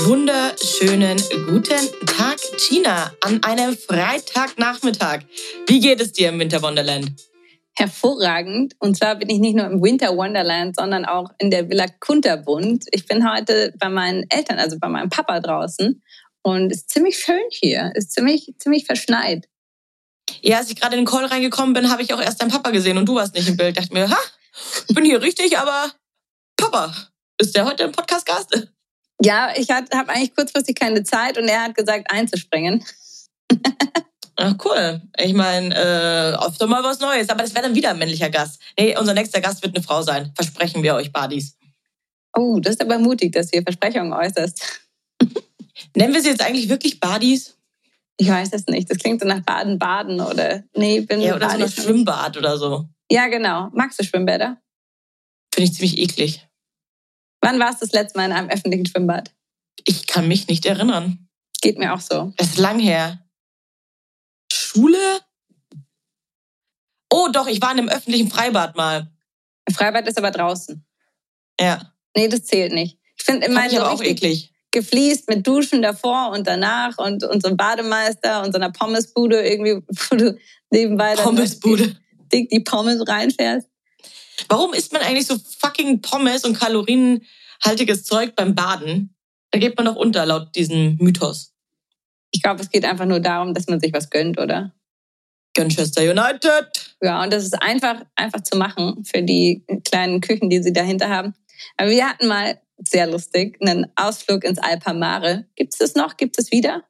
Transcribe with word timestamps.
Wunderschönen 0.00 1.18
guten 1.46 2.06
Tag, 2.06 2.38
Tina, 2.58 3.12
an 3.20 3.42
einem 3.42 3.76
Freitagnachmittag. 3.76 5.20
Wie 5.66 5.80
geht 5.80 6.00
es 6.00 6.12
dir 6.12 6.30
im 6.30 6.38
Winter 6.38 6.62
Wonderland? 6.62 7.12
hervorragend. 7.74 8.74
Und 8.78 8.96
zwar 8.96 9.16
bin 9.16 9.30
ich 9.30 9.38
nicht 9.38 9.56
nur 9.56 9.66
im 9.66 9.82
Winter 9.82 10.16
Wonderland, 10.16 10.76
sondern 10.76 11.04
auch 11.04 11.30
in 11.38 11.50
der 11.50 11.68
Villa 11.68 11.86
Kunterbund. 12.00 12.84
Ich 12.90 13.06
bin 13.06 13.28
heute 13.28 13.72
bei 13.78 13.88
meinen 13.88 14.24
Eltern, 14.28 14.58
also 14.58 14.78
bei 14.78 14.88
meinem 14.88 15.10
Papa 15.10 15.40
draußen. 15.40 16.02
Und 16.42 16.70
es 16.70 16.78
ist 16.78 16.90
ziemlich 16.90 17.18
schön 17.18 17.42
hier. 17.50 17.92
Es 17.94 18.06
ist 18.06 18.12
ziemlich, 18.12 18.54
ziemlich 18.58 18.84
verschneit. 18.84 19.48
Ja, 20.40 20.58
als 20.58 20.70
ich 20.70 20.80
gerade 20.80 20.96
in 20.96 21.02
den 21.02 21.10
Call 21.10 21.24
reingekommen 21.24 21.72
bin, 21.72 21.90
habe 21.90 22.02
ich 22.02 22.12
auch 22.12 22.20
erst 22.20 22.42
deinen 22.42 22.50
Papa 22.50 22.70
gesehen 22.70 22.98
und 22.98 23.06
du 23.06 23.14
warst 23.14 23.34
nicht 23.34 23.48
im 23.48 23.56
Bild. 23.56 23.76
Dachte 23.76 23.92
mir, 23.92 24.10
ha, 24.10 24.18
bin 24.88 25.04
hier 25.04 25.22
richtig, 25.22 25.58
aber 25.58 25.90
Papa, 26.56 26.94
ist 27.38 27.54
der 27.56 27.64
heute 27.64 27.84
im 27.84 27.92
Podcast-Gast? 27.92 28.68
Ja, 29.20 29.50
ich 29.56 29.70
habe 29.70 29.88
eigentlich 30.08 30.34
kurzfristig 30.34 30.76
keine 30.76 31.04
Zeit 31.04 31.38
und 31.38 31.48
er 31.48 31.64
hat 31.64 31.74
gesagt, 31.74 32.10
einzuspringen. 32.10 32.84
Ach 34.36 34.54
cool. 34.64 35.02
Ich 35.18 35.34
meine, 35.34 35.74
äh, 35.74 36.36
oft 36.36 36.60
mal 36.66 36.82
was 36.82 37.00
Neues. 37.00 37.28
Aber 37.28 37.42
das 37.42 37.54
wäre 37.54 37.66
dann 37.66 37.74
wieder 37.74 37.90
ein 37.90 37.98
männlicher 37.98 38.30
Gast. 38.30 38.60
Nee, 38.78 38.96
unser 38.96 39.14
nächster 39.14 39.40
Gast 39.40 39.62
wird 39.62 39.76
eine 39.76 39.84
Frau 39.84 40.02
sein. 40.02 40.32
Versprechen 40.34 40.82
wir 40.82 40.94
euch, 40.94 41.12
Buddies. 41.12 41.56
Oh, 42.34 42.58
das 42.60 42.74
ist 42.74 42.80
aber 42.80 42.98
mutig, 42.98 43.32
dass 43.32 43.46
du 43.46 43.56
hier 43.56 43.62
Versprechungen 43.62 44.12
äußerst. 44.12 44.80
Nennen 45.96 46.14
wir 46.14 46.22
sie 46.22 46.30
jetzt 46.30 46.42
eigentlich 46.42 46.68
wirklich 46.68 46.98
Buddies? 46.98 47.56
Ich 48.16 48.28
weiß 48.28 48.50
es 48.52 48.66
nicht. 48.66 48.90
Das 48.90 48.98
klingt 48.98 49.20
so 49.20 49.26
nach 49.26 49.40
Baden-Baden 49.40 50.20
oder 50.20 50.64
nee, 50.74 51.00
bin 51.00 51.20
Ja, 51.20 51.36
oder 51.36 51.50
so 51.50 51.58
nach 51.58 51.70
Schwimmbad 51.70 52.36
oder 52.36 52.56
so. 52.56 52.88
Ja, 53.10 53.28
genau. 53.28 53.68
Magst 53.74 54.00
du 54.00 54.04
Schwimmbäder? 54.04 54.60
Finde 55.54 55.70
ich 55.70 55.74
ziemlich 55.74 55.98
eklig. 55.98 56.48
Wann 57.42 57.58
warst 57.58 57.82
du 57.82 57.86
das 57.86 57.92
letzte 57.92 58.18
Mal 58.18 58.26
in 58.26 58.32
einem 58.32 58.48
öffentlichen 58.48 58.86
Schwimmbad? 58.86 59.32
Ich 59.84 60.06
kann 60.06 60.28
mich 60.28 60.46
nicht 60.46 60.64
erinnern. 60.64 61.28
Geht 61.60 61.78
mir 61.78 61.92
auch 61.92 62.00
so. 62.00 62.32
Es 62.36 62.50
ist 62.50 62.58
lang 62.58 62.78
her. 62.78 63.18
Schule? 64.50 65.20
Oh, 67.12 67.28
doch, 67.32 67.48
ich 67.48 67.60
war 67.60 67.72
in 67.72 67.80
einem 67.80 67.88
öffentlichen 67.88 68.30
Freibad 68.30 68.76
mal. 68.76 69.10
Ein 69.66 69.74
Freibad 69.74 70.08
ist 70.08 70.18
aber 70.18 70.30
draußen. 70.30 70.84
Ja. 71.60 71.92
Nee, 72.16 72.28
das 72.28 72.44
zählt 72.44 72.72
nicht. 72.72 72.98
Ich 73.18 73.24
finde 73.24 73.46
immer 73.46 73.68
so 73.68 73.82
auch 73.82 74.02
eklig. 74.02 74.52
gefliest 74.70 75.28
mit 75.28 75.46
Duschen 75.46 75.82
davor 75.82 76.30
und 76.30 76.46
danach 76.46 76.98
und, 76.98 77.24
und 77.24 77.42
so 77.42 77.48
ein 77.48 77.56
Bademeister 77.56 78.42
und 78.42 78.52
so 78.52 78.58
einer 78.58 78.70
Pommesbude 78.70 79.46
irgendwie, 79.46 79.82
wo 80.10 80.16
du 80.16 80.38
nebenbei 80.70 81.14
dann 81.14 81.24
Pommesbude. 81.24 81.96
dick 82.32 82.48
die 82.50 82.60
Pommes 82.60 83.06
reinfährst. 83.06 83.68
Warum 84.48 84.74
isst 84.74 84.92
man 84.92 85.02
eigentlich 85.02 85.26
so 85.26 85.36
fucking 85.58 86.00
Pommes 86.00 86.44
und 86.44 86.58
kalorienhaltiges 86.58 88.04
Zeug 88.04 88.34
beim 88.34 88.54
Baden? 88.54 89.14
Da 89.50 89.58
geht 89.58 89.76
man 89.76 89.86
doch 89.86 89.96
unter, 89.96 90.24
laut 90.26 90.54
diesem 90.54 90.96
Mythos. 90.96 91.54
Ich 92.30 92.42
glaube, 92.42 92.62
es 92.62 92.70
geht 92.70 92.84
einfach 92.84 93.04
nur 93.04 93.20
darum, 93.20 93.54
dass 93.54 93.66
man 93.66 93.80
sich 93.80 93.92
was 93.92 94.08
gönnt, 94.08 94.38
oder? 94.38 94.72
Manchester 95.56 96.02
United. 96.02 96.96
Ja, 97.02 97.22
und 97.22 97.32
das 97.32 97.44
ist 97.44 97.60
einfach, 97.60 98.02
einfach 98.14 98.42
zu 98.42 98.56
machen 98.56 99.04
für 99.04 99.22
die 99.22 99.64
kleinen 99.84 100.20
Küchen, 100.20 100.48
die 100.48 100.62
sie 100.62 100.72
dahinter 100.72 101.10
haben. 101.10 101.34
Aber 101.76 101.90
wir 101.90 102.08
hatten 102.08 102.26
mal, 102.26 102.58
sehr 102.84 103.06
lustig, 103.06 103.58
einen 103.60 103.86
Ausflug 103.96 104.44
ins 104.44 104.58
Alpamare. 104.58 105.46
Gibt 105.54 105.74
es 105.74 105.78
das 105.78 105.94
noch? 105.94 106.16
Gibt 106.16 106.38
es 106.38 106.50
wieder? 106.50 106.84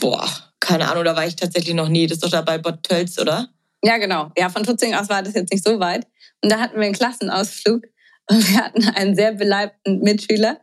Boah, 0.00 0.28
keine 0.60 0.88
Ahnung, 0.88 1.04
da 1.04 1.16
war 1.16 1.26
ich 1.26 1.36
tatsächlich 1.36 1.74
noch 1.74 1.88
nie. 1.88 2.06
Das 2.06 2.16
ist 2.16 2.24
doch 2.24 2.30
da 2.30 2.42
bei 2.42 2.58
Bad 2.58 2.84
Tölz, 2.84 3.18
oder? 3.18 3.48
Ja, 3.82 3.96
genau. 3.98 4.30
Ja, 4.36 4.48
von 4.48 4.62
Tutzing 4.62 4.94
aus 4.94 5.08
war 5.08 5.22
das 5.22 5.34
jetzt 5.34 5.52
nicht 5.52 5.64
so 5.64 5.80
weit. 5.80 6.06
Und 6.42 6.50
da 6.50 6.58
hatten 6.58 6.76
wir 6.76 6.84
einen 6.84 6.94
Klassenausflug 6.94 7.84
und 8.30 8.48
wir 8.48 8.64
hatten 8.64 8.88
einen 8.88 9.14
sehr 9.14 9.32
beleibten 9.32 10.00
Mitschüler, 10.00 10.60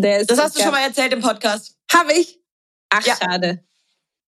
das 0.00 0.38
hast 0.38 0.56
du 0.56 0.62
schon 0.62 0.70
mal 0.70 0.82
erzählt 0.82 1.12
im 1.12 1.20
Podcast. 1.20 1.76
Habe 1.92 2.12
ich? 2.14 2.38
Ach, 2.88 3.04
ja. 3.04 3.14
schade. 3.16 3.62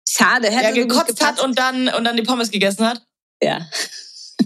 Schade. 0.08 0.50
Hätte 0.50 0.66
er 0.66 0.74
gekotzt 0.74 1.26
hat 1.26 1.42
und 1.42 1.58
dann, 1.58 1.88
und 1.90 2.04
dann 2.04 2.18
die 2.18 2.24
Pommes 2.24 2.52
gegessen 2.52 2.86
hat? 2.86 3.02
Ja. 3.42 3.66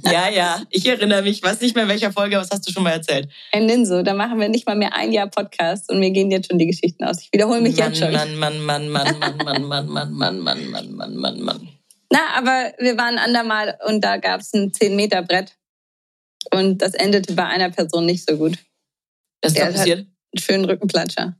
ja, 0.03 0.29
ja. 0.29 0.61
Ich 0.69 0.85
erinnere 0.85 1.23
mich. 1.23 1.41
weiß 1.41 1.61
nicht 1.61 1.73
mehr 1.73 1.85
in 1.85 1.89
welcher 1.89 2.11
Folge, 2.11 2.37
was 2.37 2.49
hast 2.51 2.67
du 2.67 2.71
schon 2.71 2.83
mal 2.83 2.91
erzählt? 2.91 3.29
Ein 3.51 3.65
Ninso. 3.65 4.03
Da 4.03 4.13
machen 4.13 4.39
wir 4.39 4.47
nicht 4.49 4.67
mal 4.67 4.75
mehr 4.75 4.93
ein 4.93 5.11
Jahr 5.11 5.27
Podcast 5.27 5.89
und 5.89 5.99
mir 5.99 6.11
gehen 6.11 6.29
jetzt 6.29 6.49
schon 6.49 6.59
die 6.59 6.67
Geschichten 6.67 7.03
aus. 7.03 7.19
Ich 7.21 7.29
wiederhole 7.33 7.61
mich 7.61 7.77
Mann, 7.77 7.89
jetzt 7.89 7.99
schon. 7.99 8.11
Mann, 8.11 8.35
Mann, 8.35 8.61
Mann, 8.61 8.89
Mann, 8.89 9.19
Mann, 9.19 9.37
Mann, 9.37 9.65
Mann, 9.65 9.87
Mann, 9.89 10.11
Mann, 10.13 10.41
Mann, 10.41 10.69
Mann, 10.69 10.95
Mann, 10.95 11.15
Mann, 11.15 11.41
Mann. 11.41 11.69
Na, 12.11 12.19
aber 12.35 12.73
wir 12.79 12.97
waren 12.97 13.17
andermal 13.17 13.77
und 13.85 14.01
da 14.01 14.17
gab 14.17 14.41
es 14.41 14.53
ein 14.53 14.71
10-Meter-Brett. 14.71 15.57
Und 16.53 16.77
das 16.81 16.93
endete 16.93 17.33
bei 17.33 17.45
einer 17.45 17.69
Person 17.69 18.05
nicht 18.05 18.27
so 18.27 18.37
gut. 18.37 18.57
Was 19.41 19.51
ist 19.51 19.59
da 19.59 19.71
passiert? 19.71 19.99
Einen 19.99 20.41
schönen 20.41 20.65
Rückenplatscher. 20.65 21.37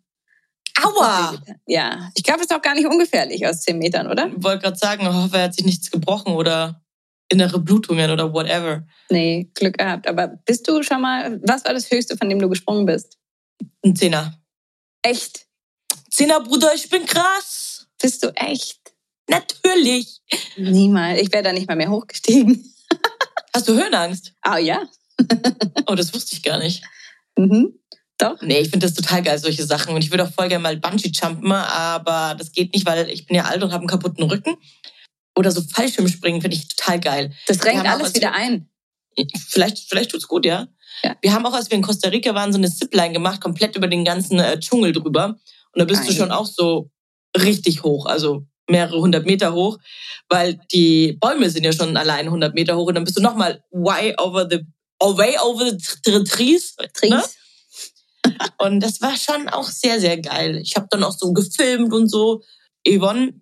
Aua! 0.83 1.41
Ja, 1.65 2.11
ich 2.15 2.23
glaube, 2.23 2.41
es 2.41 2.47
ist 2.47 2.55
auch 2.55 2.61
gar 2.61 2.75
nicht 2.75 2.85
ungefährlich 2.85 3.47
aus 3.47 3.61
10 3.61 3.79
Metern, 3.79 4.07
oder? 4.07 4.27
Ich 4.27 4.43
wollte 4.43 4.63
gerade 4.63 4.77
sagen, 4.77 5.03
ich 5.03 5.07
hoffe, 5.07 5.37
er 5.37 5.43
hat 5.43 5.55
sich 5.55 5.65
nichts 5.65 5.89
gebrochen 5.89 6.33
oder 6.33 6.83
innere 7.29 7.59
Blutungen 7.59 8.11
oder 8.11 8.31
whatever. 8.31 8.85
Nee, 9.09 9.49
Glück 9.53 9.77
gehabt. 9.77 10.07
Aber 10.07 10.27
bist 10.27 10.67
du 10.67 10.83
schon 10.83 11.01
mal, 11.01 11.39
was 11.43 11.65
war 11.65 11.73
das 11.73 11.89
Höchste, 11.89 12.15
von 12.17 12.29
dem 12.29 12.39
du 12.39 12.49
gesprungen 12.49 12.85
bist? 12.85 13.17
Ein 13.83 13.95
Zehner. 13.95 14.39
Echt? 15.01 15.47
Zehner, 16.11 16.41
Bruder, 16.41 16.73
ich 16.73 16.89
bin 16.89 17.05
krass. 17.05 17.87
Bist 17.99 18.23
du 18.23 18.29
echt? 18.35 18.86
Natürlich. 19.29 20.21
Niemals. 20.55 21.21
Ich 21.21 21.31
wäre 21.31 21.43
da 21.43 21.53
nicht 21.53 21.67
mal 21.67 21.75
mehr 21.75 21.89
hochgestiegen. 21.89 22.73
Hast 23.53 23.67
du 23.67 23.73
Höhenangst? 23.73 24.33
Ah, 24.41 24.57
ja. 24.57 24.87
oh, 25.87 25.95
das 25.95 26.13
wusste 26.13 26.35
ich 26.35 26.43
gar 26.43 26.59
nicht. 26.59 26.83
Mhm. 27.37 27.73
Doch? 28.17 28.41
Nee, 28.41 28.59
ich 28.59 28.69
finde 28.69 28.87
das 28.87 28.95
total 28.95 29.21
geil, 29.21 29.37
solche 29.37 29.65
Sachen. 29.65 29.93
Und 29.93 30.03
ich 30.03 30.11
würde 30.11 30.23
auch 30.23 30.31
voll 30.31 30.47
gerne 30.47 30.63
mal 30.63 30.77
Bungee-Jumpen, 30.77 31.51
aber 31.51 32.35
das 32.35 32.51
geht 32.51 32.73
nicht, 32.73 32.85
weil 32.85 33.09
ich 33.09 33.25
bin 33.27 33.35
ja 33.35 33.45
alt 33.45 33.61
und 33.63 33.71
habe 33.71 33.81
einen 33.81 33.89
kaputten 33.89 34.23
Rücken. 34.23 34.55
Oder 35.35 35.51
so 35.51 35.61
Fallschirmspringen 35.61 36.41
finde 36.41 36.57
ich 36.57 36.67
total 36.67 36.99
geil. 36.99 37.33
Das 37.45 37.59
drängt 37.59 37.85
alles 37.85 38.15
wieder 38.15 38.33
ein. 38.33 38.69
Vielleicht, 39.49 39.89
vielleicht 39.89 40.11
tut's 40.11 40.27
gut, 40.27 40.45
ja? 40.45 40.67
ja. 41.03 41.15
Wir 41.21 41.33
haben 41.33 41.45
auch, 41.45 41.53
als 41.53 41.69
wir 41.69 41.77
in 41.77 41.83
Costa 41.83 42.09
Rica 42.09 42.33
waren, 42.33 42.51
so 42.51 42.57
eine 42.57 42.71
Zipline 42.71 43.13
gemacht, 43.13 43.39
komplett 43.39 43.75
über 43.75 43.87
den 43.87 44.03
ganzen 44.03 44.39
äh, 44.39 44.59
Dschungel 44.59 44.93
drüber. 44.93 45.39
Und 45.73 45.79
da 45.79 45.85
bist 45.85 46.01
Nein. 46.01 46.09
du 46.09 46.15
schon 46.15 46.31
auch 46.31 46.47
so 46.47 46.89
richtig 47.35 47.83
hoch, 47.83 48.07
also 48.07 48.47
mehrere 48.69 48.99
hundert 48.99 49.25
Meter 49.25 49.53
hoch, 49.53 49.77
weil 50.29 50.59
die 50.71 51.17
Bäume 51.19 51.49
sind 51.49 51.63
ja 51.63 51.73
schon 51.73 51.95
allein 51.97 52.29
hundert 52.29 52.53
Meter 52.53 52.75
hoch 52.75 52.87
und 52.87 52.95
dann 52.95 53.03
bist 53.03 53.17
du 53.17 53.21
nochmal 53.21 53.63
way 53.71 54.15
over 54.19 54.47
the, 54.49 54.59
way 54.99 55.35
over 55.43 55.71
the 56.05 56.23
trees. 56.23 56.75
trees. 56.93 57.09
Ne? 57.09 57.23
Und 58.57 58.81
das 58.81 59.01
war 59.01 59.15
schon 59.15 59.47
auch 59.47 59.69
sehr, 59.69 60.01
sehr 60.01 60.17
geil. 60.17 60.59
Ich 60.61 60.75
habe 60.75 60.87
dann 60.89 61.03
auch 61.03 61.15
so 61.17 61.31
gefilmt 61.31 61.93
und 61.93 62.09
so. 62.09 62.41
Yvonne 62.85 63.39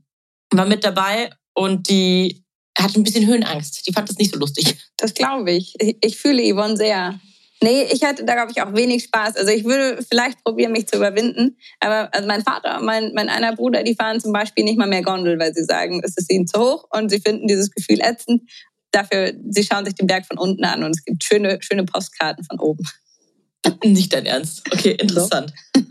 war 0.51 0.65
mit 0.65 0.83
dabei 0.83 1.31
und 1.53 1.89
die 1.89 2.43
hatte 2.77 2.99
ein 2.99 3.03
bisschen 3.03 3.25
Höhenangst. 3.25 3.87
Die 3.87 3.93
fand 3.93 4.09
das 4.09 4.17
nicht 4.17 4.33
so 4.33 4.39
lustig. 4.39 4.77
Das 4.97 5.13
glaube 5.13 5.51
ich. 5.51 5.73
Ich 6.01 6.17
fühle 6.17 6.43
Yvonne 6.43 6.77
sehr. 6.77 7.19
Nee, 7.65 7.87
ich 7.91 8.03
hatte 8.03 8.23
da, 8.25 8.35
glaube 8.35 8.51
ich, 8.51 8.61
auch 8.61 8.75
wenig 8.75 9.05
Spaß. 9.05 9.37
Also 9.37 9.51
ich 9.51 9.63
würde 9.65 9.99
vielleicht 10.07 10.43
probieren, 10.43 10.71
mich 10.71 10.87
zu 10.87 10.97
überwinden. 10.97 11.57
Aber 11.79 12.13
also 12.13 12.27
mein 12.27 12.43
Vater 12.43 12.77
und 12.77 12.85
mein, 12.85 13.11
mein 13.15 13.27
einer 13.27 13.55
Bruder, 13.55 13.81
die 13.81 13.95
fahren 13.95 14.19
zum 14.19 14.33
Beispiel 14.33 14.63
nicht 14.63 14.77
mal 14.77 14.87
mehr 14.87 15.01
Gondel, 15.01 15.39
weil 15.39 15.51
sie 15.51 15.63
sagen, 15.63 15.99
es 16.03 16.15
ist 16.15 16.31
ihnen 16.31 16.45
zu 16.45 16.59
hoch 16.59 16.87
und 16.91 17.09
sie 17.09 17.19
finden 17.19 17.47
dieses 17.47 17.71
Gefühl 17.71 18.01
ätzend. 18.01 18.43
Dafür, 18.91 19.33
sie 19.49 19.63
schauen 19.63 19.83
sich 19.83 19.95
den 19.95 20.05
Berg 20.05 20.27
von 20.27 20.37
unten 20.37 20.63
an 20.63 20.83
und 20.83 20.91
es 20.91 21.03
gibt 21.03 21.23
schöne, 21.23 21.57
schöne 21.61 21.85
Postkarten 21.85 22.45
von 22.45 22.59
oben. 22.59 22.87
Nicht 23.83 24.13
dein 24.13 24.27
Ernst. 24.27 24.61
Okay, 24.71 24.91
interessant. 24.91 25.51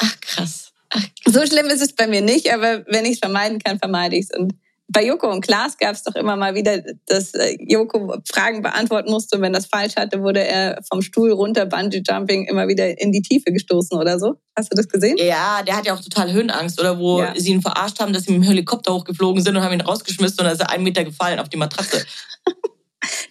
Ach, 0.00 0.20
krass. 0.20 0.72
Ach, 0.90 1.00
krass. 1.00 1.32
So 1.32 1.46
schlimm 1.46 1.68
ist 1.68 1.80
es 1.80 1.94
bei 1.94 2.06
mir 2.06 2.20
nicht, 2.20 2.52
aber 2.52 2.84
wenn 2.88 3.06
ich 3.06 3.12
es 3.12 3.18
vermeiden 3.20 3.58
kann, 3.58 3.78
vermeide 3.78 4.16
ich 4.16 4.26
es. 4.28 4.38
Und 4.38 4.52
bei 4.92 5.06
Joko 5.06 5.30
und 5.30 5.40
Klaas 5.40 5.78
gab 5.78 5.94
es 5.94 6.02
doch 6.02 6.14
immer 6.16 6.36
mal 6.36 6.54
wieder, 6.54 6.82
dass 7.06 7.32
äh, 7.34 7.56
Joko 7.60 8.14
Fragen 8.30 8.60
beantworten 8.62 9.10
musste 9.10 9.36
und 9.36 9.42
wenn 9.42 9.52
das 9.52 9.66
falsch 9.66 9.96
hatte, 9.96 10.20
wurde 10.22 10.44
er 10.44 10.80
vom 10.90 11.00
Stuhl 11.00 11.30
runter, 11.32 11.66
Bungee 11.66 12.02
Jumping, 12.06 12.46
immer 12.46 12.66
wieder 12.66 13.00
in 13.00 13.12
die 13.12 13.22
Tiefe 13.22 13.52
gestoßen 13.52 13.96
oder 13.96 14.18
so. 14.18 14.34
Hast 14.56 14.72
du 14.72 14.76
das 14.76 14.88
gesehen? 14.88 15.16
Ja, 15.18 15.62
der 15.62 15.76
hat 15.76 15.86
ja 15.86 15.94
auch 15.94 16.00
total 16.00 16.32
Höhenangst 16.32 16.80
oder 16.80 16.98
wo 16.98 17.20
ja. 17.20 17.32
sie 17.36 17.52
ihn 17.52 17.62
verarscht 17.62 18.00
haben, 18.00 18.12
dass 18.12 18.24
sie 18.24 18.32
mit 18.32 18.42
dem 18.42 18.48
Helikopter 18.48 18.92
hochgeflogen 18.92 19.42
sind 19.42 19.56
und 19.56 19.62
haben 19.62 19.72
ihn 19.72 19.80
rausgeschmissen 19.80 20.40
und 20.40 20.44
dann 20.44 20.54
ist 20.54 20.60
er 20.60 20.70
einen 20.70 20.84
Meter 20.84 21.04
gefallen 21.04 21.38
auf 21.38 21.48
die 21.48 21.56
Matratze. 21.56 22.04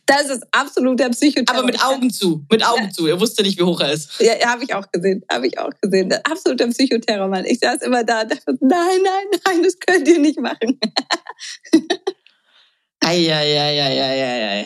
Das 0.05 0.29
ist 0.29 0.43
absoluter 0.51 1.09
Psychoterror. 1.09 1.59
Aber 1.59 1.65
mit 1.65 1.83
Augen 1.83 2.09
zu, 2.09 2.43
mit 2.49 2.65
Augen 2.65 2.85
ja. 2.85 2.89
zu. 2.89 3.07
Er 3.07 3.19
wusste 3.19 3.43
nicht, 3.43 3.59
wie 3.59 3.63
hoch 3.63 3.79
er 3.81 3.91
ist. 3.91 4.19
Ja, 4.19 4.33
habe 4.47 4.63
ich 4.63 4.73
auch 4.73 4.91
gesehen, 4.91 5.23
habe 5.31 5.47
ich 5.47 5.59
auch 5.59 5.71
gesehen. 5.81 6.11
Absoluter 6.23 6.67
Psychoterror, 6.67 7.27
Mann. 7.27 7.45
Ich 7.45 7.59
saß 7.59 7.83
immer 7.83 8.03
da 8.03 8.21
und 8.21 8.31
dachte, 8.31 8.57
nein, 8.61 8.99
nein, 9.03 9.39
nein, 9.45 9.63
das 9.63 9.77
könnt 9.79 10.07
ihr 10.07 10.19
nicht 10.19 10.39
machen. 10.39 10.79
Eieieiei. 13.01 14.65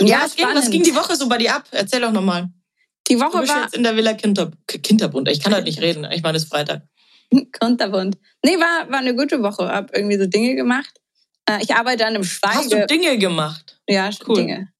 Ja, 0.00 0.22
was 0.22 0.36
ging, 0.36 0.46
was 0.54 0.70
ging 0.70 0.82
die 0.82 0.94
Woche 0.94 1.16
so 1.16 1.28
bei 1.28 1.38
dir 1.38 1.54
ab? 1.54 1.64
Erzähl 1.70 2.00
doch 2.00 2.12
nochmal. 2.12 2.48
Die 3.08 3.18
Woche 3.18 3.32
du 3.32 3.38
bist 3.40 3.52
war 3.52 3.62
jetzt 3.62 3.74
in 3.74 3.82
der 3.82 3.96
Villa 3.96 4.14
Kinter, 4.14 4.50
Kinterbund. 4.66 5.28
Ich 5.28 5.40
kann 5.42 5.54
heute 5.54 5.64
nicht 5.64 5.80
reden. 5.80 6.06
Ich 6.12 6.22
meine, 6.22 6.36
es 6.36 6.44
ist 6.44 6.50
Freitag. 6.50 6.82
Kinterbund. 7.30 8.16
Nee, 8.44 8.56
war, 8.56 8.90
war 8.90 8.98
eine 8.98 9.14
gute 9.14 9.42
Woche. 9.42 9.68
Hab 9.68 9.94
irgendwie 9.96 10.18
so 10.18 10.26
Dinge 10.26 10.54
gemacht. 10.54 10.94
Äh, 11.48 11.62
ich 11.62 11.74
arbeite 11.74 12.04
an 12.04 12.14
einem 12.14 12.24
Schweige... 12.24 12.58
Hast 12.58 12.72
du 12.72 12.86
Dinge 12.86 13.18
gemacht? 13.18 13.80
Ja, 13.88 14.10
cool. 14.26 14.36
Dinge. 14.36 14.72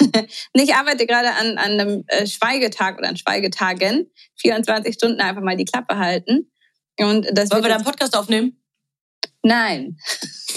ich 0.52 0.74
arbeite 0.74 1.06
gerade 1.06 1.32
an, 1.32 1.58
an 1.58 1.80
einem 1.80 2.04
äh, 2.06 2.26
Schweigetag 2.26 2.98
oder 2.98 3.08
an 3.08 3.16
Schweigetagen. 3.16 4.10
24 4.36 4.94
Stunden 4.94 5.20
einfach 5.20 5.42
mal 5.42 5.56
die 5.56 5.64
Klappe 5.64 5.98
halten. 5.98 6.50
Und 6.98 7.26
das 7.32 7.50
Wollen 7.50 7.64
wir 7.64 7.70
da 7.70 7.76
einen 7.76 7.84
Podcast 7.84 8.16
aufnehmen? 8.16 8.60
Nein. 9.42 9.98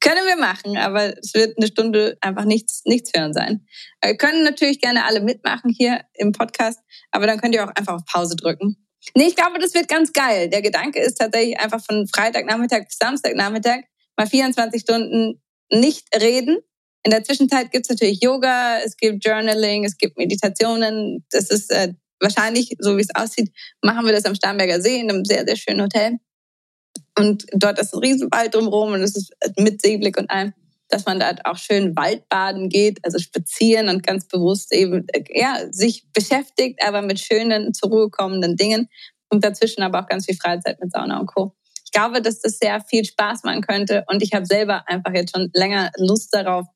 Können 0.00 0.26
wir 0.26 0.36
machen, 0.36 0.76
aber 0.78 1.18
es 1.18 1.34
wird 1.34 1.58
eine 1.58 1.66
Stunde 1.66 2.16
einfach 2.20 2.44
nichts, 2.44 2.82
nichts 2.84 3.10
hören 3.14 3.34
sein. 3.34 3.66
Wir 4.02 4.16
können 4.16 4.44
natürlich 4.44 4.80
gerne 4.80 5.04
alle 5.04 5.20
mitmachen 5.20 5.70
hier 5.76 6.04
im 6.14 6.32
Podcast, 6.32 6.80
aber 7.10 7.26
dann 7.26 7.38
könnt 7.40 7.54
ihr 7.54 7.64
auch 7.64 7.74
einfach 7.74 7.94
auf 7.94 8.04
Pause 8.06 8.36
drücken. 8.36 8.76
Nee, 9.14 9.28
ich 9.28 9.36
glaube, 9.36 9.58
das 9.58 9.74
wird 9.74 9.88
ganz 9.88 10.12
geil. 10.12 10.48
Der 10.48 10.62
Gedanke 10.62 11.00
ist 11.00 11.14
tatsächlich 11.14 11.58
einfach 11.58 11.82
von 11.82 12.06
Freitagnachmittag 12.06 12.84
bis 12.84 12.98
Samstagnachmittag 12.98 13.80
mal 14.16 14.26
24 14.26 14.82
Stunden 14.82 15.40
nicht 15.70 16.08
reden. 16.20 16.58
In 17.02 17.10
der 17.10 17.24
Zwischenzeit 17.24 17.70
gibt 17.70 17.86
es 17.86 17.90
natürlich 17.90 18.22
Yoga, 18.22 18.78
es 18.80 18.96
gibt 18.96 19.24
Journaling, 19.24 19.84
es 19.84 19.96
gibt 19.96 20.18
Meditationen. 20.18 21.24
Das 21.30 21.50
ist 21.50 21.70
äh, 21.70 21.94
wahrscheinlich, 22.20 22.76
so 22.78 22.96
wie 22.98 23.02
es 23.02 23.14
aussieht, 23.14 23.50
machen 23.82 24.04
wir 24.04 24.12
das 24.12 24.26
am 24.26 24.34
Starnberger 24.34 24.82
See 24.82 25.00
in 25.00 25.10
einem 25.10 25.24
sehr, 25.24 25.44
sehr 25.46 25.56
schönen 25.56 25.82
Hotel. 25.82 26.18
Und 27.18 27.46
dort 27.52 27.78
ist 27.78 27.94
ein 27.94 28.00
Riesenwald 28.00 28.54
drumherum 28.54 28.92
und 28.92 29.02
es 29.02 29.16
ist 29.16 29.32
mit 29.58 29.80
Seeblick 29.80 30.18
und 30.18 30.30
allem, 30.30 30.52
dass 30.90 31.06
man 31.06 31.20
dort 31.20 31.46
auch 31.46 31.56
schön 31.56 31.96
Waldbaden 31.96 32.68
geht, 32.68 32.98
also 33.04 33.18
spazieren 33.18 33.88
und 33.88 34.02
ganz 34.02 34.26
bewusst 34.26 34.72
eben, 34.72 35.06
ja, 35.32 35.58
sich 35.70 36.04
beschäftigt, 36.12 36.80
aber 36.84 37.02
mit 37.02 37.20
schönen, 37.20 37.72
zur 37.72 37.90
Ruhe 37.90 38.10
kommenden 38.10 38.56
Dingen 38.56 38.88
und 39.30 39.44
dazwischen 39.44 39.82
aber 39.82 40.00
auch 40.00 40.06
ganz 40.06 40.26
viel 40.26 40.36
Freizeit 40.36 40.80
mit 40.80 40.92
Sauna 40.92 41.20
und 41.20 41.26
Co. 41.26 41.54
Ich 41.84 41.92
glaube, 41.92 42.20
dass 42.20 42.40
das 42.40 42.58
sehr 42.58 42.80
viel 42.80 43.04
Spaß 43.04 43.44
machen 43.44 43.62
könnte 43.62 44.04
und 44.08 44.22
ich 44.22 44.32
habe 44.32 44.46
selber 44.46 44.84
einfach 44.86 45.12
jetzt 45.14 45.34
schon 45.34 45.50
länger 45.54 45.90
Lust 45.96 46.34
darauf, 46.34 46.66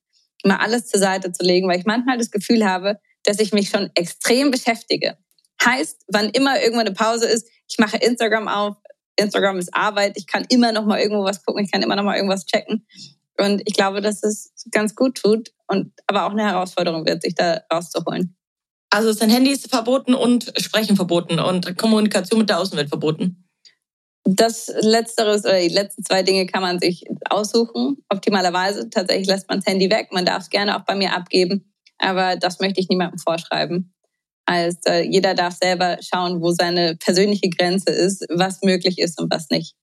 mal 0.44 0.56
alles 0.56 0.86
zur 0.86 1.00
Seite 1.00 1.32
zu 1.32 1.44
legen, 1.44 1.68
weil 1.68 1.78
ich 1.78 1.86
manchmal 1.86 2.18
das 2.18 2.30
Gefühl 2.30 2.64
habe, 2.64 2.98
dass 3.24 3.38
ich 3.38 3.52
mich 3.52 3.70
schon 3.70 3.90
extrem 3.94 4.50
beschäftige. 4.50 5.16
Heißt, 5.64 6.02
wann 6.08 6.30
immer 6.30 6.60
irgendwann 6.60 6.86
eine 6.86 6.94
Pause 6.94 7.26
ist, 7.26 7.48
ich 7.68 7.78
mache 7.78 7.96
Instagram 7.96 8.48
auf, 8.48 8.76
Instagram 9.16 9.58
ist 9.58 9.74
Arbeit, 9.74 10.16
ich 10.16 10.26
kann 10.26 10.44
immer 10.48 10.72
noch 10.72 10.84
mal 10.84 11.00
irgendwo 11.00 11.24
was 11.24 11.44
gucken, 11.44 11.64
ich 11.64 11.72
kann 11.72 11.82
immer 11.82 11.96
noch 11.96 12.04
mal 12.04 12.16
irgendwas 12.16 12.44
checken. 12.46 12.86
Und 13.38 13.62
ich 13.64 13.74
glaube, 13.74 14.00
dass 14.00 14.22
es 14.22 14.52
ganz 14.70 14.94
gut 14.94 15.16
tut 15.16 15.50
und 15.66 15.92
aber 16.06 16.26
auch 16.26 16.30
eine 16.30 16.44
Herausforderung 16.44 17.06
wird, 17.06 17.22
sich 17.22 17.34
da 17.34 17.60
rauszuholen. 17.72 18.36
Also 18.90 19.12
sein 19.12 19.30
Handy 19.30 19.50
ist 19.50 19.68
verboten 19.68 20.14
und 20.14 20.52
Sprechen 20.56 20.94
verboten 20.94 21.40
und 21.40 21.76
Kommunikation 21.76 22.40
mit 22.40 22.48
der 22.48 22.60
Außenwelt 22.60 22.88
verboten. 22.88 23.48
Das 24.24 24.72
Letztere 24.80 25.38
oder 25.38 25.60
die 25.60 25.68
letzten 25.68 26.04
zwei 26.04 26.22
Dinge 26.22 26.46
kann 26.46 26.62
man 26.62 26.78
sich 26.78 27.04
aussuchen. 27.28 27.98
Optimalerweise 28.08 28.88
tatsächlich 28.88 29.26
lässt 29.26 29.48
man 29.48 29.58
das 29.58 29.66
Handy 29.66 29.90
weg. 29.90 30.08
Man 30.12 30.24
darf 30.24 30.44
es 30.44 30.50
gerne 30.50 30.76
auch 30.76 30.84
bei 30.84 30.94
mir 30.94 31.12
abgeben, 31.12 31.74
aber 31.98 32.36
das 32.36 32.60
möchte 32.60 32.80
ich 32.80 32.88
niemandem 32.88 33.18
vorschreiben 33.18 33.94
als 34.46 34.84
äh, 34.86 35.02
jeder 35.02 35.34
darf 35.34 35.56
selber 35.56 35.98
schauen, 36.00 36.40
wo 36.40 36.50
seine 36.50 36.96
persönliche 36.96 37.48
Grenze 37.48 37.90
ist, 37.90 38.24
was 38.30 38.62
möglich 38.62 38.98
ist 38.98 39.20
und 39.20 39.32
was 39.32 39.48
nicht. 39.50 39.74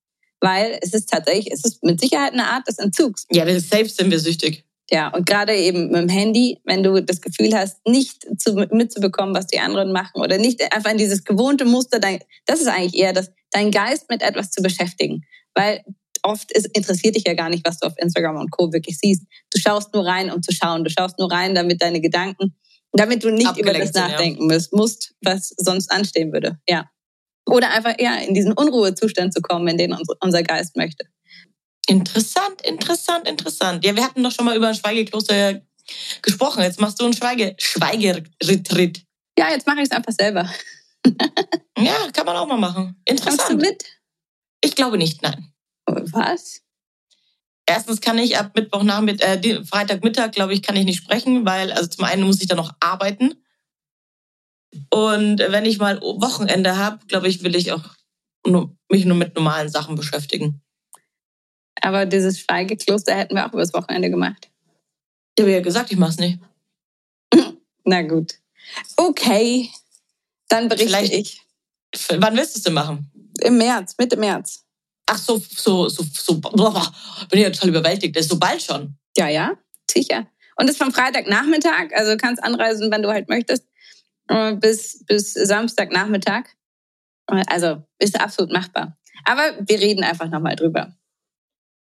Weil 0.42 0.80
es 0.82 0.94
ist 0.94 1.10
tatsächlich, 1.10 1.54
es 1.54 1.64
ist 1.64 1.84
mit 1.84 2.02
Sicherheit 2.02 2.34
eine 2.34 2.48
Art 2.48 2.68
des 2.68 2.80
Entzugs. 2.80 3.26
Ja, 3.32 3.46
wir 3.46 3.60
selbst 3.60 3.98
sind 3.98 4.12
wir 4.12 4.20
süchtig. 4.20 4.66
Ja, 4.90 5.08
und 5.14 5.26
gerade 5.26 5.56
eben 5.56 5.88
mit 5.90 6.02
dem 6.02 6.10
Handy, 6.10 6.60
wenn 6.66 6.84
du 6.84 7.02
das 7.02 7.22
Gefühl 7.22 7.56
hast, 7.56 7.78
nicht 7.88 8.28
zu, 8.38 8.56
mitzubekommen, 8.72 9.34
was 9.34 9.48
die 9.48 9.60
anderen 9.60 9.94
machen 9.94 10.22
oder 10.22 10.38
nicht 10.38 10.62
einfach 10.74 10.92
in 10.92 10.98
dieses 10.98 11.24
gewohnte 11.24 11.64
Muster, 11.64 12.00
dein, 12.00 12.20
das 12.46 12.60
ist 12.60 12.68
eigentlich 12.68 13.02
eher 13.02 13.14
das, 13.14 13.32
dein 13.52 13.72
Geist 13.72 14.10
mit 14.10 14.22
etwas 14.22 14.52
zu 14.52 14.62
beschäftigen. 14.62 15.24
Weil 15.54 15.82
oft 16.24 16.52
ist, 16.52 16.68
interessiert 16.76 17.16
dich 17.16 17.24
ja 17.26 17.36
gar 17.36 17.50
nicht, 17.50 17.66
was 17.66 17.80
du 17.80 17.88
auf 17.88 17.94
Instagram 17.98 18.36
und 18.38 18.52
Co. 18.52 18.74
wirklich 18.74 18.98
siehst. 18.98 19.24
Du 19.54 19.62
schaust 19.62 19.94
nur 19.94 20.06
rein, 20.06 20.30
um 20.30 20.44
zu 20.44 20.52
schauen. 20.52 20.84
Du 20.84 20.90
schaust 20.90 21.18
nur 21.20 21.32
rein, 21.32 21.56
damit 21.56 21.82
deine 21.82 22.02
Gedanken 22.02 22.54
damit 22.94 23.24
du 23.24 23.32
nicht 23.32 23.58
über 23.58 23.74
das 23.74 23.94
nachdenken 23.94 24.50
ja. 24.50 24.60
musst, 24.72 25.14
was 25.22 25.54
sonst 25.58 25.92
anstehen 25.92 26.32
würde. 26.34 26.60
Ja. 26.68 26.90
Oder 27.48 27.72
einfach 27.72 27.96
ja, 28.00 28.16
in 28.18 28.34
diesen 28.34 28.54
Unruhezustand 28.54 29.34
zu 29.34 29.42
kommen, 29.42 29.68
in 29.68 29.78
den 29.78 29.98
unser 30.20 30.44
Geist 30.44 30.76
möchte. 30.78 31.06
Interessant, 31.88 32.62
interessant, 32.64 33.28
interessant. 33.28 33.84
Ja, 33.84 33.96
wir 33.96 34.04
hatten 34.04 34.24
doch 34.24 34.32
schon 34.32 34.46
mal 34.46 34.56
über 34.56 34.68
ein 34.68 34.76
Schweigekloster 34.76 35.62
gesprochen. 36.22 36.64
Jetzt 36.64 36.80
machst 36.80 37.00
du 37.00 37.06
einen 37.06 37.14
Schweige 37.14 37.56
Schweigeretreat. 37.58 39.02
Ja, 39.38 39.50
jetzt 39.50 39.68
mache 39.68 39.80
ich 39.80 39.86
es 39.86 39.92
einfach 39.92 40.14
selber. 40.14 40.50
ja, 41.78 41.96
kann 42.14 42.26
man 42.26 42.36
auch 42.36 42.48
mal 42.48 42.58
machen. 42.58 43.02
Interessant. 43.06 43.40
Kommst 43.40 43.52
du 43.52 43.70
mit? 43.70 43.84
Ich 44.64 44.76
glaube 44.76 44.98
nicht, 44.98 45.22
nein. 45.24 45.52
Was? 45.86 46.62
Erstens 47.66 48.02
kann 48.02 48.18
ich 48.18 48.38
ab 48.38 48.52
Mittwochnachmittag, 48.56 49.46
äh, 49.46 49.64
Freitagmittag, 49.64 50.32
glaube 50.32 50.54
ich, 50.54 50.62
kann 50.62 50.76
ich 50.76 50.86
nicht 50.86 50.98
sprechen, 50.98 51.46
weil 51.46 51.72
also 51.72 51.90
zum 51.90 52.04
einen 52.04 52.24
muss 52.24 52.42
ich 52.42 52.48
dann 52.48 52.58
noch 52.58 52.74
arbeiten. 52.80 53.36
Und 54.89 55.39
wenn 55.39 55.65
ich 55.65 55.79
mal 55.79 56.00
Wochenende 56.01 56.77
habe, 56.77 57.06
glaube 57.07 57.27
ich, 57.27 57.44
will 57.44 57.56
ich 57.56 57.71
auch 57.71 57.83
nur, 58.45 58.75
mich 58.89 59.06
nur 59.06 59.18
mit 59.18 59.35
normalen 59.35 59.69
Sachen 59.69 59.95
beschäftigen. 59.95 60.62
Aber 61.81 62.06
dieses 62.06 62.39
Schweigekloster 62.39 63.15
hätten 63.15 63.35
wir 63.35 63.45
auch 63.45 63.53
übers 63.53 63.73
Wochenende 63.73 64.09
gemacht. 64.09 64.50
Ich 65.35 65.44
habe 65.44 65.51
ja 65.51 65.62
gesagt, 65.62 65.91
ich 65.91 65.97
mache 65.97 66.12
es 66.12 66.18
nicht. 66.18 66.39
Na 67.83 68.01
gut. 68.01 68.33
Okay, 68.95 69.69
dann 70.47 70.69
berichte 70.69 70.88
Vielleicht, 70.88 71.13
ich. 71.13 71.41
Wann 72.09 72.38
willst 72.38 72.56
du 72.56 72.59
es 72.59 72.63
denn 72.63 72.73
machen? 72.73 73.12
Im 73.41 73.57
März, 73.57 73.95
Mitte 73.97 74.18
März. 74.18 74.63
Ach 75.07 75.18
so, 75.18 75.38
so, 75.38 75.89
so, 75.89 76.06
so, 76.13 76.39
boah, 76.39 76.94
bin 77.29 77.39
ich 77.39 77.44
ja 77.45 77.50
total 77.50 77.69
überwältigt. 77.69 78.15
Das 78.15 78.25
ist 78.25 78.31
so 78.31 78.39
bald 78.39 78.62
schon. 78.62 78.95
Ja, 79.18 79.27
ja, 79.27 79.53
sicher. 79.89 80.27
Und 80.56 80.68
das 80.68 80.75
ist 80.75 80.81
vom 80.81 80.94
Freitagnachmittag, 80.94 81.90
also 81.95 82.16
kannst 82.18 82.44
anreisen, 82.44 82.92
wenn 82.92 83.01
du 83.01 83.09
halt 83.09 83.28
möchtest, 83.28 83.66
äh, 84.28 84.56
bis, 84.56 85.04
bis 85.06 85.33
Samstagnachmittag. 85.33 86.45
Also 87.28 87.83
ist 87.99 88.19
absolut 88.19 88.51
machbar. 88.51 88.97
Aber 89.23 89.56
wir 89.59 89.80
reden 89.80 90.04
einfach 90.04 90.30
nochmal 90.30 90.56
drüber. 90.56 90.95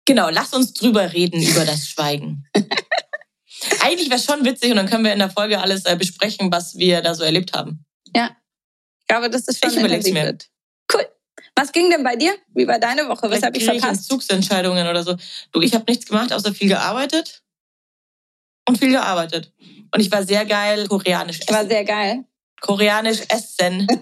Genau, 0.05 0.29
lass 0.29 0.53
uns 0.53 0.73
drüber 0.73 1.13
reden, 1.13 1.41
über 1.41 1.65
das 1.65 1.87
Schweigen. 1.87 2.45
Eigentlich 3.81 4.09
wäre 4.09 4.19
es 4.19 4.25
schon 4.25 4.43
witzig 4.45 4.71
und 4.71 4.77
dann 4.77 4.87
können 4.87 5.03
wir 5.03 5.13
in 5.13 5.19
der 5.19 5.29
Folge 5.29 5.59
alles 5.59 5.85
äh, 5.85 5.95
besprechen, 5.95 6.51
was 6.51 6.77
wir 6.77 7.01
da 7.01 7.13
so 7.15 7.23
erlebt 7.23 7.53
haben. 7.53 7.85
Ja, 8.15 8.35
ich 9.01 9.07
glaube, 9.07 9.29
das 9.29 9.47
ist 9.47 9.63
schon 9.63 9.73
ich 9.73 9.79
intensiv 9.79 10.13
mir. 10.13 10.25
wird. 10.25 10.49
Was 11.55 11.71
ging 11.71 11.89
denn 11.89 12.03
bei 12.03 12.15
dir? 12.15 12.35
Wie 12.53 12.67
war 12.67 12.77
deine 12.77 13.07
Woche? 13.07 13.31
Was 13.31 13.41
habe 13.41 13.57
ich 13.57 13.65
verpasst? 13.65 14.01
Entzugsentscheidungen 14.01 14.87
oder 14.87 15.03
so. 15.03 15.17
Du, 15.51 15.61
ich 15.61 15.73
habe 15.73 15.85
nichts 15.87 16.05
gemacht, 16.05 16.31
außer 16.31 16.53
viel 16.53 16.67
gearbeitet 16.67 17.41
und 18.67 18.77
viel 18.77 18.91
gearbeitet. 18.91 19.51
Und 19.93 19.99
ich 20.01 20.11
war 20.11 20.23
sehr 20.23 20.45
geil 20.45 20.87
koreanisch 20.87 21.39
essen. 21.39 21.49
Ich 21.49 21.55
war 21.55 21.65
sehr 21.65 21.85
geil. 21.85 22.25
Koreanisch 22.61 23.21
essen. 23.29 23.87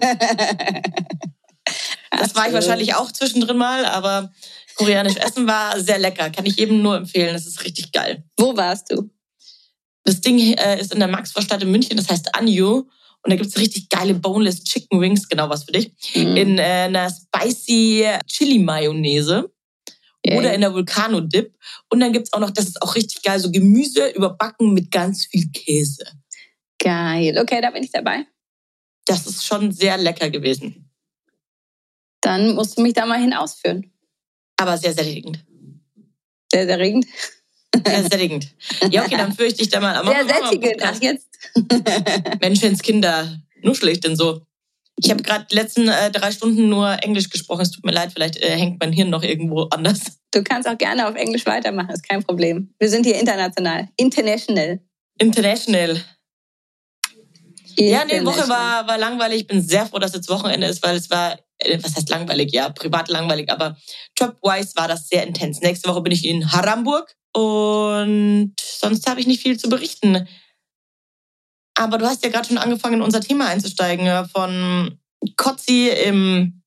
das 2.10 2.34
war 2.34 2.48
ich 2.48 2.52
wahrscheinlich 2.52 2.94
auch 2.94 3.12
zwischendrin 3.12 3.56
mal, 3.56 3.84
aber 3.86 4.32
koreanisch 4.74 5.16
essen 5.16 5.46
war 5.46 5.80
sehr 5.80 5.98
lecker. 5.98 6.30
Kann 6.30 6.46
ich 6.46 6.56
jedem 6.56 6.82
nur 6.82 6.96
empfehlen. 6.96 7.32
Das 7.32 7.46
ist 7.46 7.64
richtig 7.64 7.92
geil. 7.92 8.24
Wo 8.36 8.56
warst 8.56 8.90
du? 8.90 9.10
Das 10.04 10.20
Ding 10.20 10.38
äh, 10.38 10.80
ist 10.80 10.92
in 10.92 10.98
der 10.98 11.08
Maxvorstadt 11.08 11.62
in 11.62 11.70
München. 11.70 11.96
Das 11.96 12.08
heißt 12.08 12.34
Anju. 12.34 12.84
Und 13.26 13.30
da 13.30 13.36
gibt's 13.36 13.58
richtig 13.58 13.88
geile 13.88 14.14
Boneless 14.14 14.62
Chicken 14.62 15.00
Wings, 15.00 15.28
genau 15.28 15.48
was 15.48 15.64
für 15.64 15.72
dich, 15.72 15.90
mhm. 16.14 16.36
in 16.36 16.58
äh, 16.58 16.62
einer 16.62 17.10
spicy 17.10 18.06
Chili 18.28 18.60
Mayonnaise. 18.60 19.50
Okay. 20.26 20.38
Oder 20.38 20.54
in 20.54 20.60
der 20.60 20.74
Vulcano 20.74 21.20
Dip. 21.20 21.56
Und 21.88 22.00
dann 22.00 22.12
gibt's 22.12 22.32
auch 22.32 22.40
noch, 22.40 22.50
das 22.50 22.66
ist 22.66 22.82
auch 22.82 22.96
richtig 22.96 23.22
geil, 23.22 23.38
so 23.38 23.50
Gemüse 23.50 24.08
überbacken 24.08 24.74
mit 24.74 24.90
ganz 24.90 25.26
viel 25.26 25.50
Käse. 25.52 26.04
Geil. 26.78 27.38
Okay, 27.38 27.60
da 27.60 27.70
bin 27.70 27.84
ich 27.84 27.92
dabei. 27.92 28.26
Das 29.04 29.26
ist 29.26 29.44
schon 29.44 29.70
sehr 29.70 29.96
lecker 29.98 30.30
gewesen. 30.30 30.90
Dann 32.20 32.54
musst 32.56 32.76
du 32.76 32.82
mich 32.82 32.94
da 32.94 33.06
mal 33.06 33.20
hinausführen. 33.20 33.92
Aber 34.56 34.76
sehr 34.78 34.92
sättigend. 34.92 35.44
Sehr 36.50 36.66
sättigend? 36.66 37.06
Sehr 37.86 38.02
sättigend. 38.02 38.54
Ja, 38.90 39.04
okay, 39.04 39.16
dann 39.16 39.32
führe 39.36 39.48
ich 39.48 39.54
dich 39.54 39.68
da 39.68 39.78
mal. 39.78 39.94
Aber 39.94 40.10
sehr 40.10 40.26
sättigend, 40.26 40.82
ach 40.82 41.00
jetzt. 41.00 41.28
Menschenskinder, 42.40 43.42
nuschel 43.62 43.90
ich 43.90 44.00
denn 44.00 44.16
so? 44.16 44.45
Ich 44.98 45.10
habe 45.10 45.22
gerade 45.22 45.46
die 45.50 45.54
letzten 45.54 45.88
äh, 45.88 46.10
drei 46.10 46.30
Stunden 46.32 46.68
nur 46.68 47.02
Englisch 47.02 47.28
gesprochen. 47.28 47.60
Es 47.60 47.70
tut 47.70 47.84
mir 47.84 47.92
leid, 47.92 48.12
vielleicht 48.12 48.36
äh, 48.36 48.56
hängt 48.56 48.80
mein 48.80 48.92
Hirn 48.92 49.10
noch 49.10 49.22
irgendwo 49.22 49.64
anders. 49.64 50.18
Du 50.30 50.42
kannst 50.42 50.68
auch 50.68 50.78
gerne 50.78 51.08
auf 51.08 51.14
Englisch 51.14 51.44
weitermachen, 51.44 51.90
ist 51.90 52.08
kein 52.08 52.22
Problem. 52.22 52.74
Wir 52.78 52.88
sind 52.88 53.04
hier 53.04 53.18
international. 53.18 53.88
International. 53.96 54.80
International. 55.18 56.00
Ja, 57.78 58.04
die 58.06 58.24
Woche 58.24 58.48
war, 58.48 58.88
war 58.88 58.96
langweilig. 58.96 59.42
Ich 59.42 59.46
bin 59.46 59.60
sehr 59.60 59.84
froh, 59.84 59.98
dass 59.98 60.14
jetzt 60.14 60.30
Wochenende 60.30 60.66
ist, 60.66 60.82
weil 60.82 60.96
es 60.96 61.10
war, 61.10 61.38
äh, 61.58 61.78
was 61.82 61.94
heißt 61.94 62.08
langweilig? 62.08 62.52
Ja, 62.52 62.70
privat 62.70 63.08
langweilig, 63.08 63.50
aber 63.50 63.76
job-wise 64.18 64.72
war 64.76 64.88
das 64.88 65.08
sehr 65.08 65.26
intens. 65.26 65.60
Nächste 65.60 65.90
Woche 65.90 66.00
bin 66.00 66.12
ich 66.12 66.24
in 66.24 66.52
Haramburg 66.52 67.14
und 67.34 68.54
sonst 68.58 69.08
habe 69.08 69.20
ich 69.20 69.26
nicht 69.26 69.42
viel 69.42 69.58
zu 69.58 69.68
berichten. 69.68 70.26
Aber 71.76 71.98
du 71.98 72.06
hast 72.06 72.24
ja 72.24 72.30
gerade 72.30 72.48
schon 72.48 72.58
angefangen, 72.58 72.96
in 72.96 73.02
unser 73.02 73.20
Thema 73.20 73.48
einzusteigen 73.48 74.26
von 74.28 74.98
Kotzi 75.36 75.88
im 75.88 76.62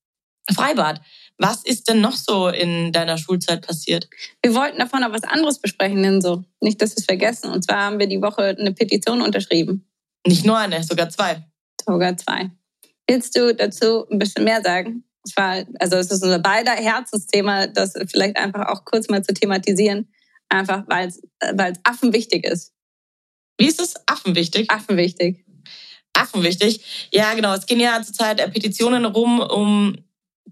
Freibad. 0.54 1.02
Was 1.38 1.64
ist 1.64 1.88
denn 1.88 2.02
noch 2.02 2.16
so 2.16 2.50
in 2.50 2.92
deiner 2.92 3.18
Schulzeit 3.18 3.66
passiert? 3.66 4.10
Wir 4.44 4.54
wollten 4.54 4.78
davon 4.78 5.02
noch 5.02 5.14
was 5.14 5.24
anderes 5.24 5.60
besprechen, 5.60 6.04
denn 6.04 6.22
so. 6.22 6.44
Nicht, 6.62 6.82
dass 6.82 6.92
wir 6.92 6.98
es 7.00 7.06
vergessen. 7.06 7.50
Und 7.50 7.64
zwar 7.64 7.84
haben 7.84 8.00
wir 8.00 8.08
die 8.08 8.22
Woche 8.22 8.56
eine 8.60 8.74
Petition 8.74 9.22
unterschrieben. 9.22 9.90
Nicht 10.28 10.46
nur 10.46 10.58
eine, 10.58 10.84
sogar 10.84 11.10
zwei. 11.10 11.46
Sogar 11.86 12.18
zwei. 12.18 12.52
Willst 13.08 13.36
du 13.36 13.56
dazu 13.56 14.06
ein 14.12 14.20
bisschen 14.20 14.44
mehr 14.44 14.62
sagen? 14.62 15.06
Es 15.24 15.36
war, 15.36 15.66
also 15.80 15.96
es 15.96 16.12
ist 16.12 16.24
unser 16.24 16.40
beider 16.40 16.74
Herzensthema, 16.74 17.68
das 17.68 17.94
vielleicht 18.12 18.38
einfach 18.38 18.68
auch 18.68 18.86
kurz 18.86 19.10
mal 19.10 19.24
zu 19.24 19.34
thematisieren. 19.34 20.12
Einfach, 20.50 20.84
weil 20.88 21.08
es, 21.08 21.22
weil 21.54 21.72
es 21.72 21.80
affenwichtig 21.84 22.44
ist. 22.44 22.74
Wie 23.60 23.68
ist 23.68 23.82
es? 23.82 23.94
Affenwichtig? 24.08 24.72
Affenwichtig. 24.72 25.44
Affenwichtig. 26.14 26.82
Ja, 27.12 27.34
genau. 27.34 27.54
Es 27.54 27.66
gehen 27.66 27.80
ja 27.80 28.02
zurzeit 28.02 28.38
Petitionen 28.54 29.06
rum, 29.06 29.42
um 29.42 29.98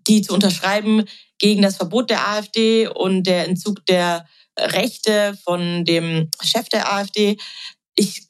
die 0.07 0.21
zu 0.21 0.33
unterschreiben 0.33 1.05
gegen 1.39 1.61
das 1.61 1.77
Verbot 1.77 2.09
der 2.09 2.27
AfD 2.27 2.87
und 2.87 3.23
der 3.23 3.47
Entzug 3.47 3.85
der 3.85 4.27
Rechte 4.59 5.37
von 5.43 5.85
dem 5.85 6.29
Chef 6.43 6.67
der 6.69 6.93
AfD. 6.93 7.37
Ich, 7.95 8.27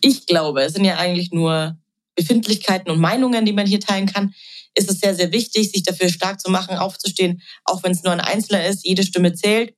ich 0.00 0.26
glaube, 0.26 0.62
es 0.62 0.72
sind 0.72 0.84
ja 0.84 0.96
eigentlich 0.96 1.30
nur 1.30 1.76
Befindlichkeiten 2.14 2.90
und 2.90 3.00
Meinungen, 3.00 3.44
die 3.44 3.52
man 3.52 3.66
hier 3.66 3.80
teilen 3.80 4.06
kann. 4.06 4.34
Ist 4.74 4.90
es 4.90 5.00
sehr, 5.00 5.14
sehr 5.14 5.32
wichtig, 5.32 5.70
sich 5.70 5.82
dafür 5.82 6.08
stark 6.08 6.40
zu 6.40 6.50
machen, 6.50 6.76
aufzustehen, 6.76 7.42
auch 7.64 7.82
wenn 7.82 7.92
es 7.92 8.02
nur 8.02 8.12
ein 8.12 8.20
Einzelner 8.20 8.66
ist. 8.66 8.86
Jede 8.86 9.04
Stimme 9.04 9.34
zählt. 9.34 9.74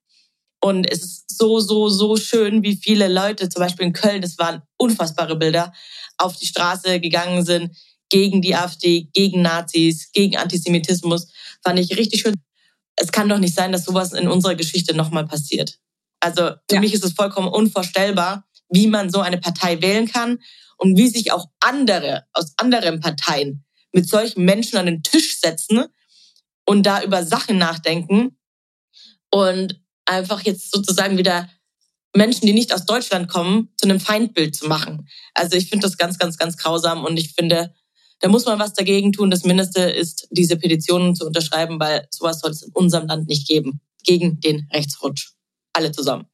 Und 0.67 0.91
es 0.91 1.05
ist 1.05 1.39
so, 1.39 1.61
so, 1.61 1.89
so 1.89 2.17
schön, 2.17 2.65
wie 2.65 2.75
viele 2.75 3.07
Leute, 3.07 3.49
zum 3.49 3.61
Beispiel 3.61 3.87
in 3.87 3.93
Köln, 3.93 4.21
das 4.21 4.37
waren 4.37 4.63
unfassbare 4.79 5.37
Bilder, 5.37 5.73
auf 6.19 6.37
die 6.37 6.47
Straße 6.47 6.99
gegangen 6.99 7.45
sind, 7.45 7.77
gegen 8.09 8.43
die 8.43 8.57
AfD, 8.57 9.09
gegen 9.13 9.43
Nazis, 9.43 10.11
gegen 10.11 10.37
Antisemitismus. 10.37 11.29
Fand 11.63 11.79
ich 11.79 11.97
richtig 11.97 12.23
schön. 12.23 12.35
Es 12.97 13.13
kann 13.13 13.29
doch 13.29 13.39
nicht 13.39 13.55
sein, 13.55 13.71
dass 13.71 13.85
sowas 13.85 14.13
in 14.13 14.27
unserer 14.27 14.57
Geschichte 14.57 14.93
nochmal 14.97 15.25
passiert. 15.29 15.79
Also 16.19 16.55
für 16.69 16.75
ja. 16.75 16.81
mich 16.81 16.95
ist 16.95 17.05
es 17.05 17.13
vollkommen 17.13 17.47
unvorstellbar, 17.49 18.45
wie 18.69 18.89
man 18.89 19.09
so 19.09 19.21
eine 19.21 19.39
Partei 19.39 19.81
wählen 19.81 20.09
kann 20.09 20.41
und 20.79 20.97
wie 20.99 21.07
sich 21.07 21.31
auch 21.31 21.47
andere 21.61 22.25
aus 22.33 22.55
anderen 22.57 22.99
Parteien 22.99 23.65
mit 23.93 24.09
solchen 24.09 24.45
Menschen 24.45 24.79
an 24.79 24.87
den 24.87 25.05
Tisch 25.05 25.39
setzen 25.39 25.85
und 26.65 26.83
da 26.83 27.05
über 27.05 27.25
Sachen 27.25 27.57
nachdenken 27.57 28.37
und 29.31 29.81
einfach 30.07 30.41
jetzt 30.43 30.73
sozusagen 30.73 31.19
wieder 31.19 31.49
Menschen, 32.15 32.47
die 32.47 32.53
nicht 32.53 32.73
aus 32.73 32.87
Deutschland 32.87 33.29
kommen, 33.29 33.69
zu 33.77 33.89
einem 33.89 34.01
Feindbild 34.01 34.57
zu 34.57 34.67
machen. 34.67 35.09
Also 35.35 35.57
ich 35.57 35.69
finde 35.69 35.87
das 35.87 35.99
ganz, 35.99 36.19
ganz, 36.19 36.39
ganz 36.39 36.57
grausam 36.57 37.05
und 37.05 37.19
ich 37.19 37.35
finde, 37.35 37.75
da 38.21 38.29
muss 38.29 38.47
man 38.47 38.59
was 38.59 38.73
dagegen 38.73 39.13
tun. 39.13 39.31
Das 39.31 39.45
Mindeste 39.45 39.83
ist, 39.83 40.27
diese 40.31 40.57
Petitionen 40.57 41.15
zu 41.15 41.27
unterschreiben, 41.27 41.79
weil 41.79 42.09
sowas 42.11 42.41
soll 42.41 42.53
es 42.53 42.63
in 42.63 42.73
unserem 42.73 43.07
Land 43.07 43.29
nicht 43.29 43.47
geben. 43.47 43.81
Gegen 44.05 44.41
den 44.41 44.69
Rechtsrutsch. 44.73 45.33
Alle 45.73 45.93
zusammen. 45.93 46.27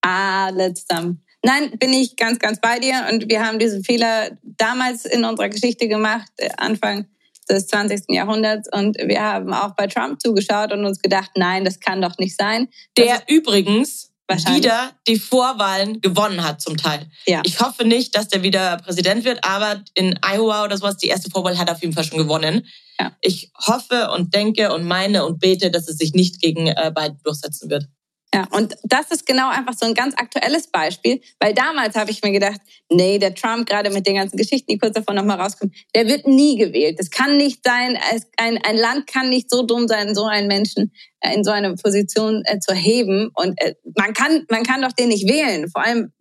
Alle 0.00 0.72
zusammen. 0.74 1.22
Nein, 1.42 1.78
bin 1.78 1.92
ich 1.92 2.16
ganz, 2.16 2.38
ganz 2.38 2.60
bei 2.60 2.78
dir. 2.78 3.06
Und 3.12 3.28
wir 3.28 3.44
haben 3.44 3.58
diesen 3.58 3.84
Fehler 3.84 4.36
damals 4.42 5.04
in 5.04 5.24
unserer 5.24 5.50
Geschichte 5.50 5.86
gemacht, 5.86 6.32
äh, 6.38 6.48
Anfang 6.56 7.06
des 7.48 7.66
20. 7.68 8.04
Jahrhunderts. 8.08 8.68
Und 8.72 8.96
wir 8.98 9.22
haben 9.22 9.52
auch 9.52 9.74
bei 9.74 9.86
Trump 9.86 10.20
zugeschaut 10.20 10.72
und 10.72 10.84
uns 10.84 11.00
gedacht, 11.00 11.30
nein, 11.36 11.64
das 11.64 11.80
kann 11.80 12.00
doch 12.02 12.18
nicht 12.18 12.36
sein. 12.36 12.68
Der 12.96 13.22
übrigens 13.28 14.12
wieder 14.28 14.90
die 15.06 15.18
Vorwahlen 15.18 16.00
gewonnen 16.00 16.42
hat 16.42 16.60
zum 16.60 16.76
Teil. 16.76 17.08
Ja. 17.26 17.42
Ich 17.44 17.60
hoffe 17.60 17.84
nicht, 17.84 18.16
dass 18.16 18.28
der 18.28 18.42
wieder 18.42 18.76
Präsident 18.78 19.24
wird, 19.24 19.44
aber 19.44 19.82
in 19.94 20.18
Iowa 20.22 20.64
oder 20.64 20.76
sowas, 20.76 20.96
die 20.96 21.06
erste 21.06 21.30
Vorwahl 21.30 21.58
hat 21.58 21.68
er 21.68 21.74
auf 21.74 21.82
jeden 21.82 21.94
Fall 21.94 22.04
schon 22.04 22.18
gewonnen. 22.18 22.66
Ja. 22.98 23.12
Ich 23.20 23.52
hoffe 23.56 24.10
und 24.10 24.34
denke 24.34 24.72
und 24.72 24.84
meine 24.84 25.24
und 25.24 25.38
bete, 25.38 25.70
dass 25.70 25.88
es 25.88 25.98
sich 25.98 26.14
nicht 26.14 26.40
gegen 26.40 26.66
äh, 26.66 26.92
Biden 26.94 27.20
durchsetzen 27.22 27.70
wird. 27.70 27.86
Ja, 28.34 28.46
und 28.50 28.76
das 28.82 29.10
ist 29.12 29.24
genau 29.24 29.48
einfach 29.48 29.74
so 29.78 29.86
ein 29.86 29.94
ganz 29.94 30.14
aktuelles 30.16 30.66
Beispiel, 30.66 31.20
weil 31.38 31.54
damals 31.54 31.94
habe 31.94 32.10
ich 32.10 32.22
mir 32.22 32.32
gedacht, 32.32 32.60
nee, 32.90 33.18
der 33.18 33.34
Trump, 33.34 33.68
gerade 33.68 33.90
mit 33.90 34.06
den 34.06 34.16
ganzen 34.16 34.36
Geschichten, 34.36 34.70
die 34.72 34.78
kurz 34.78 34.94
davor 34.94 35.14
nochmal 35.14 35.40
rauskommen, 35.40 35.74
der 35.94 36.08
wird 36.08 36.26
nie 36.26 36.56
gewählt. 36.56 36.98
Das 36.98 37.10
kann 37.10 37.36
nicht 37.36 37.60
sein, 37.64 37.96
ein, 38.36 38.58
ein 38.58 38.76
Land 38.76 39.06
kann 39.06 39.28
nicht 39.28 39.48
so 39.50 39.62
dumm 39.62 39.86
sein, 39.86 40.14
so 40.14 40.24
einen 40.24 40.48
Menschen 40.48 40.92
äh, 41.20 41.34
in 41.34 41.44
so 41.44 41.50
eine 41.50 41.74
Position 41.76 42.42
äh, 42.44 42.58
zu 42.58 42.74
heben. 42.74 43.30
Und 43.34 43.60
äh, 43.62 43.74
man, 43.96 44.12
kann, 44.12 44.44
man 44.50 44.64
kann 44.64 44.82
doch 44.82 44.92
den 44.92 45.08
nicht 45.08 45.28
wählen. 45.28 45.70
Vor 45.70 45.84
allem 45.84 46.12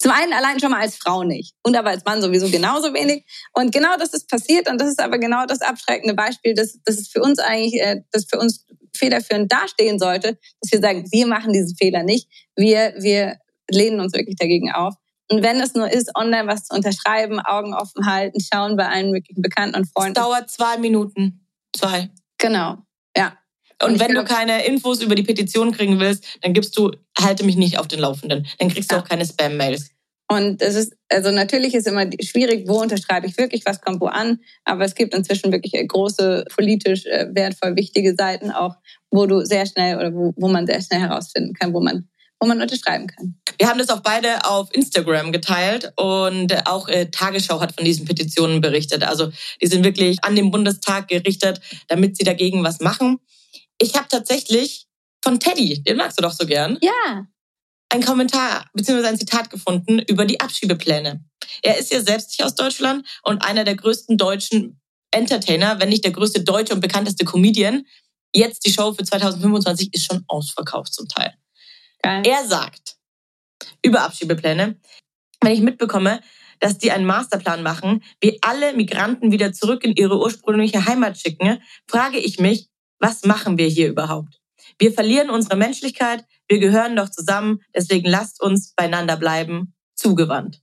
zum 0.00 0.12
einen 0.12 0.32
allein 0.32 0.60
schon 0.60 0.70
mal 0.70 0.80
als 0.80 0.96
Frau 0.96 1.24
nicht 1.24 1.54
und 1.64 1.76
aber 1.76 1.90
als 1.90 2.04
Mann 2.04 2.22
sowieso 2.22 2.48
genauso 2.48 2.94
wenig. 2.94 3.24
Und 3.52 3.72
genau 3.72 3.96
das 3.98 4.12
ist 4.12 4.28
passiert 4.28 4.70
und 4.70 4.80
das 4.80 4.88
ist 4.88 5.00
aber 5.00 5.18
genau 5.18 5.44
das 5.46 5.60
abschreckende 5.60 6.14
Beispiel, 6.14 6.54
dass, 6.54 6.78
dass 6.84 6.98
es 6.98 7.08
für 7.08 7.20
uns 7.20 7.38
eigentlich, 7.38 7.80
äh, 7.80 8.02
das 8.12 8.26
für 8.26 8.38
uns 8.38 8.64
federführend 8.96 9.50
dastehen 9.52 9.98
sollte, 9.98 10.38
dass 10.60 10.72
wir 10.72 10.80
sagen, 10.80 11.06
wir 11.10 11.26
machen 11.26 11.52
diesen 11.52 11.76
Fehler 11.76 12.02
nicht, 12.02 12.28
wir, 12.56 12.94
wir 12.98 13.38
lehnen 13.70 14.00
uns 14.00 14.12
wirklich 14.14 14.36
dagegen 14.36 14.72
auf. 14.72 14.94
Und 15.30 15.42
wenn 15.42 15.60
es 15.60 15.74
nur 15.74 15.90
ist, 15.90 16.10
online 16.16 16.46
was 16.46 16.64
zu 16.64 16.74
unterschreiben, 16.74 17.38
Augen 17.40 17.74
offen 17.74 18.06
halten, 18.06 18.38
schauen 18.40 18.76
bei 18.76 18.88
allen 18.88 19.10
möglichen 19.10 19.42
Bekannten 19.42 19.76
und 19.76 19.86
Freunden. 19.92 20.18
Es 20.18 20.24
dauert 20.24 20.50
zwei 20.50 20.78
Minuten. 20.78 21.46
Zwei. 21.76 22.10
Genau. 22.38 22.78
Ja. 23.16 23.36
Und, 23.82 23.92
und 23.92 24.00
wenn 24.00 24.14
du 24.14 24.24
keine 24.24 24.64
Infos 24.64 25.02
über 25.02 25.14
die 25.14 25.22
Petition 25.22 25.72
kriegen 25.72 26.00
willst, 26.00 26.38
dann 26.40 26.54
gibst 26.54 26.76
du, 26.78 26.92
halte 27.18 27.44
mich 27.44 27.56
nicht 27.56 27.78
auf 27.78 27.88
den 27.88 28.00
Laufenden. 28.00 28.46
Dann 28.58 28.68
kriegst 28.70 28.90
du 28.90 28.96
ja. 28.96 29.02
auch 29.02 29.06
keine 29.06 29.26
Spam-Mails. 29.26 29.90
Und 30.30 30.60
es 30.60 30.74
ist, 30.74 30.94
also 31.08 31.30
natürlich 31.30 31.74
ist 31.74 31.86
immer 31.86 32.04
schwierig, 32.22 32.68
wo 32.68 32.82
unterschreibe 32.82 33.26
ich 33.26 33.38
wirklich, 33.38 33.64
was 33.64 33.80
kommt 33.80 34.00
wo 34.00 34.06
an. 34.06 34.40
Aber 34.64 34.84
es 34.84 34.94
gibt 34.94 35.14
inzwischen 35.14 35.52
wirklich 35.52 35.72
große, 35.88 36.44
politisch 36.54 37.06
äh, 37.06 37.28
wertvoll 37.32 37.76
wichtige 37.76 38.14
Seiten 38.14 38.50
auch, 38.50 38.76
wo 39.10 39.24
du 39.24 39.44
sehr 39.46 39.64
schnell 39.64 39.96
oder 39.96 40.12
wo, 40.12 40.34
wo 40.36 40.48
man 40.48 40.66
sehr 40.66 40.82
schnell 40.82 41.00
herausfinden 41.00 41.54
kann, 41.54 41.72
wo 41.72 41.80
man 41.80 42.08
wo 42.40 42.46
man 42.46 42.62
unterschreiben 42.62 43.08
kann. 43.08 43.36
Wir 43.58 43.68
haben 43.68 43.80
das 43.80 43.88
auch 43.88 43.98
beide 43.98 44.44
auf 44.44 44.72
Instagram 44.72 45.32
geteilt 45.32 45.92
und 45.96 46.68
auch 46.68 46.86
äh, 46.86 47.06
Tagesschau 47.06 47.60
hat 47.60 47.74
von 47.74 47.84
diesen 47.84 48.04
Petitionen 48.04 48.60
berichtet. 48.60 49.02
Also 49.02 49.32
die 49.60 49.66
sind 49.66 49.84
wirklich 49.84 50.22
an 50.22 50.36
den 50.36 50.52
Bundestag 50.52 51.08
gerichtet, 51.08 51.60
damit 51.88 52.16
sie 52.16 52.22
dagegen 52.22 52.62
was 52.62 52.78
machen. 52.78 53.18
Ich 53.78 53.96
habe 53.96 54.06
tatsächlich 54.08 54.86
von 55.20 55.40
Teddy, 55.40 55.82
den 55.82 55.96
magst 55.96 56.16
du 56.16 56.22
doch 56.22 56.30
so 56.30 56.46
gern. 56.46 56.78
Ja 56.80 57.26
ein 57.90 58.02
Kommentar 58.02 58.66
bzw. 58.74 59.06
ein 59.06 59.18
Zitat 59.18 59.50
gefunden 59.50 59.98
über 60.00 60.24
die 60.24 60.40
Abschiebepläne. 60.40 61.24
Er 61.62 61.78
ist 61.78 61.92
ja 61.92 62.00
selbst 62.00 62.30
nicht 62.30 62.44
aus 62.44 62.54
Deutschland 62.54 63.06
und 63.22 63.42
einer 63.42 63.64
der 63.64 63.76
größten 63.76 64.16
deutschen 64.16 64.80
Entertainer, 65.10 65.80
wenn 65.80 65.88
nicht 65.88 66.04
der 66.04 66.12
größte 66.12 66.44
deutsche 66.44 66.74
und 66.74 66.80
bekannteste 66.80 67.24
Comedian. 67.24 67.86
Jetzt 68.34 68.66
die 68.66 68.72
Show 68.72 68.92
für 68.92 69.04
2025 69.04 69.94
ist 69.94 70.04
schon 70.04 70.24
ausverkauft 70.26 70.92
zum 70.92 71.08
Teil. 71.08 71.34
Geil. 72.02 72.22
Er 72.26 72.46
sagt 72.46 72.96
über 73.82 74.02
Abschiebepläne, 74.02 74.78
wenn 75.40 75.52
ich 75.52 75.60
mitbekomme, 75.60 76.20
dass 76.60 76.78
die 76.78 76.90
einen 76.90 77.06
Masterplan 77.06 77.62
machen, 77.62 78.02
wie 78.20 78.38
alle 78.42 78.74
Migranten 78.74 79.30
wieder 79.32 79.52
zurück 79.52 79.84
in 79.84 79.94
ihre 79.94 80.18
ursprüngliche 80.18 80.86
Heimat 80.86 81.18
schicken, 81.18 81.62
frage 81.86 82.18
ich 82.18 82.38
mich, 82.38 82.68
was 82.98 83.24
machen 83.24 83.58
wir 83.58 83.68
hier 83.68 83.88
überhaupt? 83.88 84.40
Wir 84.78 84.92
verlieren 84.92 85.30
unsere 85.30 85.56
Menschlichkeit, 85.56 86.24
wir 86.48 86.58
gehören 86.58 86.96
doch 86.96 87.10
zusammen, 87.10 87.60
deswegen 87.74 88.08
lasst 88.08 88.42
uns 88.42 88.72
beieinander 88.74 89.16
bleiben, 89.16 89.74
zugewandt. 89.94 90.62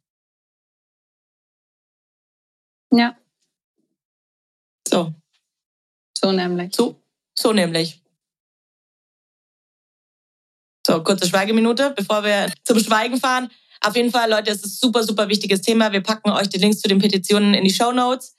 Ja. 2.92 3.18
So. 4.88 5.14
So 6.18 6.32
nämlich. 6.32 6.76
So, 6.76 7.02
so 7.38 7.54
nämlich. 7.54 8.02
So, 10.86 11.04
kurze 11.04 11.28
Schweigeminute, 11.28 11.94
bevor 11.96 12.24
wir 12.24 12.52
zum 12.64 12.80
Schweigen 12.80 13.20
fahren. 13.20 13.50
Auf 13.82 13.96
jeden 13.96 14.12
Fall, 14.12 14.30
Leute, 14.30 14.52
es 14.52 14.64
ist 14.64 14.80
super, 14.80 15.04
super 15.04 15.28
wichtiges 15.30 15.62
Thema. 15.62 15.92
Wir 15.92 16.02
packen 16.02 16.30
euch 16.30 16.48
die 16.48 16.60
Links 16.60 16.80
zu 16.80 16.88
den 16.88 17.00
Petitionen 17.00 17.54
in 17.54 17.64
die 17.64 17.74
Show 17.74 17.92
Notes. 17.92 18.36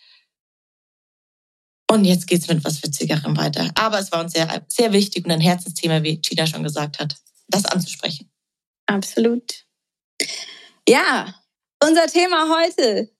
Und 1.90 2.04
jetzt 2.04 2.26
geht's 2.26 2.48
mit 2.48 2.64
was 2.64 2.82
Witzigerem 2.82 3.36
weiter. 3.36 3.70
Aber 3.74 3.98
es 3.98 4.10
war 4.10 4.20
uns 4.20 4.32
sehr, 4.32 4.64
sehr 4.68 4.92
wichtig 4.92 5.24
und 5.24 5.30
ein 5.30 5.40
Herzensthema, 5.40 6.02
wie 6.02 6.20
China 6.20 6.46
schon 6.46 6.62
gesagt 6.62 6.98
hat, 6.98 7.16
das 7.48 7.64
anzusprechen. 7.64 8.30
Absolut. 8.86 9.64
Ja, 10.88 11.34
unser 11.82 12.06
Thema 12.06 12.48
heute. 12.58 13.10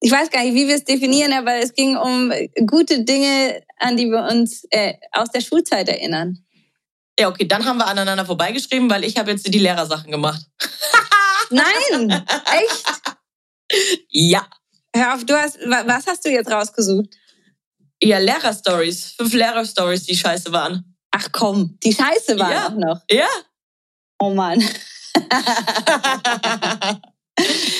Ich 0.00 0.12
weiß 0.12 0.30
gar 0.30 0.44
nicht, 0.44 0.54
wie 0.54 0.68
wir 0.68 0.76
es 0.76 0.84
definieren, 0.84 1.32
aber 1.32 1.56
es 1.56 1.74
ging 1.74 1.96
um 1.96 2.32
gute 2.66 3.02
Dinge, 3.04 3.62
an 3.78 3.96
die 3.96 4.06
wir 4.06 4.24
uns 4.30 4.64
äh, 4.70 4.94
aus 5.12 5.30
der 5.30 5.40
Schulzeit 5.40 5.88
erinnern. 5.88 6.44
Ja, 7.18 7.28
okay, 7.28 7.48
dann 7.48 7.64
haben 7.64 7.78
wir 7.78 7.86
aneinander 7.88 8.24
vorbeigeschrieben, 8.24 8.88
weil 8.88 9.02
ich 9.04 9.16
habe 9.16 9.32
jetzt 9.32 9.52
die 9.52 9.58
Lehrersachen 9.58 10.12
gemacht. 10.12 10.40
Nein, 11.50 12.10
echt? 12.10 12.84
Ja. 14.10 14.48
Hör 14.94 15.14
auf, 15.14 15.24
du 15.26 15.34
hast, 15.36 15.58
was 15.66 16.06
hast 16.06 16.24
du 16.24 16.30
jetzt 16.30 16.50
rausgesucht? 16.50 17.08
Ja, 18.00 18.18
Lehrerstories. 18.18 19.14
Fünf 19.16 19.34
Lehrerstories, 19.34 20.04
die 20.04 20.16
scheiße 20.16 20.52
waren. 20.52 20.96
Ach 21.10 21.28
komm, 21.32 21.76
die 21.82 21.92
scheiße 21.92 22.38
waren 22.38 22.52
Ja. 22.52 22.66
auch 22.68 22.74
noch. 22.74 23.00
Ja. 23.10 23.28
Oh 24.18 24.30
Mann. 24.30 24.62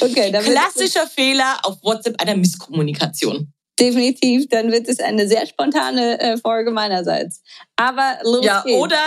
okay, 0.00 0.30
Klassischer 0.32 1.06
Fehler 1.06 1.58
auf 1.64 1.78
WhatsApp 1.82 2.20
einer 2.20 2.36
Misskommunikation. 2.36 3.52
definitiv, 3.78 4.48
dann 4.48 4.72
wird 4.72 4.88
es 4.88 4.98
eine 5.00 5.28
sehr 5.28 5.46
spontane 5.46 6.20
äh, 6.20 6.36
Folge 6.38 6.70
meinerseits. 6.70 7.42
Aber 7.76 8.18
los 8.24 8.44
Ja, 8.44 8.62
geht's. 8.62 8.76
oder, 8.76 9.02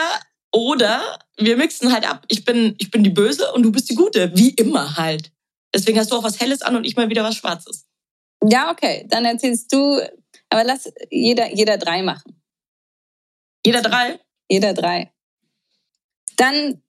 oder 0.53 1.19
wir 1.37 1.57
mixen 1.57 1.91
halt 1.91 2.09
ab. 2.09 2.23
Ich 2.29 2.45
bin, 2.45 2.75
ich 2.77 2.89
bin 2.91 3.03
die 3.03 3.09
Böse 3.09 3.51
und 3.53 3.63
du 3.63 3.71
bist 3.71 3.89
die 3.89 3.95
Gute. 3.95 4.31
Wie 4.35 4.51
immer 4.51 4.95
halt. 4.97 5.31
Deswegen 5.73 5.99
hast 5.99 6.11
du 6.11 6.15
auch 6.15 6.23
was 6.23 6.39
Helles 6.39 6.61
an 6.61 6.75
und 6.75 6.85
ich 6.85 6.95
mal 6.95 7.09
wieder 7.09 7.23
was 7.23 7.35
Schwarzes. 7.35 7.85
Ja, 8.43 8.71
okay, 8.71 9.05
dann 9.09 9.25
erzählst 9.25 9.71
du, 9.73 9.99
aber 10.49 10.63
lass 10.63 10.91
jeder, 11.09 11.53
jeder 11.53 11.77
drei 11.77 12.01
machen. 12.01 12.41
Jeder 13.65 13.81
drei? 13.81 14.19
Jeder 14.49 14.73
drei. 14.73 15.11
Dann, 16.37 16.81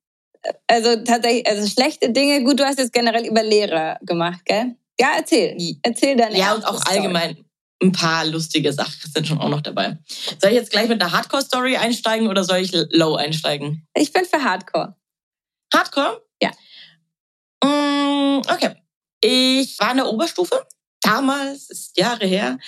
also 0.67 0.97
tatsächlich, 1.05 1.47
also 1.47 1.69
schlechte 1.69 2.11
Dinge, 2.11 2.43
gut, 2.45 2.59
du 2.61 2.65
hast 2.65 2.79
jetzt 2.79 2.93
generell 2.93 3.27
über 3.27 3.43
Lehrer 3.43 3.99
gemacht, 4.03 4.41
gell? 4.45 4.77
Ja, 5.01 5.13
erzähl. 5.17 5.57
Erzähl 5.83 6.17
deine 6.17 6.37
Ja, 6.39 6.55
und 6.55 6.65
auch 6.65 6.81
Story. 6.81 6.97
allgemein 6.99 7.45
ein 7.83 7.93
paar 7.93 8.25
lustige 8.27 8.73
Sachen 8.73 9.11
sind 9.13 9.27
schon 9.27 9.41
auch 9.41 9.49
noch 9.49 9.61
dabei. 9.61 9.99
Soll 10.41 10.51
ich 10.51 10.57
jetzt 10.57 10.71
gleich 10.71 10.89
mit 10.89 11.03
einer 11.03 11.11
Hardcore-Story 11.11 11.77
einsteigen 11.77 12.29
oder 12.29 12.45
soll 12.45 12.59
ich 12.59 12.71
low 12.73 13.17
einsteigen? 13.17 13.87
Ich 13.95 14.13
bin 14.13 14.25
für 14.25 14.43
Hardcore. 14.43 14.95
Hardcore? 15.75 16.23
Ja. 16.41 16.51
Mm, 17.65 18.39
okay. 18.49 18.77
Ich 19.21 19.79
war 19.81 19.91
in 19.91 19.97
der 19.99 20.07
Oberstufe. 20.07 20.65
Damals, 21.01 21.71
ist 21.71 21.99
Jahre 21.99 22.27
her. 22.27 22.59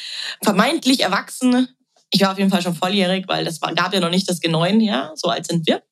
Vermeintlich 0.43 1.01
erwachsen. 1.01 1.69
Ich 2.11 2.21
war 2.23 2.33
auf 2.33 2.39
jeden 2.39 2.51
Fall 2.51 2.63
schon 2.63 2.75
volljährig, 2.75 3.27
weil 3.29 3.45
das 3.45 3.61
war, 3.63 3.73
gab 3.75 3.95
ja 3.95 4.01
noch 4.01 4.11
nicht 4.11 4.29
das 4.29 4.41
G9, 4.43 4.81
ja. 4.81 5.13
So 5.15 5.29
alt 5.29 5.47
sind 5.47 5.67
wir. 5.67 5.83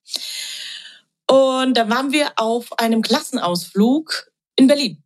Und 1.32 1.76
da 1.76 1.88
waren 1.88 2.12
wir 2.12 2.32
auf 2.36 2.78
einem 2.78 3.02
Klassenausflug 3.02 4.30
in 4.56 4.66
Berlin. 4.66 5.02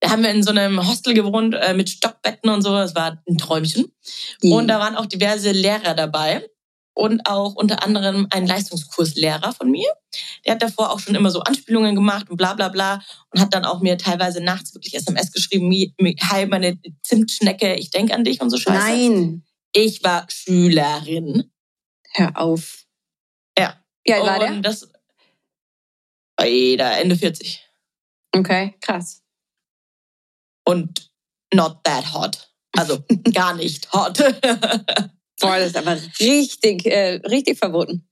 Da 0.00 0.10
haben 0.10 0.22
wir 0.22 0.30
in 0.30 0.42
so 0.42 0.50
einem 0.50 0.86
Hostel 0.86 1.14
gewohnt 1.14 1.54
äh, 1.54 1.72
mit 1.74 1.88
Stockbetten 1.88 2.50
und 2.50 2.62
so. 2.62 2.70
Das 2.70 2.94
war 2.94 3.22
ein 3.28 3.38
Träumchen. 3.38 3.86
Und 4.42 4.68
da 4.68 4.78
waren 4.78 4.96
auch 4.96 5.06
diverse 5.06 5.52
Lehrer 5.52 5.94
dabei 5.94 6.48
und 6.94 7.26
auch 7.26 7.54
unter 7.54 7.82
anderem 7.82 8.26
ein 8.30 8.46
Leistungskurslehrer 8.46 9.52
von 9.52 9.70
mir. 9.70 9.88
Der 10.44 10.54
hat 10.54 10.62
davor 10.62 10.90
auch 10.92 10.98
schon 10.98 11.14
immer 11.14 11.30
so 11.30 11.40
Anspielungen 11.40 11.94
gemacht 11.94 12.30
und 12.30 12.36
bla 12.36 12.54
bla 12.54 12.68
bla 12.68 13.02
und 13.30 13.40
hat 13.40 13.54
dann 13.54 13.64
auch 13.64 13.80
mir 13.80 13.98
teilweise 13.98 14.42
nachts 14.42 14.74
wirklich 14.74 14.94
SMS 14.94 15.32
geschrieben, 15.32 15.70
hi 15.70 16.46
meine 16.46 16.78
Zimtschnecke, 17.02 17.74
ich 17.74 17.90
denk 17.90 18.12
an 18.12 18.24
dich 18.24 18.40
und 18.40 18.50
so 18.50 18.56
Scheiße. 18.56 18.78
Nein, 18.78 19.44
Ich 19.72 20.02
war 20.02 20.26
Schülerin. 20.28 21.50
hör 22.14 22.38
auf. 22.40 22.85
Ja. 24.06 24.16
Wie 24.16 24.20
alt 24.20 24.26
war 24.26 24.38
der? 24.38 24.60
Das 24.60 24.88
war 26.38 26.46
jeder 26.46 26.98
Ende 26.98 27.16
40. 27.16 27.62
Okay, 28.32 28.74
krass. 28.80 29.22
Und 30.64 31.10
not 31.54 31.82
that 31.84 32.12
hot. 32.12 32.50
Also 32.76 33.04
gar 33.32 33.54
nicht 33.54 33.92
hot. 33.92 34.18
Boah, 35.40 35.58
das 35.58 35.68
ist 35.68 35.76
aber 35.76 35.96
richtig, 36.20 36.86
äh, 36.86 37.20
richtig 37.26 37.58
verboten. 37.58 38.08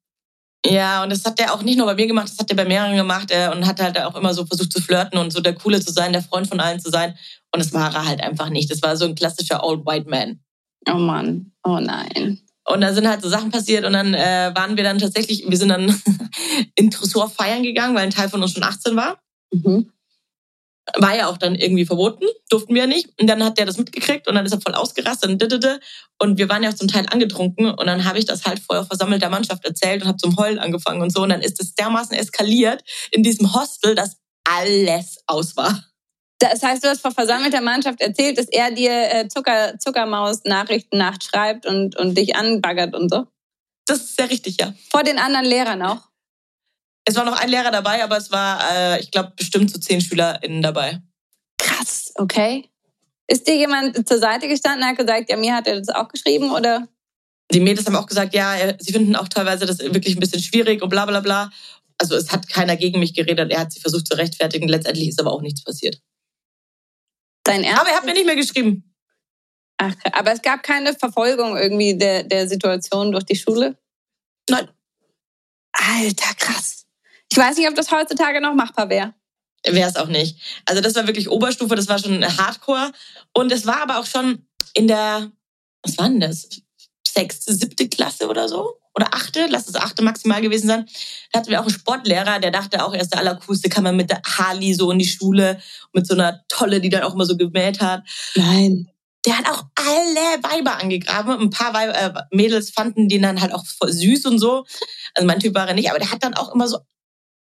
Ja, 0.67 1.03
und 1.03 1.11
das 1.11 1.25
hat 1.25 1.39
er 1.41 1.53
auch 1.53 1.63
nicht 1.63 1.77
nur 1.77 1.87
bei 1.87 1.95
mir 1.95 2.07
gemacht, 2.07 2.31
das 2.31 2.39
hat 2.39 2.49
er 2.51 2.57
bei 2.57 2.65
mehreren 2.65 2.97
gemacht 2.97 3.31
äh, 3.31 3.51
und 3.51 3.67
hat 3.67 3.81
halt 3.81 4.01
auch 4.01 4.15
immer 4.17 4.33
so 4.33 4.47
versucht 4.47 4.73
zu 4.73 4.81
flirten 4.81 5.19
und 5.19 5.31
so 5.31 5.41
der 5.41 5.55
Coole 5.55 5.81
zu 5.81 5.93
sein, 5.93 6.13
der 6.13 6.23
Freund 6.23 6.47
von 6.47 6.61
allen 6.61 6.81
zu 6.81 6.91
sein. 6.91 7.19
Und 7.53 7.63
das 7.63 7.73
war 7.75 7.95
er 7.95 8.07
halt 8.07 8.23
einfach 8.23 8.49
nicht. 8.49 8.71
Das 8.71 8.81
war 8.81 8.97
so 8.97 9.05
ein 9.05 9.15
klassischer 9.15 9.63
Old 9.63 9.85
White 9.85 10.09
Man. 10.09 10.41
Oh 10.89 10.95
Mann, 10.95 11.53
oh 11.65 11.79
nein. 11.81 12.41
Und 12.67 12.81
da 12.81 12.95
sind 12.95 13.09
halt 13.09 13.23
so 13.23 13.29
Sachen 13.29 13.51
passiert 13.51 13.85
und 13.85 13.93
dann 13.93 14.15
äh, 14.15 14.53
waren 14.55 14.77
wir 14.77 14.85
dann 14.85 14.99
tatsächlich, 14.99 15.45
wir 15.47 15.59
sind 15.59 15.69
dann 15.69 16.01
in 16.75 16.91
Tresor 16.91 17.29
feiern 17.29 17.63
gegangen, 17.63 17.95
weil 17.95 18.05
ein 18.05 18.11
Teil 18.11 18.29
von 18.29 18.43
uns 18.43 18.53
schon 18.53 18.63
18 18.63 18.97
war. 18.97 19.19
Mhm. 19.53 19.91
War 20.97 21.17
ja 21.17 21.29
auch 21.29 21.39
dann 21.39 21.55
irgendwie 21.55 21.87
verboten, 21.87 22.27
durften 22.51 22.75
wir 22.75 22.83
ja 22.83 22.87
nicht. 22.87 23.09
Und 23.21 23.27
dann 23.27 23.43
hat 23.43 23.59
der 23.59 23.67
das 23.67 23.79
mitgekriegt 23.79 24.29
und 24.29 24.35
dann 24.35 24.45
ist 24.45 24.53
er 24.53 24.61
voll 24.61 24.75
ausgerastet 24.75 25.31
und 25.31 25.41
didede. 25.41 25.81
Und 26.19 26.39
wir 26.39 26.49
waren 26.49 26.63
ja 26.63 26.71
auch 26.71 26.75
zum 26.75 26.89
Teil 26.89 27.07
angetrunken 27.11 27.67
und 27.67 27.87
dann 27.87 28.05
habe 28.05 28.19
ich 28.19 28.25
das 28.27 28.45
halt 28.45 28.61
vor 28.61 28.85
versammelter 28.85 29.31
Mannschaft 29.31 29.65
erzählt 29.65 30.03
und 30.03 30.09
habe 30.09 30.19
zum 30.19 30.37
Heulen 30.37 30.59
angefangen 30.59 31.03
und 31.03 31.11
so. 31.11 31.23
Und 31.23 31.31
dann 31.31 31.41
ist 31.41 31.61
es 31.61 31.75
dermaßen 31.75 32.17
eskaliert 32.17 32.83
in 33.11 33.23
diesem 33.23 33.55
Hostel, 33.55 33.95
dass 33.95 34.17
alles 34.45 35.19
aus 35.27 35.57
war. 35.57 35.83
Das 36.51 36.63
heißt, 36.63 36.85
du 36.85 36.89
hast 36.89 37.01
vor 37.01 37.11
versammelter 37.11 37.61
Mannschaft 37.61 38.01
erzählt, 38.01 38.39
dass 38.39 38.49
er 38.49 38.71
dir 38.71 38.93
äh, 38.93 39.29
Zucker, 39.29 39.79
Zuckermaus-Nachrichten 39.79 40.99
nachts 40.99 41.27
schreibt 41.27 41.65
und, 41.65 41.97
und 41.97 42.19
dich 42.19 42.37
anbaggert 42.37 42.95
und 42.95 43.11
so. 43.11 43.27
Das 43.87 43.99
ist 43.99 44.17
sehr 44.17 44.31
richtig, 44.31 44.59
ja. 44.61 44.75
Vor 44.91 45.03
den 45.03 45.19
anderen 45.19 45.47
Lehrern 45.47 45.83
auch. 45.83 46.09
Es 47.07 47.17
war 47.17 47.25
noch 47.25 47.39
ein 47.39 47.49
Lehrer 47.49 47.71
dabei, 47.71 48.03
aber 48.03 48.17
es 48.17 48.31
war, 48.31 48.61
äh, 48.73 49.01
ich 49.01 49.11
glaube, 49.11 49.33
bestimmt 49.37 49.71
so 49.71 49.79
zehn 49.79 50.01
SchülerInnen 50.01 50.63
dabei. 50.63 51.01
Krass, 51.59 52.13
okay. 52.17 52.69
Ist 53.27 53.47
dir 53.47 53.57
jemand 53.57 54.07
zur 54.07 54.19
Seite 54.19 54.49
gestanden 54.49 54.83
und 54.83 54.89
hat 54.89 54.99
gesagt, 54.99 55.31
ja, 55.31 55.37
mir 55.37 55.55
hat 55.55 55.67
er 55.67 55.79
das 55.79 55.89
auch 55.89 56.09
geschrieben 56.09 56.51
oder? 56.51 56.89
Die 57.53 57.61
Mädels 57.61 57.87
haben 57.87 57.97
auch 57.97 58.07
gesagt, 58.07 58.35
ja, 58.35 58.57
äh, 58.57 58.77
sie 58.81 58.93
finden 58.93 59.17
auch 59.17 59.29
teilweise 59.29 59.67
das 59.67 59.79
wirklich 59.79 60.17
ein 60.17 60.21
bisschen 60.21 60.43
schwierig 60.43 60.83
und 60.83 60.89
bla 60.89 61.07
bla 61.07 61.21
bla. 61.21 61.51
Also 61.99 62.17
es 62.17 62.33
hat 62.33 62.49
keiner 62.49 62.77
gegen 62.77 62.99
mich 63.01 63.15
geredet, 63.15 63.51
er 63.51 63.61
hat 63.61 63.73
sich 63.73 63.83
versucht 63.83 64.09
zu 64.09 64.17
rechtfertigen. 64.17 64.69
Letztendlich 64.69 65.09
ist 65.09 65.21
aber 65.21 65.33
auch 65.33 65.43
nichts 65.43 65.63
passiert. 65.63 66.01
Dein 67.45 67.63
Ernst? 67.63 67.81
Aber 67.81 67.91
er 67.91 67.97
hat 67.97 68.05
mir 68.05 68.15
nicht 68.15 68.27
mehr 68.27 68.37
geschrieben. 68.37 68.95
Ach, 69.77 69.95
aber 70.13 70.33
es 70.33 70.43
gab 70.43 70.63
keine 70.63 70.95
Verfolgung 70.95 71.57
irgendwie 71.57 71.97
der, 71.97 72.23
der 72.25 72.49
Situation 72.49 73.13
durch 73.13 73.25
die 73.25 73.37
Schule? 73.37 73.77
Nein. 74.49 74.69
Alter, 75.73 76.35
krass. 76.35 76.87
Ich 77.31 77.37
weiß 77.37 77.57
nicht, 77.57 77.69
ob 77.69 77.75
das 77.75 77.91
heutzutage 77.91 78.41
noch 78.41 78.55
machbar 78.55 78.89
wäre. 78.89 79.15
Wäre 79.67 79.89
es 79.89 79.97
auch 79.97 80.09
nicht. 80.09 80.39
Also 80.67 80.81
das 80.81 80.95
war 80.95 81.07
wirklich 81.07 81.29
Oberstufe, 81.31 81.75
das 81.75 81.89
war 81.89 81.99
schon 81.99 82.23
Hardcore. 82.25 82.93
Und 83.33 83.51
es 83.51 83.67
war 83.67 83.83
aber 83.83 83.99
auch 83.99 84.07
schon 84.07 84.47
in 84.75 84.89
der, 84.89 85.33
was 85.83 85.99
war 85.99 86.09
denn 86.09 86.21
das? 86.21 86.49
Sechste, 87.07 87.55
siebte 87.55 87.89
Klasse 87.89 88.29
oder 88.29 88.49
so? 88.49 88.79
Oder 88.95 89.09
achte, 89.13 89.47
lass 89.51 89.69
es 89.69 89.75
achte 89.75 90.03
maximal 90.03 90.41
gewesen 90.41 90.69
sein. 90.69 90.87
Da 91.33 91.41
hatten 91.41 91.51
wir 91.51 91.61
auch 91.61 91.65
einen 91.65 91.75
Sportlehrer, 91.75 92.39
der 92.39 92.53
dachte 92.53 92.85
auch, 92.85 92.95
er 92.95 93.01
ist 93.01 93.13
der 93.13 93.21
Allercoolste, 93.21 93.69
kann 93.69 93.83
man 93.83 93.97
mit 93.97 94.11
der 94.11 94.23
Harley 94.25 94.73
so 94.75 94.91
in 94.91 95.01
die 95.01 95.07
Schule, 95.07 95.61
mit 95.93 96.07
so 96.07 96.15
einer 96.15 96.43
Tolle, 96.49 96.81
die 96.81 96.91
dann 96.91 97.03
auch 97.03 97.15
immer 97.15 97.27
so 97.27 97.37
gemäht 97.37 97.81
hat. 97.81 98.03
Nein. 98.37 98.89
Der 99.27 99.39
hat 99.39 99.49
auch 99.49 99.65
alle 99.77 100.43
Weiber 100.43 100.81
angegraben. 100.81 101.41
Ein 101.41 101.51
paar 101.51 101.73
Weiber, 101.75 101.95
äh, 101.95 102.13
Mädels 102.31 102.71
fanden 102.71 103.09
den 103.09 103.23
dann 103.23 103.41
halt 103.41 103.53
auch 103.53 103.65
voll 103.67 103.91
süß 103.91 104.27
und 104.27 104.39
so. 104.39 104.65
Also 105.15 105.27
mein 105.27 105.41
Typ 105.41 105.55
war 105.55 105.67
er 105.67 105.75
nicht, 105.75 105.91
aber 105.91 105.99
der 105.99 106.11
hat 106.11 106.23
dann 106.23 106.35
auch 106.35 106.55
immer 106.55 106.69
so 106.69 106.79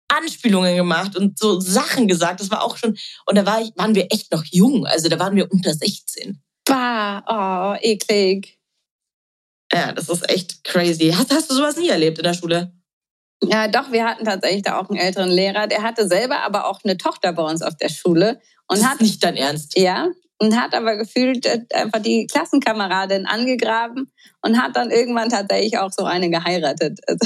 Anspielungen 0.07 0.75
gemacht 0.75 1.15
und 1.15 1.37
so 1.37 1.59
Sachen 1.59 2.07
gesagt. 2.07 2.39
Das 2.39 2.49
war 2.49 2.63
auch 2.63 2.77
schon, 2.77 2.97
und 3.25 3.35
da 3.35 3.45
war 3.45 3.61
ich, 3.61 3.71
waren 3.75 3.93
wir 3.93 4.07
echt 4.11 4.31
noch 4.31 4.43
jung. 4.45 4.85
Also 4.87 5.09
da 5.09 5.19
waren 5.19 5.35
wir 5.35 5.51
unter 5.51 5.73
16. 5.73 6.41
Bah, 6.65 7.23
oh, 7.27 7.77
eklig. 7.81 8.57
Ja, 9.75 9.91
das 9.91 10.09
ist 10.09 10.29
echt 10.29 10.63
crazy. 10.63 11.13
Hast, 11.15 11.33
hast 11.33 11.51
du 11.51 11.55
sowas 11.55 11.77
nie 11.77 11.89
erlebt 11.89 12.17
in 12.17 12.23
der 12.23 12.33
Schule? 12.33 12.71
Ja, 13.43 13.67
doch, 13.67 13.91
wir 13.91 14.05
hatten 14.05 14.25
tatsächlich 14.25 14.63
da 14.63 14.79
auch 14.79 14.89
einen 14.89 14.99
älteren 14.99 15.29
Lehrer. 15.29 15.67
Der 15.67 15.83
hatte 15.83 16.07
selber 16.07 16.41
aber 16.43 16.67
auch 16.67 16.79
eine 16.83 16.97
Tochter 16.97 17.33
bei 17.33 17.43
uns 17.43 17.61
auf 17.61 17.75
der 17.75 17.89
Schule 17.89 18.39
und 18.67 18.79
das 18.79 18.85
hat 18.85 18.95
ist 18.95 19.01
nicht 19.01 19.23
dein 19.23 19.35
Ernst. 19.35 19.77
Ja, 19.77 20.07
und 20.37 20.59
hat 20.59 20.73
aber 20.73 20.97
gefühlt 20.97 21.45
äh, 21.45 21.61
einfach 21.73 22.01
die 22.01 22.27
Klassenkameradin 22.27 23.25
angegraben 23.25 24.11
und 24.41 24.61
hat 24.61 24.75
dann 24.75 24.91
irgendwann 24.91 25.29
tatsächlich 25.29 25.77
auch 25.77 25.91
so 25.91 26.05
eine 26.05 26.29
geheiratet. 26.29 26.99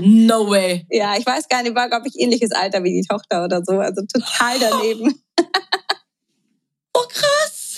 No 0.00 0.48
way. 0.48 0.86
ja, 0.90 1.16
ich 1.16 1.26
weiß 1.26 1.48
gar 1.48 1.62
nicht, 1.62 1.74
war, 1.74 1.88
glaube 1.88 2.06
ich, 2.08 2.20
ähnliches 2.20 2.52
Alter 2.52 2.84
wie 2.84 3.00
die 3.00 3.06
Tochter 3.08 3.44
oder 3.44 3.62
so. 3.64 3.78
Also 3.78 4.02
total 4.12 4.58
daneben. 4.58 5.14
Oh, 6.94 7.06
krass. 7.08 7.76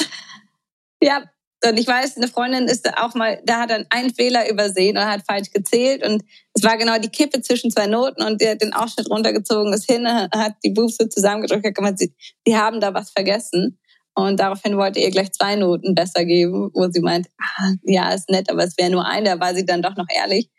Ja, 1.03 1.24
und 1.64 1.76
ich 1.78 1.86
weiß, 1.86 2.16
eine 2.16 2.28
Freundin 2.28 2.68
ist 2.68 2.88
auch 2.96 3.14
mal, 3.14 3.40
da 3.44 3.60
hat 3.60 3.70
dann 3.70 3.86
einen 3.90 4.14
Fehler 4.14 4.48
übersehen 4.50 4.96
und 4.96 5.04
hat 5.04 5.22
falsch 5.26 5.50
gezählt 5.50 6.02
und 6.06 6.22
es 6.54 6.64
war 6.64 6.78
genau 6.78 6.98
die 6.98 7.08
Kippe 7.10 7.42
zwischen 7.42 7.70
zwei 7.70 7.86
Noten 7.86 8.22
und 8.22 8.40
der 8.40 8.52
hat 8.52 8.62
den 8.62 8.72
Ausschnitt 8.72 9.10
runtergezogen, 9.10 9.72
ist 9.72 9.84
hin, 9.90 10.08
hat 10.08 10.54
die 10.64 10.70
Buchse 10.70 11.08
zusammengedrückt, 11.08 11.66
hat 11.66 11.74
gemeint, 11.74 11.98
sie, 11.98 12.14
sie 12.46 12.56
haben 12.56 12.80
da 12.80 12.94
was 12.94 13.10
vergessen. 13.10 13.78
Und 14.14 14.40
daraufhin 14.40 14.76
wollte 14.76 14.98
ihr 14.98 15.10
gleich 15.10 15.32
zwei 15.32 15.54
Noten 15.54 15.94
besser 15.94 16.24
geben, 16.24 16.70
wo 16.74 16.88
sie 16.90 17.00
meint, 17.00 17.28
ah, 17.38 17.72
ja, 17.84 18.12
ist 18.12 18.28
nett, 18.28 18.50
aber 18.50 18.64
es 18.64 18.76
wäre 18.76 18.90
nur 18.90 19.06
eine, 19.06 19.30
da 19.30 19.40
war 19.40 19.54
sie 19.54 19.64
dann 19.64 19.82
doch 19.82 19.96
noch 19.96 20.08
ehrlich. 20.14 20.50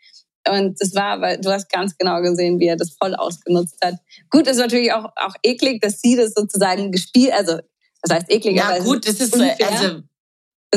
Und 0.48 0.80
es 0.80 0.94
war, 0.94 1.12
aber 1.12 1.36
du 1.36 1.50
hast 1.50 1.70
ganz 1.70 1.96
genau 1.96 2.20
gesehen, 2.22 2.58
wie 2.58 2.66
er 2.66 2.76
das 2.76 2.96
voll 3.00 3.14
ausgenutzt 3.14 3.76
hat. 3.84 3.96
Gut, 4.30 4.46
ist 4.46 4.56
natürlich 4.56 4.92
auch, 4.92 5.04
auch 5.16 5.34
eklig, 5.42 5.80
dass 5.80 6.00
sie 6.00 6.16
das 6.16 6.32
sozusagen 6.34 6.90
gespielt, 6.90 7.32
also 7.32 7.58
das 8.02 8.16
heißt 8.16 8.30
eklig, 8.32 8.56
Ja, 8.56 8.68
aber 8.68 8.78
es 8.78 8.84
gut, 8.84 9.06
das 9.06 9.20
ist 9.20 9.34
so, 9.34 9.42
unfair. 9.42 9.70
also 9.70 10.02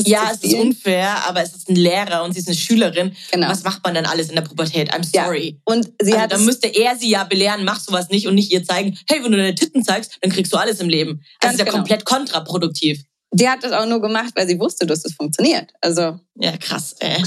ja, 0.03 0.29
es 0.31 0.43
ist 0.43 0.53
unfair, 0.55 1.25
aber 1.25 1.41
es 1.41 1.55
ist 1.55 1.69
ein 1.69 1.75
Lehrer 1.75 2.23
und 2.23 2.33
sie 2.33 2.39
ist 2.39 2.47
eine 2.47 2.57
Schülerin. 2.57 3.15
Genau. 3.31 3.49
Was 3.49 3.63
macht 3.63 3.83
man 3.83 3.95
dann 3.95 4.05
alles 4.05 4.29
in 4.29 4.35
der 4.35 4.41
Pubertät? 4.41 4.93
I'm 4.93 5.03
sorry. 5.03 5.49
Ja. 5.49 5.73
Und 5.73 5.91
sie 6.01 6.11
also 6.11 6.21
hat 6.21 6.31
dann 6.33 6.45
müsste 6.45 6.67
er 6.67 6.95
sie 6.97 7.09
ja 7.09 7.23
belehren, 7.23 7.63
mach 7.63 7.79
sowas 7.79 8.09
nicht 8.09 8.27
und 8.27 8.35
nicht 8.35 8.51
ihr 8.51 8.63
zeigen, 8.63 8.97
hey, 9.09 9.23
wenn 9.23 9.31
du 9.31 9.37
deine 9.37 9.55
Titten 9.55 9.83
zeigst, 9.83 10.17
dann 10.21 10.31
kriegst 10.31 10.51
du 10.51 10.57
alles 10.57 10.79
im 10.79 10.89
Leben. 10.89 11.23
Das 11.39 11.53
ist 11.53 11.59
ja 11.59 11.65
genau. 11.65 11.77
komplett 11.77 12.03
kontraproduktiv. 12.05 13.03
Die 13.31 13.47
hat 13.47 13.63
das 13.63 13.71
auch 13.71 13.85
nur 13.85 14.01
gemacht, 14.01 14.33
weil 14.35 14.47
sie 14.47 14.59
wusste, 14.59 14.85
dass 14.85 15.05
es 15.05 15.13
funktioniert. 15.13 15.71
Also. 15.81 16.19
Ja, 16.35 16.57
krass, 16.57 16.95
ey. 16.99 17.23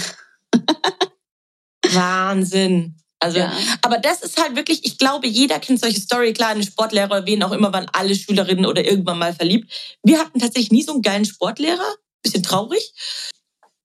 Wahnsinn. 1.92 2.96
Also, 3.20 3.38
ja. 3.38 3.52
aber 3.82 3.98
das 3.98 4.22
ist 4.22 4.40
halt 4.40 4.54
wirklich, 4.54 4.84
ich 4.84 4.96
glaube, 4.96 5.26
jeder 5.26 5.58
kennt 5.58 5.80
solche 5.80 6.00
Story. 6.00 6.32
Klar, 6.32 6.50
ein 6.50 6.62
Sportlehrer, 6.62 7.26
wen 7.26 7.42
auch 7.42 7.50
immer, 7.50 7.72
waren 7.72 7.88
alle 7.92 8.14
Schülerinnen 8.14 8.64
oder 8.64 8.84
irgendwann 8.84 9.18
mal 9.18 9.34
verliebt. 9.34 9.72
Wir 10.04 10.20
hatten 10.20 10.38
tatsächlich 10.38 10.70
nie 10.70 10.82
so 10.82 10.92
einen 10.92 11.02
geilen 11.02 11.24
Sportlehrer. 11.24 11.96
Bisschen 12.22 12.42
traurig. 12.42 12.92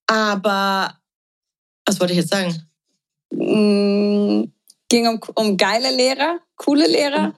Aber, 0.07 0.97
was 1.85 1.99
wollte 1.99 2.13
ich 2.13 2.19
jetzt 2.19 2.31
sagen? 2.31 2.69
Mm, 3.31 4.51
ging 4.89 5.07
um, 5.07 5.19
um 5.35 5.57
geile 5.57 5.95
Lehrer, 5.95 6.39
coole 6.55 6.87
Lehrer. 6.87 7.33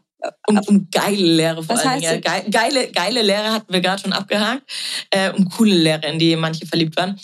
Um, 0.47 0.59
um 0.67 0.87
geile 0.89 1.35
Lehrer 1.35 1.63
vor 1.63 1.75
Was 1.75 1.85
allem. 1.85 2.01
Ja. 2.01 2.17
Geile, 2.17 2.91
geile 2.91 3.21
Lehrer 3.21 3.53
hatten 3.53 3.71
wir 3.71 3.81
gerade 3.81 4.01
schon 4.01 4.13
abgehakt. 4.13 4.63
Äh, 5.11 5.31
um 5.31 5.49
coole 5.49 5.75
Lehrer, 5.75 6.05
in 6.05 6.19
die 6.19 6.35
manche 6.35 6.65
verliebt 6.65 6.97
waren. 6.97 7.19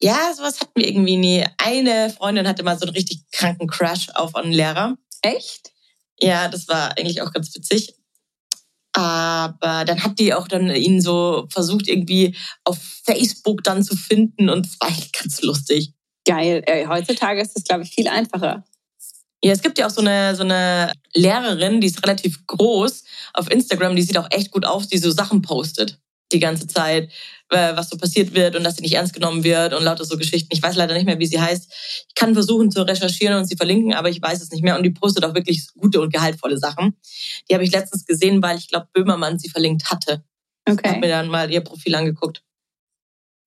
Ja, 0.00 0.32
sowas 0.34 0.60
hatten 0.60 0.80
wir 0.80 0.88
irgendwie 0.88 1.16
nie. 1.16 1.44
Eine 1.58 2.10
Freundin 2.10 2.46
hatte 2.46 2.62
mal 2.62 2.78
so 2.78 2.86
einen 2.86 2.94
richtig 2.94 3.20
kranken 3.32 3.66
Crush 3.66 4.08
auf 4.14 4.34
einen 4.34 4.52
Lehrer. 4.52 4.96
Echt? 5.22 5.72
Ja, 6.20 6.48
das 6.48 6.68
war 6.68 6.96
eigentlich 6.96 7.20
auch 7.20 7.32
ganz 7.32 7.54
witzig. 7.54 7.94
Aber 8.98 9.84
dann 9.84 10.02
hat 10.02 10.18
die 10.18 10.34
auch 10.34 10.48
dann 10.48 10.70
ihn 10.70 11.00
so 11.00 11.46
versucht, 11.50 11.86
irgendwie 11.86 12.34
auf 12.64 12.78
Facebook 13.04 13.62
dann 13.62 13.84
zu 13.84 13.94
finden 13.94 14.50
und 14.50 14.66
es 14.66 14.80
war 14.80 14.88
eigentlich 14.88 15.12
ganz 15.12 15.40
lustig. 15.42 15.92
Geil. 16.24 16.64
Heutzutage 16.88 17.40
ist 17.40 17.54
das, 17.54 17.62
glaube 17.62 17.84
ich, 17.84 17.90
viel 17.90 18.08
einfacher. 18.08 18.64
Ja, 19.40 19.52
es 19.52 19.62
gibt 19.62 19.78
ja 19.78 19.86
auch 19.86 19.90
so 19.90 20.00
eine, 20.00 20.34
so 20.34 20.42
eine 20.42 20.92
Lehrerin, 21.14 21.80
die 21.80 21.86
ist 21.86 22.02
relativ 22.04 22.44
groß 22.48 23.04
auf 23.34 23.48
Instagram, 23.52 23.94
die 23.94 24.02
sieht 24.02 24.18
auch 24.18 24.26
echt 24.30 24.50
gut 24.50 24.66
aus, 24.66 24.88
die 24.88 24.98
so 24.98 25.12
Sachen 25.12 25.42
postet 25.42 26.00
die 26.32 26.40
ganze 26.40 26.66
Zeit, 26.66 27.10
äh, 27.50 27.74
was 27.74 27.88
so 27.88 27.96
passiert 27.96 28.34
wird 28.34 28.56
und 28.56 28.64
dass 28.64 28.76
sie 28.76 28.82
nicht 28.82 28.94
ernst 28.94 29.14
genommen 29.14 29.44
wird 29.44 29.72
und 29.72 29.82
lauter 29.82 30.04
so 30.04 30.16
Geschichten. 30.16 30.48
Ich 30.52 30.62
weiß 30.62 30.76
leider 30.76 30.94
nicht 30.94 31.06
mehr, 31.06 31.18
wie 31.18 31.26
sie 31.26 31.40
heißt. 31.40 31.72
Ich 32.08 32.14
kann 32.14 32.34
versuchen 32.34 32.70
zu 32.70 32.82
recherchieren 32.82 33.38
und 33.38 33.46
sie 33.46 33.56
verlinken, 33.56 33.94
aber 33.94 34.10
ich 34.10 34.20
weiß 34.20 34.42
es 34.42 34.50
nicht 34.50 34.62
mehr. 34.62 34.76
Und 34.76 34.82
die 34.82 34.90
postet 34.90 35.24
auch 35.24 35.34
wirklich 35.34 35.66
gute 35.74 36.00
und 36.00 36.12
gehaltvolle 36.12 36.58
Sachen. 36.58 36.96
Die 37.48 37.54
habe 37.54 37.64
ich 37.64 37.72
letztens 37.72 38.04
gesehen, 38.04 38.42
weil 38.42 38.58
ich 38.58 38.68
glaube, 38.68 38.88
Böhmermann 38.92 39.38
sie 39.38 39.48
verlinkt 39.48 39.90
hatte. 39.90 40.22
Okay. 40.68 40.80
Ich 40.82 40.90
habe 40.90 41.00
mir 41.00 41.08
dann 41.08 41.28
mal 41.28 41.50
ihr 41.50 41.62
Profil 41.62 41.94
angeguckt. 41.94 42.42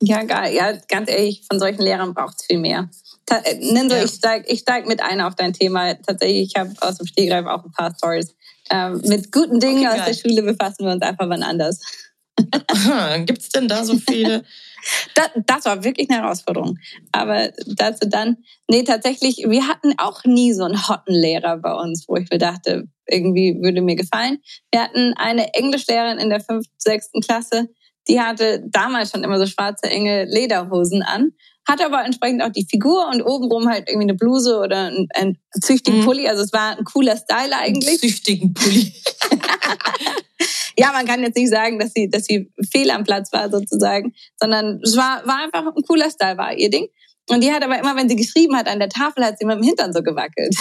Ja, 0.01 0.23
geil. 0.23 0.55
Ja, 0.55 0.73
ganz 0.87 1.09
ehrlich, 1.09 1.43
von 1.47 1.59
solchen 1.59 1.83
Lehrern 1.83 2.15
braucht 2.15 2.37
es 2.39 2.47
viel 2.47 2.57
mehr. 2.57 2.89
Ta 3.27 3.37
äh, 3.37 3.55
Ninso, 3.57 3.95
ja. 3.95 4.03
ich 4.03 4.11
steige 4.11 4.51
ich 4.51 4.61
steig 4.61 4.87
mit 4.87 5.01
ein 5.01 5.21
auf 5.21 5.35
dein 5.35 5.53
Thema. 5.53 5.93
Tatsächlich, 5.93 6.49
ich 6.49 6.59
habe 6.59 6.73
aus 6.81 6.97
dem 6.97 7.05
Stegreif 7.05 7.45
auch 7.45 7.63
ein 7.63 7.71
paar 7.71 7.93
Stories. 7.95 8.35
Ähm, 8.71 9.01
mit 9.05 9.31
guten 9.31 9.59
Dingen 9.59 9.85
okay, 9.85 9.99
aus 9.99 10.05
der 10.05 10.13
Schule 10.13 10.41
befassen 10.41 10.85
wir 10.85 10.93
uns 10.93 11.03
einfach 11.03 11.29
wann 11.29 11.43
anders. 11.43 11.79
Gibt 13.25 13.41
es 13.41 13.49
denn 13.49 13.67
da 13.67 13.83
so 13.83 13.97
viele? 13.97 14.43
Das, 15.13 15.29
das, 15.45 15.65
war 15.65 15.83
wirklich 15.83 16.09
eine 16.09 16.23
Herausforderung. 16.23 16.79
Aber 17.11 17.51
dazu 17.67 18.09
dann, 18.09 18.37
nee, 18.67 18.81
tatsächlich, 18.81 19.45
wir 19.47 19.67
hatten 19.67 19.93
auch 19.99 20.23
nie 20.23 20.53
so 20.53 20.63
einen 20.63 20.87
hotten 20.87 21.13
Lehrer 21.13 21.57
bei 21.57 21.71
uns, 21.71 22.05
wo 22.07 22.15
ich 22.15 22.27
mir 22.31 22.39
dachte, 22.39 22.85
irgendwie 23.05 23.59
würde 23.61 23.83
mir 23.83 23.95
gefallen. 23.95 24.39
Wir 24.71 24.81
hatten 24.81 25.13
eine 25.17 25.53
Englischlehrerin 25.53 26.17
in 26.17 26.31
der 26.31 26.39
fünften, 26.39 26.73
sechsten 26.79 27.21
Klasse, 27.21 27.69
die 28.07 28.19
hatte 28.19 28.63
damals 28.69 29.11
schon 29.11 29.23
immer 29.23 29.37
so 29.37 29.45
schwarze, 29.45 29.87
enge 29.87 30.25
Lederhosen 30.25 31.03
an, 31.03 31.31
hatte 31.67 31.85
aber 31.85 32.03
entsprechend 32.03 32.41
auch 32.41 32.51
die 32.51 32.65
Figur 32.69 33.07
und 33.09 33.21
obenrum 33.21 33.69
halt 33.69 33.87
irgendwie 33.87 34.09
eine 34.09 34.15
Bluse 34.15 34.57
oder 34.57 34.87
einen, 34.87 35.07
einen 35.13 35.37
züchtigen 35.61 36.01
mhm. 36.01 36.05
Pulli. 36.05 36.27
Also 36.27 36.41
es 36.41 36.51
war 36.53 36.77
ein 36.77 36.83
cooler 36.85 37.17
Style 37.17 37.55
eigentlich. 37.55 37.89
Einen 37.89 37.99
züchtigen 37.99 38.53
Pulli. 38.53 38.93
ja, 40.81 40.91
man 40.91 41.05
kann 41.05 41.21
jetzt 41.21 41.37
nicht 41.37 41.51
sagen, 41.51 41.77
dass 41.77 41.91
sie, 41.93 42.09
dass 42.09 42.25
sie 42.25 42.51
fehl 42.71 42.89
am 42.89 43.03
Platz 43.03 43.31
war 43.31 43.51
sozusagen, 43.51 44.15
sondern 44.39 44.79
es 44.83 44.97
war, 44.97 45.21
war 45.27 45.43
einfach 45.43 45.63
ein 45.63 45.83
cooler 45.87 46.09
Style, 46.09 46.37
war 46.37 46.53
ihr 46.57 46.71
Ding. 46.71 46.87
Und 47.29 47.43
die 47.43 47.51
hat 47.51 47.63
aber 47.63 47.77
immer, 47.77 47.95
wenn 47.95 48.09
sie 48.09 48.15
geschrieben 48.15 48.55
hat 48.55 48.67
an 48.67 48.79
der 48.79 48.89
Tafel, 48.89 49.23
hat 49.23 49.37
sie 49.37 49.45
mit 49.45 49.57
dem 49.57 49.63
Hintern 49.63 49.93
so 49.93 50.01
gewackelt. 50.01 50.55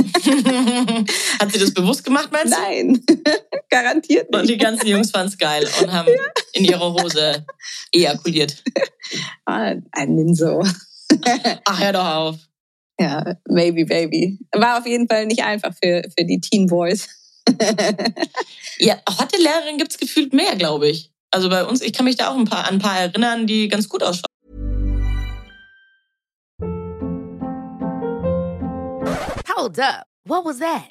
hat 1.38 1.52
sie 1.52 1.60
das 1.60 1.72
bewusst 1.72 2.02
gemacht, 2.02 2.30
meinst 2.32 2.52
du? 2.52 2.58
Nein, 2.58 3.04
garantiert 3.70 4.32
nicht. 4.32 4.40
Und 4.40 4.50
die 4.50 4.58
ganzen 4.58 4.88
Jungs 4.88 5.12
fanden 5.12 5.28
es 5.28 5.38
geil 5.38 5.64
und 5.80 5.92
haben 5.92 6.08
ja. 6.08 6.24
in 6.54 6.64
ihre 6.64 6.92
Hose 6.92 7.46
ejakuliert. 7.92 8.62
Ah, 9.44 9.74
ein 9.90 10.34
so. 10.34 10.62
Ach, 11.64 11.80
hör 11.80 11.92
doch 11.92 12.06
auf. 12.06 12.36
Ja, 12.98 13.36
maybe, 13.46 13.84
baby. 13.84 14.38
War 14.52 14.78
auf 14.78 14.86
jeden 14.86 15.06
Fall 15.06 15.26
nicht 15.26 15.42
einfach 15.42 15.74
für, 15.82 16.02
für 16.16 16.24
die 16.24 16.40
Teen 16.40 16.66
Boys. 16.66 17.08
ja, 18.78 18.96
hotte 19.18 19.36
Lehrerin 19.36 19.78
gibt 19.78 19.92
es 19.92 19.98
gefühlt 19.98 20.32
mehr, 20.32 20.56
glaube 20.56 20.88
ich. 20.88 21.10
Also 21.30 21.48
bei 21.48 21.64
uns, 21.64 21.80
ich 21.80 21.92
kann 21.92 22.04
mich 22.04 22.16
da 22.16 22.30
auch 22.30 22.36
ein 22.36 22.44
paar, 22.44 22.66
an 22.66 22.74
ein 22.74 22.78
paar 22.78 22.98
erinnern, 22.98 23.46
die 23.46 23.68
ganz 23.68 23.88
gut 23.88 24.02
ausschauen. 24.02 24.26
Hold 29.56 29.78
up. 29.78 30.04
What 30.24 30.44
was 30.44 30.58
that? 30.58 30.90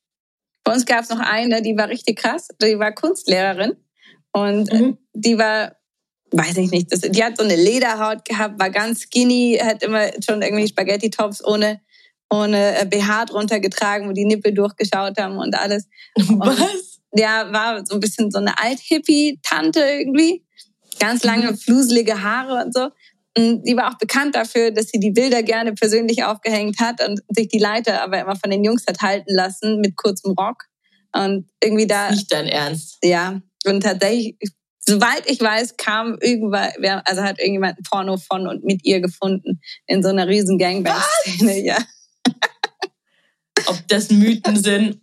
Bei 0.63 0.73
uns 0.73 0.85
gab 0.85 1.03
es 1.03 1.09
noch 1.09 1.19
eine, 1.19 1.61
die 1.61 1.77
war 1.77 1.89
richtig 1.89 2.19
krass. 2.19 2.47
Die 2.61 2.77
war 2.77 2.91
Kunstlehrerin 2.91 3.75
und 4.31 4.71
mhm. 4.71 4.97
die 5.13 5.37
war, 5.37 5.75
weiß 6.31 6.57
ich 6.57 6.71
nicht, 6.71 6.91
das, 6.91 7.01
die 7.01 7.23
hat 7.23 7.37
so 7.37 7.43
eine 7.43 7.55
Lederhaut 7.55 8.23
gehabt, 8.25 8.59
war 8.59 8.69
ganz 8.69 9.01
skinny, 9.01 9.59
hat 9.61 9.83
immer 9.83 10.11
schon 10.23 10.41
irgendwie 10.41 10.67
Spaghetti-Tops 10.67 11.43
ohne, 11.43 11.81
ohne 12.29 12.87
BH 12.89 13.25
drunter 13.25 13.59
getragen, 13.59 14.07
wo 14.07 14.13
die 14.13 14.25
Nippel 14.25 14.53
durchgeschaut 14.53 15.17
haben 15.19 15.37
und 15.37 15.55
alles. 15.55 15.87
Was? 16.15 16.59
Und 16.59 17.19
ja, 17.19 17.51
war 17.51 17.85
so 17.85 17.95
ein 17.95 17.99
bisschen 17.99 18.31
so 18.31 18.39
eine 18.39 18.57
Alt-Hippie-Tante 18.57 19.79
irgendwie. 19.79 20.45
Ganz 20.99 21.23
lange, 21.23 21.51
mhm. 21.51 21.57
fluselige 21.57 22.21
Haare 22.21 22.63
und 22.63 22.73
so. 22.73 22.89
Die 23.37 23.77
war 23.77 23.91
auch 23.91 23.97
bekannt 23.97 24.35
dafür, 24.35 24.71
dass 24.71 24.87
sie 24.87 24.99
die 24.99 25.11
Bilder 25.11 25.41
gerne 25.41 25.73
persönlich 25.73 26.23
aufgehängt 26.23 26.79
hat 26.79 27.05
und 27.07 27.21
sich 27.29 27.47
die 27.47 27.59
Leiter 27.59 28.01
aber 28.01 28.19
immer 28.19 28.35
von 28.35 28.51
den 28.51 28.63
Jungs 28.63 28.85
hat 28.87 29.01
halten 29.01 29.33
lassen 29.33 29.79
mit 29.79 29.95
kurzem 29.95 30.33
Rock. 30.33 30.65
Und 31.13 31.49
irgendwie 31.63 31.87
da. 31.87 32.11
Nicht 32.11 32.31
dein 32.31 32.47
Ernst. 32.47 32.97
Ja. 33.03 33.41
Und 33.65 33.83
tatsächlich, 33.83 34.35
soweit 34.79 35.29
ich 35.29 35.39
weiß, 35.39 35.77
kam 35.77 36.17
irgendwann, 36.19 36.71
also 37.05 37.21
hat 37.21 37.39
irgendjemand 37.39 37.79
ein 37.79 37.83
Porno 37.89 38.17
von 38.17 38.47
und 38.47 38.63
mit 38.63 38.85
ihr 38.85 38.99
gefunden 38.99 39.61
in 39.87 40.03
so 40.03 40.09
einer 40.09 40.27
riesen 40.27 40.57
Gangbang-Szene, 40.57 41.59
ja. 41.63 41.77
Ob 43.67 43.87
das 43.87 44.09
Mythen 44.09 44.61
sind? 44.61 44.99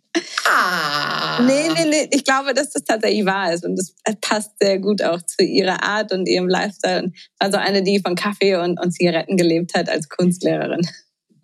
Ah. 0.47 1.41
Nee, 1.43 1.69
nee, 1.75 1.85
nee. 1.89 2.09
Ich 2.11 2.25
glaube, 2.25 2.55
dass 2.55 2.71
das 2.71 2.85
tatsächlich 2.85 3.25
wahr 3.25 3.53
ist. 3.53 3.65
Und 3.65 3.77
das 3.77 3.95
passt 4.21 4.53
sehr 4.61 4.79
gut 4.79 5.03
auch 5.03 5.21
zu 5.23 5.45
ihrer 5.45 5.83
Art 5.83 6.13
und 6.13 6.27
ihrem 6.29 6.49
Lifestyle. 6.49 7.05
Und 7.05 7.17
also 7.39 7.57
eine, 7.57 7.83
die 7.83 8.01
von 8.01 8.15
Kaffee 8.15 8.57
und, 8.57 8.81
und 8.81 8.93
Zigaretten 8.93 9.37
gelebt 9.37 9.75
hat 9.75 9.89
als 9.89 10.09
Kunstlehrerin. 10.09 10.81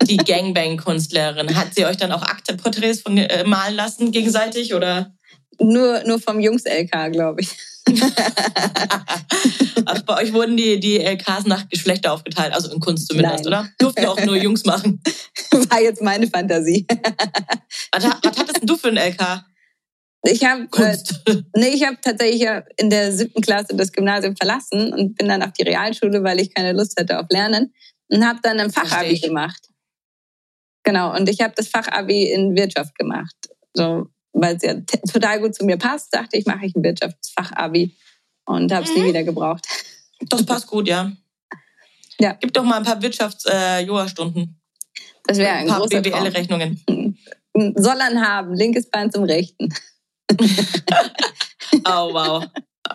Die 0.03 0.17
Gangbang-Kunstlehrerin. 0.17 1.55
Hat 1.55 1.73
sie 1.73 1.85
euch 1.85 1.97
dann 1.97 2.11
auch 2.11 2.23
Akteporträts 2.23 3.01
von 3.01 3.17
äh, 3.17 3.43
malen 3.45 3.75
lassen 3.75 4.11
gegenseitig 4.11 4.73
oder? 4.73 5.13
Nur, 5.59 6.03
nur 6.05 6.19
vom 6.19 6.39
Jungs-LK, 6.39 7.11
glaube 7.11 7.41
ich. 7.41 7.49
Ach, 9.85 10.01
bei 10.01 10.21
euch 10.21 10.33
wurden 10.33 10.57
die, 10.57 10.79
die 10.79 10.99
LKs 10.99 11.45
nach 11.45 11.69
Geschlechter 11.69 12.13
aufgeteilt, 12.13 12.53
also 12.53 12.71
in 12.71 12.79
Kunst 12.79 13.07
zumindest, 13.07 13.45
Nein. 13.45 13.47
oder? 13.47 13.69
Durften 13.77 14.03
ja 14.03 14.09
auch 14.09 14.19
nur 14.25 14.35
Jungs 14.35 14.65
machen. 14.65 15.01
War 15.51 15.81
jetzt 15.81 16.01
meine 16.01 16.27
Fantasie. 16.27 16.87
was, 17.91 18.03
was 18.03 18.37
hattest 18.37 18.61
du 18.63 18.75
für 18.75 18.87
ein 18.89 18.97
LK? 18.97 19.45
Ich 20.27 20.43
habe 20.43 20.67
äh, 20.77 20.97
nee, 21.55 21.67
ich 21.67 21.85
habe 21.85 21.97
tatsächlich 22.01 22.49
in 22.77 22.89
der 22.89 23.11
siebten 23.11 23.41
Klasse 23.41 23.75
das 23.75 23.91
Gymnasium 23.91 24.35
verlassen 24.35 24.91
und 24.91 25.15
bin 25.15 25.27
dann 25.27 25.43
auf 25.43 25.53
die 25.53 25.61
Realschule, 25.63 26.23
weil 26.23 26.39
ich 26.39 26.51
keine 26.53 26.73
Lust 26.73 26.99
hatte 26.99 27.19
auf 27.19 27.27
Lernen 27.29 27.71
und 28.09 28.25
habe 28.25 28.39
dann 28.41 28.59
ein 28.59 28.71
Fachabi 28.71 29.19
gemacht. 29.19 29.69
Genau, 30.83 31.15
und 31.15 31.29
ich 31.29 31.41
habe 31.41 31.53
das 31.55 31.67
Fachabi 31.67 32.31
in 32.31 32.55
Wirtschaft 32.55 32.95
gemacht. 32.97 33.35
So, 33.73 34.07
weil 34.35 34.55
es 34.55 34.63
ja 34.63 34.75
total 35.11 35.39
gut 35.39 35.55
zu 35.55 35.65
mir 35.65 35.77
passt, 35.77 36.13
dachte 36.13 36.37
ich, 36.37 36.45
mache 36.45 36.65
ich 36.65 36.75
ein 36.75 36.83
Wirtschaftsfachabi 36.83 37.95
und 38.45 38.71
habe 38.71 38.83
es 38.83 38.91
mhm. 38.91 39.01
nie 39.01 39.09
wieder 39.09 39.23
gebraucht. 39.23 39.65
Das 40.19 40.45
passt 40.45 40.67
gut, 40.67 40.87
ja. 40.87 41.11
Ja. 42.19 42.37
Gib 42.39 42.53
doch 42.53 42.63
mal 42.63 42.77
ein 42.77 42.83
paar 42.83 43.01
Wirtschafts-Yoga-Stunden. 43.01 44.39
Äh, 44.39 44.47
das 45.25 45.37
wäre 45.37 45.51
ein, 45.51 45.69
ein 45.69 45.79
paar 45.79 45.87
BWL-Rechnungen. 45.87 47.17
Soll 47.75 47.99
er 47.99 48.21
haben, 48.21 48.53
linkes 48.53 48.89
Bein 48.89 49.11
zum 49.11 49.23
rechten. 49.23 49.73
oh 51.85 52.13
wow. 52.13 52.45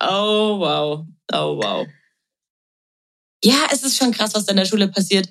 Oh 0.00 0.58
wow. 0.58 1.06
Oh 1.32 1.56
wow. 1.62 1.86
Ja, 3.42 3.68
es 3.72 3.82
ist 3.82 3.96
schon 3.96 4.12
krass, 4.12 4.34
was 4.34 4.44
da 4.44 4.50
in 4.50 4.58
der 4.58 4.66
Schule 4.66 4.88
passiert. 4.88 5.28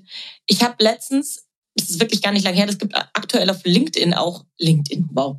Ich 0.47 0.63
habe 0.63 0.75
letztens, 0.79 1.47
das 1.89 1.95
ist 1.95 2.01
wirklich 2.01 2.21
gar 2.21 2.31
nicht 2.31 2.45
lange 2.45 2.55
her, 2.55 2.67
das 2.67 2.77
gibt 2.77 2.95
aktuell 2.95 3.49
auf 3.49 3.61
LinkedIn 3.63 4.13
auch, 4.13 4.45
LinkedIn, 4.59 5.09
wow. 5.11 5.37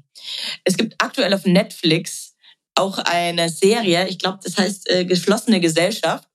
Es 0.64 0.76
gibt 0.76 0.96
aktuell 0.98 1.32
auf 1.32 1.46
Netflix 1.46 2.34
auch 2.74 2.98
eine 2.98 3.48
Serie, 3.48 4.08
ich 4.08 4.18
glaube, 4.18 4.40
das 4.42 4.56
heißt 4.56 4.90
äh, 4.90 5.04
Geschlossene 5.04 5.60
Gesellschaft. 5.60 6.28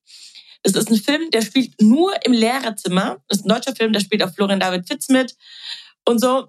Das 0.63 0.73
ist 0.73 0.89
ein 0.89 0.97
Film, 0.97 1.30
der 1.32 1.41
spielt 1.41 1.80
nur 1.82 2.13
im 2.25 2.32
Lehrerzimmer. 2.32 3.17
Das 3.28 3.39
ist 3.39 3.45
ein 3.45 3.49
deutscher 3.49 3.75
Film, 3.75 3.91
der 3.91 3.99
spielt 3.99 4.23
auch 4.23 4.34
Florian 4.34 4.60
David 4.60 4.88
Fitz 4.88 5.10
mit 5.10 5.36
und 6.06 6.19
so. 6.19 6.47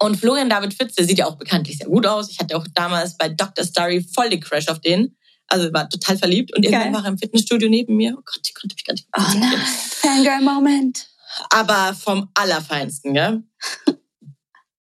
Und 0.00 0.16
Florian 0.16 0.50
David 0.50 0.74
Fitz, 0.74 0.96
der 0.96 1.06
sieht 1.06 1.18
ja 1.18 1.26
auch 1.26 1.36
bekanntlich 1.36 1.78
sehr 1.78 1.86
gut 1.86 2.06
aus. 2.06 2.28
Ich 2.28 2.40
hatte 2.40 2.56
auch 2.56 2.66
damals 2.74 3.16
bei 3.16 3.28
Dr. 3.28 3.64
Starry 3.64 4.04
voll 4.14 4.30
die 4.30 4.40
Crash 4.40 4.68
auf 4.68 4.80
den. 4.80 5.16
Also 5.46 5.72
war 5.72 5.88
total 5.88 6.18
verliebt. 6.18 6.54
Und 6.56 6.64
irgendwann 6.64 6.92
war 6.92 7.04
er 7.04 7.10
im 7.10 7.18
Fitnessstudio 7.18 7.68
neben 7.68 7.96
mir. 7.96 8.14
Oh 8.18 8.22
Gott, 8.24 8.40
ich 8.44 8.54
konnte 8.54 8.74
mich 8.74 8.84
gar 8.84 8.94
nicht 8.94 9.06
Oh 9.16 9.38
nein, 9.38 9.60
Fangirl-Moment. 10.02 11.13
Aber 11.50 11.94
vom 11.94 12.30
Allerfeinsten, 12.34 13.14
gell? 13.14 13.42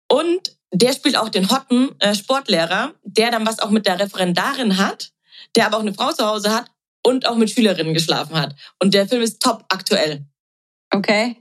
Und 0.09 0.57
der 0.73 0.93
spielt 0.93 1.17
auch 1.17 1.29
den 1.29 1.51
hotten 1.51 1.91
äh, 2.01 2.15
Sportlehrer, 2.15 2.95
der 3.03 3.31
dann 3.31 3.47
was 3.47 3.59
auch 3.59 3.71
mit 3.71 3.87
der 3.87 3.99
Referendarin 3.99 4.79
hat, 4.79 5.13
der 5.57 5.67
aber 5.67 5.79
auch 5.79 5.83
eine 5.83 5.95
Frau 5.95 6.13
zu 6.13 6.27
Hause 6.27 6.55
hat 6.55 6.71
und 7.05 7.27
auch 7.27 7.37
mit 7.37 7.51
Schülerinnen 7.51 7.95
geschlafen 7.95 8.39
hat. 8.39 8.55
Und 8.79 8.95
der 8.95 9.09
Film 9.09 9.23
ist 9.23 9.41
top 9.41 9.65
aktuell. 9.69 10.27
Okay. 10.91 11.37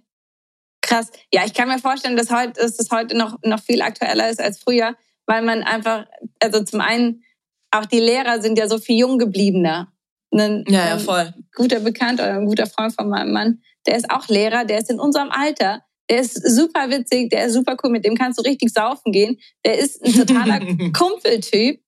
Krass. 0.82 1.12
Ja, 1.34 1.44
ich 1.46 1.54
kann 1.54 1.68
mir 1.68 1.80
vorstellen, 1.80 2.16
dass, 2.16 2.32
heute, 2.32 2.54
dass 2.62 2.80
es 2.80 2.90
heute 2.92 3.18
noch, 3.18 3.38
noch 3.44 3.62
viel 3.62 3.82
aktueller 3.82 4.30
ist 4.30 4.40
als 4.40 4.60
früher, 4.60 4.96
weil 5.26 5.42
man 5.42 5.64
einfach, 5.64 6.06
also 6.42 6.64
zum 6.64 6.80
einen, 6.82 7.24
auch 7.72 7.86
die 7.86 8.00
Lehrer 8.00 8.42
sind 8.42 8.58
ja 8.58 8.70
so 8.70 8.78
viel 8.78 8.98
jung 8.98 9.18
gebliebener. 9.18 9.92
Ein, 10.32 10.64
ja, 10.68 10.88
ja, 10.90 11.00
voll. 11.00 11.34
guter 11.56 11.80
Bekannter 11.80 12.24
oder 12.24 12.36
ein 12.36 12.46
guter 12.46 12.68
Freund 12.68 12.94
von 12.94 13.10
meinem 13.10 13.32
Mann, 13.32 13.62
der 13.88 13.98
ist 13.98 14.12
auch 14.12 14.28
Lehrer, 14.28 14.66
der 14.66 14.80
ist 14.80 14.90
in 14.90 15.00
unserem 15.00 15.32
Alter. 15.32 15.82
Der 16.10 16.20
ist 16.20 16.36
super 16.36 16.90
witzig, 16.90 17.30
der 17.32 17.48
ist 17.48 17.54
super 17.54 17.76
cool, 17.84 17.90
mit 17.90 18.06
dem 18.06 18.16
kannst 18.16 18.40
du 18.40 18.44
richtig 18.44 18.72
saufen 18.72 19.12
gehen. 19.12 19.40
Der 19.66 19.78
ist 19.78 20.04
ein 20.04 20.14
totaler 20.14 20.60
Kumpeltyp. 20.94 21.82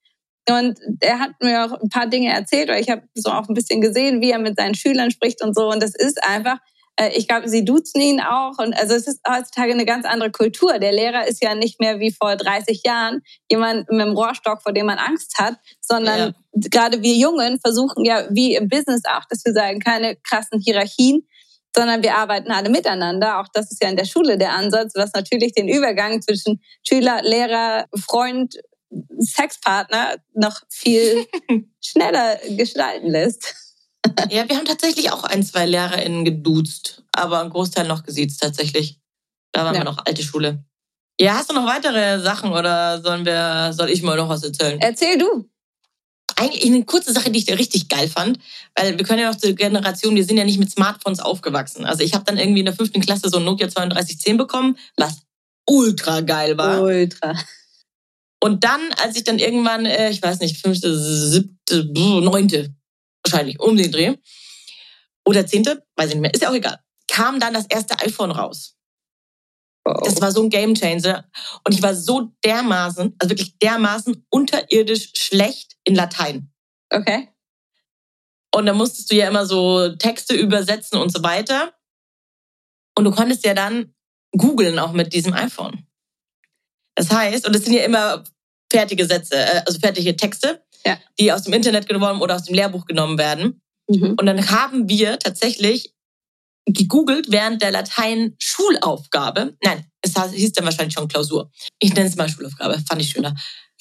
Und 0.49 0.79
er 0.99 1.19
hat 1.19 1.31
mir 1.41 1.65
auch 1.65 1.79
ein 1.79 1.89
paar 1.89 2.07
Dinge 2.07 2.33
erzählt, 2.33 2.69
oder 2.69 2.79
ich 2.79 2.89
habe 2.89 3.03
so 3.13 3.31
auch 3.31 3.47
ein 3.47 3.53
bisschen 3.53 3.81
gesehen, 3.81 4.19
wie 4.21 4.31
er 4.31 4.39
mit 4.39 4.57
seinen 4.57 4.75
Schülern 4.75 5.11
spricht 5.11 5.43
und 5.43 5.55
so. 5.55 5.69
Und 5.69 5.81
das 5.83 5.93
ist 5.95 6.23
einfach, 6.23 6.57
äh, 6.95 7.11
ich 7.15 7.27
glaube, 7.27 7.47
sie 7.47 7.63
duzen 7.63 8.01
ihn 8.01 8.19
auch. 8.19 8.57
Und 8.57 8.73
also 8.73 8.95
es 8.95 9.07
ist 9.07 9.19
heutzutage 9.27 9.73
eine 9.73 9.85
ganz 9.85 10.05
andere 10.05 10.31
Kultur. 10.31 10.79
Der 10.79 10.91
Lehrer 10.91 11.27
ist 11.27 11.43
ja 11.43 11.55
nicht 11.55 11.79
mehr 11.79 11.99
wie 11.99 12.11
vor 12.11 12.35
30 12.35 12.81
Jahren 12.83 13.21
jemand 13.49 13.89
mit 13.91 14.01
einem 14.01 14.15
Rohrstock, 14.15 14.61
vor 14.63 14.73
dem 14.73 14.87
man 14.87 14.97
Angst 14.97 15.37
hat, 15.37 15.55
sondern 15.81 16.33
ja. 16.53 16.67
gerade 16.71 17.01
wir 17.03 17.15
Jungen 17.15 17.59
versuchen 17.59 18.03
ja, 18.05 18.27
wie 18.31 18.55
im 18.55 18.67
Business 18.67 19.03
auch, 19.05 19.25
dass 19.29 19.45
wir 19.45 19.53
sagen, 19.53 19.79
keine 19.79 20.15
krassen 20.15 20.59
Hierarchien, 20.59 21.27
sondern 21.75 22.03
wir 22.03 22.15
arbeiten 22.15 22.51
alle 22.51 22.69
miteinander. 22.69 23.39
Auch 23.39 23.47
das 23.53 23.71
ist 23.71 23.81
ja 23.81 23.89
in 23.89 23.97
der 23.97 24.05
Schule 24.05 24.37
der 24.37 24.53
Ansatz, 24.53 24.93
was 24.95 25.13
natürlich 25.13 25.53
den 25.53 25.67
Übergang 25.67 26.21
zwischen 26.21 26.61
Schüler, 26.87 27.21
Lehrer, 27.23 27.85
Freund, 27.95 28.55
Sexpartner 29.19 30.15
noch 30.33 30.61
viel 30.69 31.27
schneller 31.83 32.39
gestalten 32.49 33.07
lässt. 33.07 33.55
Ja, 34.29 34.47
wir 34.47 34.55
haben 34.55 34.65
tatsächlich 34.65 35.11
auch 35.11 35.23
ein, 35.23 35.43
zwei 35.43 35.65
LehrerInnen 35.65 36.23
geduzt, 36.23 37.03
aber 37.11 37.41
ein 37.41 37.49
Großteil 37.49 37.85
noch 37.87 38.03
gesiezt 38.03 38.41
tatsächlich. 38.41 38.97
Da 39.51 39.65
waren 39.65 39.75
ja. 39.75 39.81
wir 39.81 39.85
noch 39.85 40.05
alte 40.05 40.23
Schule. 40.23 40.63
Ja, 41.19 41.33
hast 41.35 41.49
du 41.49 41.53
noch 41.53 41.65
weitere 41.65 42.19
Sachen 42.19 42.51
oder 42.51 43.01
sollen 43.01 43.25
wir, 43.25 43.71
soll 43.73 43.89
ich 43.89 44.01
mal 44.01 44.15
noch 44.15 44.29
was 44.29 44.43
erzählen? 44.43 44.79
Erzähl 44.79 45.17
du. 45.17 45.49
Eigentlich 46.39 46.65
eine 46.65 46.85
kurze 46.85 47.11
Sache, 47.11 47.31
die 47.31 47.39
ich 47.39 47.51
richtig 47.51 47.89
geil 47.89 48.07
fand, 48.07 48.39
weil 48.73 48.97
wir 48.97 49.05
können 49.05 49.19
ja 49.19 49.29
noch 49.29 49.37
zur 49.37 49.51
Generation, 49.51 50.15
wir 50.15 50.23
sind 50.23 50.37
ja 50.37 50.45
nicht 50.45 50.57
mit 50.57 50.71
Smartphones 50.71 51.19
aufgewachsen. 51.19 51.83
Also 51.85 52.01
ich 52.01 52.13
habe 52.13 52.23
dann 52.23 52.37
irgendwie 52.37 52.59
in 52.59 52.65
der 52.65 52.73
fünften 52.73 53.01
Klasse 53.01 53.29
so 53.29 53.39
ein 53.39 53.43
Nokia 53.43 53.67
3210 53.67 54.37
bekommen, 54.37 54.77
was 54.95 55.23
ultra 55.67 56.21
geil 56.21 56.57
war. 56.57 56.81
Ultra. 56.81 57.35
Und 58.41 58.63
dann, 58.63 58.79
als 59.03 59.17
ich 59.17 59.25
dann 59.25 59.37
irgendwann, 59.37 59.85
äh, 59.85 60.11
ich 60.11 60.21
weiß 60.21 60.39
nicht, 60.39 60.61
fünfte, 60.61 60.97
siebte, 60.97 61.83
neunte, 61.93 62.73
wahrscheinlich 63.23 63.59
um 63.59 63.75
den 63.75 63.91
Dreh, 63.91 64.15
oder 65.25 65.45
zehnte, 65.45 65.83
weiß 65.97 66.09
ich 66.09 66.15
nicht 66.15 66.21
mehr, 66.21 66.33
ist 66.33 66.41
ja 66.41 66.49
auch 66.49 66.55
egal, 66.55 66.79
kam 67.07 67.41
dann 67.41 67.53
das 67.53 67.65
erste 67.69 67.99
iPhone 67.99 68.31
raus. 68.31 68.77
Oh. 69.89 70.01
Das 70.05 70.21
war 70.21 70.31
so 70.31 70.43
ein 70.43 70.49
Gamechanger. 70.49 71.25
Und 71.63 71.73
ich 71.73 71.81
war 71.81 71.95
so 71.95 72.31
dermaßen, 72.43 73.15
also 73.17 73.29
wirklich 73.29 73.57
dermaßen 73.57 74.25
unterirdisch 74.29 75.11
schlecht 75.15 75.77
in 75.83 75.95
Latein. 75.95 76.51
Okay. 76.91 77.29
Und 78.53 78.65
da 78.65 78.73
musstest 78.73 79.11
du 79.11 79.15
ja 79.15 79.27
immer 79.27 79.45
so 79.45 79.95
Texte 79.95 80.35
übersetzen 80.35 80.99
und 80.99 81.11
so 81.11 81.23
weiter. 81.23 81.73
Und 82.95 83.05
du 83.05 83.11
konntest 83.11 83.45
ja 83.45 83.53
dann 83.53 83.93
googeln 84.31 84.77
auch 84.79 84.91
mit 84.91 85.13
diesem 85.13 85.33
iPhone. 85.33 85.87
Das 86.95 87.11
heißt, 87.11 87.47
und 87.47 87.55
es 87.55 87.63
sind 87.63 87.73
ja 87.73 87.83
immer 87.83 88.23
fertige 88.71 89.05
Sätze, 89.05 89.35
äh, 89.35 89.61
also 89.65 89.79
fertige 89.79 90.15
Texte, 90.15 90.63
ja. 90.85 90.99
die 91.19 91.31
aus 91.31 91.43
dem 91.43 91.53
Internet 91.53 91.87
genommen 91.87 92.21
oder 92.21 92.35
aus 92.35 92.43
dem 92.43 92.55
Lehrbuch 92.55 92.85
genommen 92.85 93.17
werden. 93.17 93.61
Mhm. 93.87 94.15
Und 94.19 94.25
dann 94.25 94.51
haben 94.51 94.89
wir 94.89 95.17
tatsächlich 95.17 95.95
gegoogelt 96.65 97.31
während 97.31 97.61
der 97.61 97.71
Latein-Schulaufgabe. 97.71 99.55
Nein, 99.63 99.85
es 100.01 100.13
hieß 100.31 100.53
dann 100.53 100.65
wahrscheinlich 100.65 100.93
schon 100.93 101.07
Klausur. 101.07 101.51
Ich 101.79 101.93
nenne 101.93 102.09
es 102.09 102.15
mal 102.15 102.29
Schulaufgabe, 102.29 102.79
fand 102.87 103.01
ich 103.01 103.09
schöner. 103.09 103.35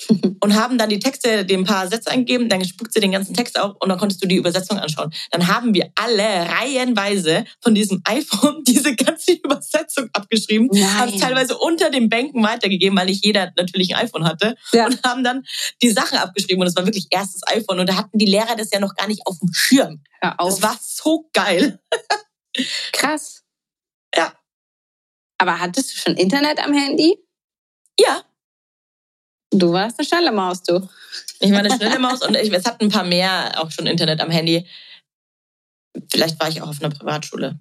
und 0.40 0.54
haben 0.54 0.78
dann 0.78 0.88
die 0.88 0.98
Texte, 0.98 1.44
dem 1.44 1.64
paar 1.64 1.88
Sätze 1.88 2.10
eingegeben, 2.10 2.48
dann 2.48 2.64
spuckt 2.64 2.92
sie 2.92 3.00
den 3.00 3.12
ganzen 3.12 3.34
Text 3.34 3.58
auf 3.58 3.76
und 3.80 3.88
dann 3.88 3.98
konntest 3.98 4.22
du 4.22 4.28
die 4.28 4.36
Übersetzung 4.36 4.78
anschauen. 4.78 5.12
Dann 5.30 5.48
haben 5.48 5.74
wir 5.74 5.90
alle 5.94 6.22
reihenweise 6.22 7.44
von 7.60 7.74
diesem 7.74 8.00
iPhone 8.04 8.62
diese 8.66 8.94
ganze 8.94 9.32
Übersetzung 9.32 10.08
abgeschrieben, 10.12 10.68
haben 10.98 11.12
es 11.12 11.20
teilweise 11.20 11.56
unter 11.58 11.90
den 11.90 12.08
Bänken 12.08 12.42
weitergegeben, 12.42 12.96
weil 12.96 13.06
nicht 13.06 13.24
jeder 13.24 13.52
natürlich 13.56 13.94
ein 13.94 14.06
iPhone 14.06 14.24
hatte 14.24 14.54
ja. 14.72 14.86
und 14.86 15.02
haben 15.02 15.24
dann 15.24 15.42
die 15.82 15.90
Sachen 15.90 16.18
abgeschrieben 16.18 16.62
und 16.62 16.68
es 16.68 16.76
war 16.76 16.86
wirklich 16.86 17.08
erstes 17.10 17.42
iPhone 17.46 17.80
und 17.80 17.88
da 17.88 17.96
hatten 17.96 18.18
die 18.18 18.26
Lehrer 18.26 18.56
das 18.56 18.70
ja 18.72 18.80
noch 18.80 18.94
gar 18.94 19.08
nicht 19.08 19.26
auf 19.26 19.38
dem 19.38 19.52
Schirm. 19.52 20.02
Das 20.20 20.62
war 20.62 20.78
so 20.80 21.28
geil. 21.32 21.80
Krass. 22.92 23.44
Ja. 24.14 24.32
Aber 25.38 25.60
hattest 25.60 25.92
du 25.92 25.96
schon 25.98 26.16
Internet 26.16 26.58
am 26.58 26.72
Handy? 26.72 27.18
Ja. 27.98 28.24
Du 29.50 29.72
warst 29.72 29.98
eine 29.98 30.06
schnelle 30.06 30.32
Maus, 30.32 30.62
du. 30.62 30.88
Ich 31.40 31.50
war 31.52 31.60
eine 31.60 31.74
schnelle 31.74 31.98
Maus 31.98 32.22
und 32.22 32.36
ich, 32.36 32.52
es 32.52 32.66
hatten 32.66 32.84
ein 32.84 32.90
paar 32.90 33.04
mehr 33.04 33.52
auch 33.56 33.70
schon 33.70 33.86
Internet 33.86 34.20
am 34.20 34.30
Handy. 34.30 34.66
Vielleicht 36.10 36.38
war 36.40 36.48
ich 36.48 36.60
auch 36.60 36.68
auf 36.68 36.82
einer 36.82 36.94
Privatschule. 36.94 37.58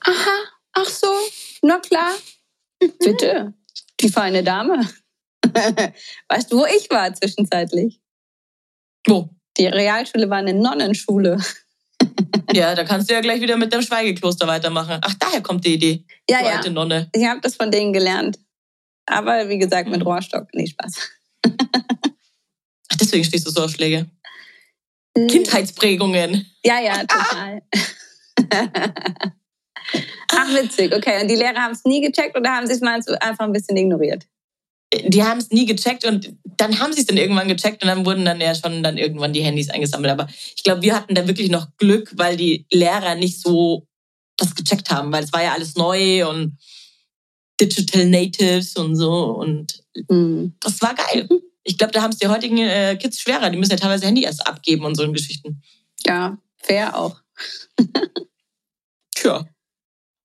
Aha, 0.00 0.44
ach 0.72 0.88
so, 0.88 1.12
na 1.62 1.78
klar. 1.78 2.12
Bitte, 2.78 3.54
die 4.00 4.10
feine 4.10 4.44
Dame. 4.44 4.86
Weißt 6.28 6.52
du, 6.52 6.58
wo 6.58 6.66
ich 6.66 6.90
war 6.90 7.14
zwischenzeitlich? 7.14 8.00
Wo? 9.06 9.30
Die 9.56 9.66
Realschule 9.66 10.28
war 10.28 10.38
eine 10.38 10.52
Nonnenschule. 10.52 11.38
Ja, 12.52 12.74
da 12.74 12.84
kannst 12.84 13.10
du 13.10 13.14
ja 13.14 13.20
gleich 13.20 13.40
wieder 13.40 13.56
mit 13.56 13.72
dem 13.72 13.82
Schweigekloster 13.82 14.46
weitermachen. 14.46 14.98
Ach, 15.02 15.14
daher 15.14 15.40
kommt 15.40 15.64
die 15.64 15.74
Idee. 15.74 16.04
Ja, 16.28 16.40
ja. 16.40 16.56
Alte 16.56 16.70
Nonne. 16.70 17.08
Ich 17.12 17.24
habe 17.24 17.40
das 17.40 17.56
von 17.56 17.70
denen 17.70 17.92
gelernt. 17.92 18.38
Aber 19.06 19.48
wie 19.48 19.58
gesagt, 19.58 19.88
mit 19.88 20.00
mhm. 20.00 20.06
Rohrstock. 20.06 20.48
Nee, 20.52 20.66
Spaß. 20.66 20.98
Ach, 22.88 22.96
deswegen 23.00 23.24
stehst 23.24 23.46
du 23.46 23.50
so 23.50 23.64
auf 23.64 23.70
Schläge. 23.70 24.06
Äh. 25.14 25.26
Kindheitsprägungen. 25.26 26.46
Ja, 26.64 26.80
ja, 26.80 27.04
total. 27.04 27.62
Ach, 30.32 30.54
witzig. 30.54 30.94
Okay, 30.94 31.22
und 31.22 31.28
die 31.28 31.36
Lehrer 31.36 31.62
haben 31.62 31.72
es 31.72 31.84
nie 31.84 32.00
gecheckt 32.00 32.36
oder 32.36 32.50
haben 32.50 32.66
sie 32.66 32.74
es 32.74 32.80
mal 32.80 33.00
einfach 33.20 33.44
ein 33.44 33.52
bisschen 33.52 33.76
ignoriert? 33.76 34.26
Die 34.94 35.22
haben 35.24 35.38
es 35.38 35.50
nie 35.50 35.66
gecheckt 35.66 36.04
und 36.04 36.32
dann 36.44 36.78
haben 36.78 36.92
sie 36.92 37.00
es 37.00 37.06
dann 37.06 37.16
irgendwann 37.16 37.48
gecheckt 37.48 37.82
und 37.82 37.88
dann 37.88 38.06
wurden 38.06 38.24
dann 38.24 38.40
ja 38.40 38.54
schon 38.54 38.82
dann 38.82 38.98
irgendwann 38.98 39.32
die 39.32 39.42
Handys 39.42 39.68
eingesammelt. 39.68 40.12
Aber 40.12 40.28
ich 40.56 40.62
glaube, 40.62 40.82
wir 40.82 40.94
hatten 40.94 41.14
da 41.14 41.26
wirklich 41.26 41.50
noch 41.50 41.68
Glück, 41.76 42.12
weil 42.16 42.36
die 42.36 42.66
Lehrer 42.70 43.16
nicht 43.16 43.40
so 43.40 43.86
das 44.36 44.54
gecheckt 44.54 44.90
haben, 44.90 45.12
weil 45.12 45.24
es 45.24 45.32
war 45.32 45.42
ja 45.42 45.54
alles 45.54 45.74
neu 45.74 46.28
und 46.28 46.58
Digital 47.60 48.06
Natives 48.06 48.76
und 48.76 48.96
so. 48.96 49.12
Und 49.36 49.82
mhm. 50.08 50.54
das 50.60 50.80
war 50.82 50.94
geil. 50.94 51.28
Ich 51.64 51.78
glaube, 51.78 51.92
da 51.92 52.02
haben 52.02 52.12
es 52.12 52.18
die 52.18 52.28
heutigen 52.28 52.58
äh, 52.58 52.96
Kids 52.96 53.20
schwerer. 53.20 53.50
Die 53.50 53.58
müssen 53.58 53.72
ja 53.72 53.78
teilweise 53.78 54.06
Handy 54.06 54.22
erst 54.22 54.46
abgeben 54.46 54.84
und 54.84 54.94
so 54.94 55.02
in 55.02 55.12
Geschichten. 55.12 55.62
Ja, 56.06 56.38
fair 56.58 56.96
auch. 56.96 57.20
Tja. 59.14 59.48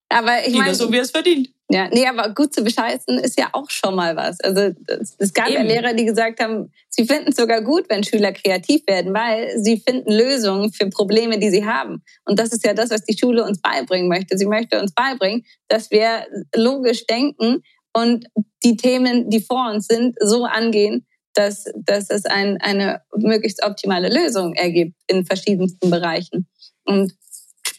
Aber 0.08 0.46
ich 0.46 0.54
meine. 0.54 0.74
so, 0.74 0.92
wie 0.92 0.98
es 0.98 1.10
verdient. 1.10 1.51
Ja, 1.72 1.88
nee, 1.90 2.06
aber 2.06 2.34
gut 2.34 2.52
zu 2.52 2.62
bescheißen 2.62 3.18
ist 3.18 3.38
ja 3.38 3.48
auch 3.54 3.70
schon 3.70 3.94
mal 3.94 4.14
was. 4.14 4.38
Also 4.40 4.74
es 5.18 5.32
gab 5.32 5.48
Eben. 5.48 5.56
ja 5.56 5.62
Lehrer, 5.62 5.94
die 5.94 6.04
gesagt 6.04 6.38
haben, 6.38 6.70
sie 6.90 7.06
finden 7.06 7.30
es 7.30 7.36
sogar 7.36 7.62
gut, 7.62 7.86
wenn 7.88 8.04
Schüler 8.04 8.32
kreativ 8.32 8.82
werden, 8.86 9.14
weil 9.14 9.58
sie 9.58 9.78
finden 9.78 10.12
Lösungen 10.12 10.70
für 10.70 10.90
Probleme, 10.90 11.38
die 11.38 11.48
sie 11.48 11.64
haben. 11.64 12.02
Und 12.26 12.38
das 12.38 12.52
ist 12.52 12.66
ja 12.66 12.74
das, 12.74 12.90
was 12.90 13.04
die 13.04 13.16
Schule 13.16 13.42
uns 13.44 13.58
beibringen 13.62 14.08
möchte. 14.08 14.36
Sie 14.36 14.44
möchte 14.44 14.78
uns 14.82 14.92
beibringen, 14.92 15.46
dass 15.68 15.90
wir 15.90 16.26
logisch 16.54 17.06
denken 17.06 17.62
und 17.94 18.26
die 18.62 18.76
Themen, 18.76 19.30
die 19.30 19.40
vor 19.40 19.70
uns 19.70 19.86
sind, 19.86 20.14
so 20.20 20.44
angehen, 20.44 21.06
dass, 21.32 21.64
dass 21.74 22.10
es 22.10 22.26
ein, 22.26 22.58
eine 22.60 23.00
möglichst 23.16 23.64
optimale 23.64 24.10
Lösung 24.10 24.52
ergibt 24.52 24.94
in 25.06 25.24
verschiedensten 25.24 25.88
Bereichen. 25.88 26.46
Und 26.84 27.14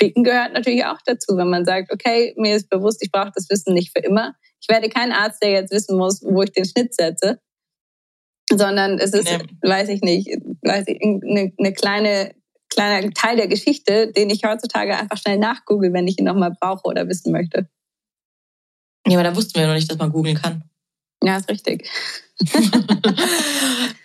Spicken 0.04 0.24
gehört 0.24 0.54
natürlich 0.54 0.86
auch 0.86 1.00
dazu, 1.06 1.38
wenn 1.38 1.50
man 1.50 1.66
sagt, 1.66 1.92
okay, 1.92 2.34
mir 2.38 2.56
ist 2.56 2.70
bewusst, 2.70 3.04
ich 3.04 3.12
brauche 3.12 3.32
das 3.34 3.50
Wissen 3.50 3.74
nicht 3.74 3.92
für 3.96 4.04
immer. 4.04 4.36
Ich 4.62 4.70
werde 4.70 4.90
kein 4.90 5.12
Arzt, 5.12 5.42
der 5.42 5.52
jetzt 5.52 5.72
wissen 5.72 5.98
muss, 5.98 6.22
wo 6.24 6.42
ich 6.42 6.52
den 6.52 6.66
Schnitt 6.66 6.94
setze, 6.94 7.40
sondern 8.50 9.00
es 9.00 9.14
ist, 9.14 9.26
nee. 9.26 9.70
weiß 9.70 9.90
ich 9.90 10.02
nicht, 10.02 10.28
weiß 10.62 10.86
ich, 10.88 11.02
eine, 11.02 11.54
eine 11.58 11.74
kleine 11.74 12.36
kleiner 12.70 13.12
Teil 13.12 13.36
der 13.38 13.48
Geschichte, 13.48 14.12
den 14.12 14.32
ich 14.32 14.44
heutzutage 14.46 14.98
einfach 14.98 15.18
schnell 15.18 15.38
nachgoogle, 15.38 15.94
wenn 15.94 16.08
ich 16.08 16.18
ihn 16.18 16.26
nochmal 16.26 16.56
brauche 16.60 16.88
oder 16.88 17.08
wissen 17.08 17.32
möchte. 17.32 17.70
Ja, 19.08 19.20
aber 19.20 19.30
da 19.30 19.36
wussten 19.36 19.60
wir 19.60 19.68
noch 19.68 19.76
nicht, 19.76 19.92
dass 19.92 19.98
man 20.00 20.12
googeln 20.12 20.42
kann. 20.42 20.64
Ja, 21.22 21.38
ist 21.38 21.50
richtig. 21.50 21.88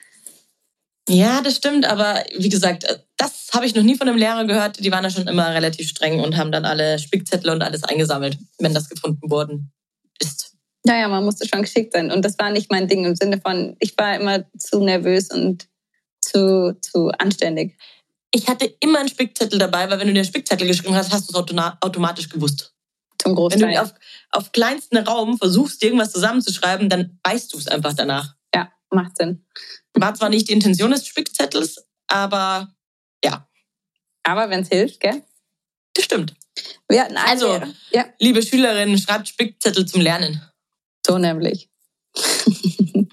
Ja, 1.08 1.40
das 1.40 1.56
stimmt, 1.56 1.86
aber 1.86 2.22
wie 2.36 2.48
gesagt, 2.48 2.84
äh, 2.84 2.98
das 3.16 3.48
habe 3.54 3.66
ich 3.66 3.74
noch 3.74 3.82
nie 3.82 3.96
von 3.96 4.08
einem 4.08 4.18
Lehrer 4.18 4.44
gehört. 4.44 4.84
Die 4.84 4.92
waren 4.92 5.04
ja 5.04 5.10
schon 5.10 5.26
immer 5.26 5.54
relativ 5.54 5.88
streng 5.88 6.20
und 6.20 6.36
haben 6.36 6.52
dann 6.52 6.64
alle 6.64 6.98
Spickzettel 6.98 7.50
und 7.50 7.62
alles 7.62 7.82
eingesammelt, 7.82 8.38
wenn 8.58 8.74
das 8.74 8.88
gefunden 8.88 9.30
worden 9.30 9.72
ist. 10.20 10.54
Naja, 10.84 11.08
man 11.08 11.24
musste 11.24 11.48
schon 11.48 11.62
geschickt 11.62 11.94
sein. 11.94 12.10
Und 12.10 12.24
das 12.24 12.38
war 12.38 12.50
nicht 12.50 12.70
mein 12.70 12.88
Ding 12.88 13.04
im 13.04 13.16
Sinne 13.16 13.40
von, 13.40 13.76
ich 13.80 13.96
war 13.96 14.16
immer 14.16 14.44
zu 14.58 14.82
nervös 14.84 15.30
und 15.30 15.66
zu, 16.20 16.76
zu 16.80 17.08
anständig. 17.18 17.76
Ich 18.30 18.46
hatte 18.48 18.66
immer 18.80 19.00
einen 19.00 19.08
Spickzettel 19.08 19.58
dabei, 19.58 19.88
weil 19.90 19.98
wenn 19.98 20.08
du 20.08 20.12
dir 20.12 20.20
einen 20.20 20.28
Spickzettel 20.28 20.66
geschrieben 20.66 20.94
hast, 20.94 21.12
hast 21.12 21.30
du 21.30 21.38
es 21.38 21.56
automatisch 21.80 22.28
gewusst. 22.28 22.74
Zum 23.18 23.34
Großteil. 23.34 23.62
Wenn 23.62 23.74
du 23.74 23.82
auf, 23.82 23.94
auf 24.30 24.52
kleinsten 24.52 24.98
Raum 24.98 25.38
versuchst, 25.38 25.82
irgendwas 25.82 26.12
zusammenzuschreiben, 26.12 26.88
dann 26.88 27.18
weißt 27.24 27.52
du 27.52 27.58
es 27.58 27.66
einfach 27.66 27.94
danach. 27.94 28.34
Macht 28.90 29.16
Sinn. 29.16 29.44
War 29.94 30.14
zwar 30.14 30.28
nicht 30.28 30.48
die 30.48 30.52
Intention 30.52 30.90
des 30.90 31.06
Spickzettels, 31.06 31.84
aber 32.06 32.74
ja. 33.24 33.48
Aber 34.22 34.50
wenn 34.50 34.60
es 34.60 34.68
hilft, 34.68 35.00
gell? 35.00 35.22
Das 35.94 36.04
stimmt. 36.04 36.34
Wir 36.88 37.04
hatten 37.04 37.16
also, 37.16 37.60
ja. 37.90 38.06
liebe 38.18 38.42
Schülerinnen, 38.42 38.98
schreibt 38.98 39.28
Spickzettel 39.28 39.86
zum 39.86 40.00
Lernen. 40.00 40.42
So 41.06 41.18
nämlich. 41.18 41.70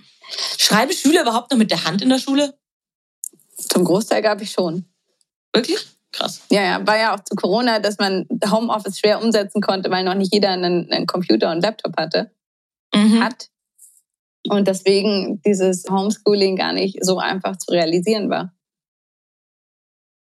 Schreiben 0.58 0.94
Schüler 0.94 1.22
überhaupt 1.22 1.52
noch 1.52 1.58
mit 1.58 1.72
der 1.72 1.84
Hand 1.84 2.02
in 2.02 2.10
der 2.10 2.20
Schule? 2.20 2.58
Zum 3.58 3.84
Großteil 3.84 4.22
gab 4.22 4.42
ich 4.42 4.52
schon. 4.52 4.86
Wirklich? 5.54 5.80
Krass. 6.12 6.42
Ja, 6.50 6.62
ja, 6.62 6.88
war 6.88 6.98
ja 6.98 7.16
auch 7.16 7.24
zu 7.24 7.36
Corona, 7.36 7.80
dass 7.80 7.98
man 7.98 8.26
Homeoffice 8.50 9.00
schwer 9.00 9.22
umsetzen 9.22 9.62
konnte, 9.62 9.90
weil 9.92 10.04
noch 10.04 10.16
nicht 10.16 10.34
jeder 10.34 10.50
einen, 10.50 10.92
einen 10.92 11.08
Computer 11.08 11.52
und 11.52 11.62
Laptop 11.62 11.98
hatte. 11.98 12.32
Mhm. 12.94 13.24
Hat. 13.24 13.50
Und 14.50 14.68
deswegen 14.68 15.42
dieses 15.42 15.86
Homeschooling 15.90 16.56
gar 16.56 16.74
nicht 16.74 17.04
so 17.04 17.18
einfach 17.18 17.58
zu 17.58 17.72
realisieren 17.72 18.30
war. 18.30 18.54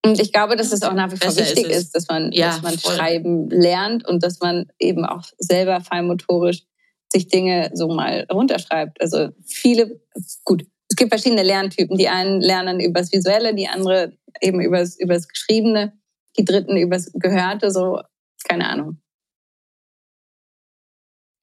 Und 0.06 0.20
ich 0.20 0.32
glaube, 0.32 0.56
dass 0.56 0.72
es 0.72 0.84
auch 0.84 0.94
nach 0.94 1.12
wie 1.12 1.18
vor 1.18 1.28
Besser 1.28 1.42
wichtig 1.42 1.66
ist, 1.66 1.78
ist, 1.78 1.96
dass 1.96 2.08
man, 2.08 2.32
ja, 2.32 2.48
dass 2.48 2.62
man 2.62 2.80
schreiben 2.80 3.50
lernt 3.50 4.08
und 4.08 4.24
dass 4.24 4.40
man 4.40 4.68
eben 4.80 5.06
auch 5.06 5.24
selber 5.38 5.82
feinmotorisch 5.82 6.64
sich 7.12 7.28
Dinge 7.28 7.72
so 7.74 7.88
mal 7.88 8.26
runterschreibt. 8.32 9.02
Also 9.02 9.30
viele, 9.46 10.02
gut, 10.46 10.66
es 10.90 10.96
gibt 10.96 11.12
verschiedene 11.12 11.44
Lerntypen. 11.44 11.98
Die 11.98 12.08
einen 12.08 12.42
lernen 12.42 12.80
übers 12.80 13.12
Visuelle, 13.12 13.54
die 13.54 13.68
andere 13.68 14.18
eben 14.42 14.62
übers, 14.62 14.98
übers 14.98 15.28
Geschriebene, 15.28 15.98
die 16.38 16.46
dritten 16.46 16.78
übers 16.78 17.12
Gehörte, 17.14 17.72
so, 17.72 18.02
keine 18.48 18.70
Ahnung. 18.70 19.02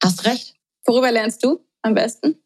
Hast 0.02 0.24
recht. 0.26 0.54
Worüber 0.86 1.10
lernst 1.10 1.42
du 1.44 1.66
am 1.82 1.94
besten? 1.94 2.43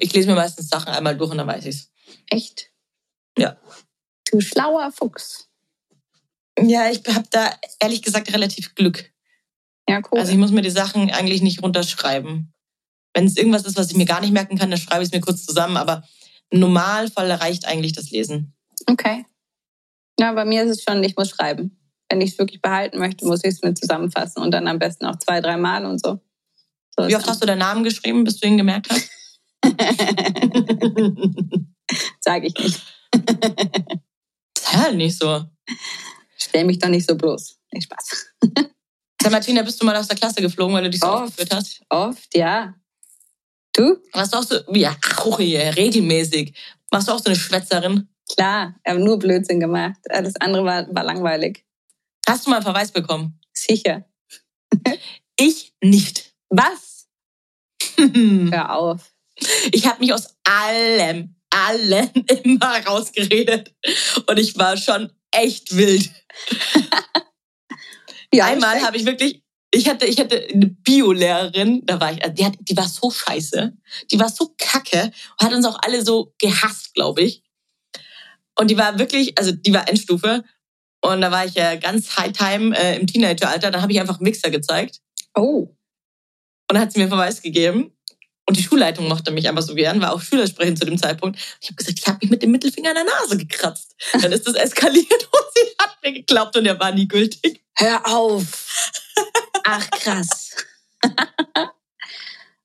Ich 0.00 0.12
lese 0.12 0.28
mir 0.28 0.34
meistens 0.34 0.68
Sachen 0.68 0.92
einmal 0.92 1.16
durch 1.16 1.30
und 1.30 1.38
dann 1.38 1.46
weiß 1.46 1.66
ich's. 1.66 1.90
Echt? 2.30 2.70
Ja. 3.38 3.56
Du 4.30 4.40
schlauer 4.40 4.90
Fuchs. 4.92 5.48
Ja, 6.58 6.90
ich 6.90 7.02
habe 7.08 7.26
da 7.30 7.50
ehrlich 7.80 8.02
gesagt 8.02 8.32
relativ 8.32 8.74
Glück. 8.74 9.12
Ja, 9.88 10.00
cool. 10.10 10.18
Also 10.18 10.32
ich 10.32 10.38
muss 10.38 10.50
mir 10.50 10.62
die 10.62 10.70
Sachen 10.70 11.10
eigentlich 11.10 11.42
nicht 11.42 11.62
runterschreiben. 11.62 12.52
Wenn 13.14 13.26
es 13.26 13.36
irgendwas 13.36 13.64
ist, 13.64 13.76
was 13.76 13.90
ich 13.90 13.96
mir 13.96 14.06
gar 14.06 14.20
nicht 14.20 14.32
merken 14.32 14.58
kann, 14.58 14.70
dann 14.70 14.80
schreibe 14.80 15.02
ich 15.02 15.08
es 15.08 15.12
mir 15.12 15.20
kurz 15.20 15.44
zusammen. 15.44 15.76
Aber 15.76 16.02
im 16.50 16.60
Normalfall 16.60 17.30
reicht 17.30 17.66
eigentlich 17.66 17.92
das 17.92 18.10
Lesen. 18.10 18.54
Okay. 18.86 19.24
Ja, 20.18 20.32
bei 20.32 20.44
mir 20.44 20.64
ist 20.64 20.70
es 20.70 20.82
schon, 20.82 21.02
ich 21.04 21.16
muss 21.16 21.30
schreiben. 21.30 21.78
Wenn 22.08 22.20
ich 22.20 22.32
es 22.32 22.38
wirklich 22.38 22.62
behalten 22.62 22.98
möchte, 22.98 23.26
muss 23.26 23.44
ich 23.44 23.54
es 23.54 23.62
mir 23.62 23.74
zusammenfassen 23.74 24.42
und 24.42 24.50
dann 24.52 24.68
am 24.68 24.78
besten 24.78 25.06
auch 25.06 25.16
zwei, 25.16 25.40
drei 25.40 25.56
Mal 25.56 25.84
und 25.84 26.02
so. 26.02 26.20
So 26.96 27.08
Wie 27.08 27.16
oft 27.16 27.28
hast 27.28 27.42
du 27.42 27.46
deinen 27.46 27.58
Namen 27.58 27.84
geschrieben, 27.84 28.24
bis 28.24 28.38
du 28.38 28.46
ihn 28.46 28.56
gemerkt 28.56 28.90
hast? 28.90 29.10
Sag 32.20 32.44
ich 32.44 32.54
nicht. 32.58 32.82
Sei 34.58 34.72
halt 34.72 34.96
nicht 34.96 35.18
so. 35.18 35.44
Stell 36.36 36.64
mich 36.64 36.78
doch 36.78 36.88
nicht 36.88 37.08
so 37.08 37.16
bloß. 37.16 37.58
Nicht 37.72 37.84
Spaß. 37.84 38.34
Sag 39.22 39.32
Martina, 39.32 39.62
bist 39.62 39.80
du 39.80 39.86
mal 39.86 39.96
aus 39.96 40.08
der 40.08 40.16
Klasse 40.16 40.42
geflogen, 40.42 40.74
weil 40.74 40.84
du 40.84 40.90
dich 40.90 41.00
so 41.00 41.06
aufgeführt 41.06 41.54
hast? 41.54 41.82
Oft, 41.88 42.36
ja. 42.36 42.74
Du? 43.72 43.98
Warst 44.12 44.32
du 44.32 44.38
auch 44.38 44.42
so, 44.42 44.58
ja, 44.72 44.96
auch 45.18 45.38
hier, 45.38 45.76
regelmäßig. 45.76 46.56
Warst 46.90 47.08
du 47.08 47.12
auch 47.12 47.18
so 47.18 47.26
eine 47.26 47.36
Schwätzerin? 47.36 48.08
Klar, 48.32 48.74
ich 48.84 48.90
habe 48.90 49.02
nur 49.02 49.18
Blödsinn 49.18 49.60
gemacht. 49.60 49.98
Das 50.04 50.36
andere 50.36 50.64
war, 50.64 50.94
war 50.94 51.04
langweilig. 51.04 51.64
Hast 52.28 52.46
du 52.46 52.50
mal 52.50 52.56
einen 52.56 52.64
Verweis 52.64 52.90
bekommen? 52.90 53.38
Sicher. 53.52 54.04
ich 55.38 55.74
nicht. 55.82 56.34
Was? 56.48 57.08
Hör 57.96 58.76
auf. 58.76 59.15
Ich 59.72 59.86
habe 59.86 60.00
mich 60.00 60.12
aus 60.12 60.36
allem, 60.44 61.36
allem 61.50 62.10
immer 62.44 62.84
rausgeredet. 62.86 63.74
Und 64.26 64.38
ich 64.38 64.56
war 64.56 64.76
schon 64.76 65.12
echt 65.30 65.76
wild. 65.76 66.10
ja, 68.32 68.46
Einmal 68.46 68.80
habe 68.82 68.96
ich 68.96 69.04
wirklich, 69.04 69.42
ich 69.70 69.88
hatte, 69.88 70.06
ich 70.06 70.18
hatte 70.18 70.46
eine 70.52 70.66
Biolehrerin, 70.66 71.82
da 71.84 72.00
war 72.00 72.12
ich, 72.12 72.20
die, 72.34 72.44
hat, 72.44 72.54
die 72.60 72.76
war 72.76 72.88
so 72.88 73.10
scheiße, 73.10 73.76
die 74.10 74.18
war 74.18 74.28
so 74.28 74.54
kacke 74.58 75.12
und 75.38 75.46
hat 75.46 75.52
uns 75.52 75.66
auch 75.66 75.78
alle 75.82 76.04
so 76.04 76.34
gehasst, 76.38 76.94
glaube 76.94 77.22
ich. 77.22 77.42
Und 78.58 78.70
die 78.70 78.78
war 78.78 78.98
wirklich, 78.98 79.38
also 79.38 79.52
die 79.52 79.72
war 79.72 79.88
Endstufe. 79.88 80.44
Und 81.02 81.20
da 81.20 81.30
war 81.30 81.44
ich 81.44 81.54
ja 81.54 81.76
ganz 81.76 82.16
High 82.16 82.32
Time 82.32 82.76
äh, 82.76 82.96
im 82.98 83.06
Teenageralter. 83.06 83.70
Dann 83.70 83.82
habe 83.82 83.92
ich 83.92 84.00
einfach 84.00 84.18
Mixer 84.18 84.50
gezeigt. 84.50 85.00
Oh. 85.34 85.68
Und 86.68 86.74
dann 86.74 86.80
hat 86.80 86.92
sie 86.92 86.98
mir 86.98 87.08
Verweis 87.08 87.42
gegeben. 87.42 87.95
Und 88.48 88.56
die 88.56 88.62
Schulleitung 88.62 89.08
mochte 89.08 89.32
mich 89.32 89.48
einfach 89.48 89.62
so 89.62 89.74
gern, 89.74 90.00
war 90.00 90.12
auch 90.12 90.20
Schülersprecherin 90.20 90.76
zu 90.76 90.84
dem 90.84 90.98
Zeitpunkt. 90.98 91.38
Ich 91.60 91.68
habe 91.68 91.76
gesagt, 91.76 91.98
ich 91.98 92.06
habe 92.06 92.18
mich 92.22 92.30
mit 92.30 92.42
dem 92.42 92.52
Mittelfinger 92.52 92.90
an 92.90 92.96
der 92.96 93.04
Nase 93.04 93.36
gekratzt. 93.36 93.96
Dann 94.12 94.30
ist 94.30 94.46
das 94.46 94.54
eskaliert 94.54 95.10
und 95.10 95.44
sie 95.54 95.74
hat 95.80 95.96
mir 96.02 96.12
geglaubt 96.12 96.56
und 96.56 96.66
er 96.66 96.78
war 96.78 96.92
nie 96.92 97.08
gültig. 97.08 97.60
Hör 97.74 98.06
auf. 98.06 98.92
Ach 99.64 99.90
krass. 99.90 100.54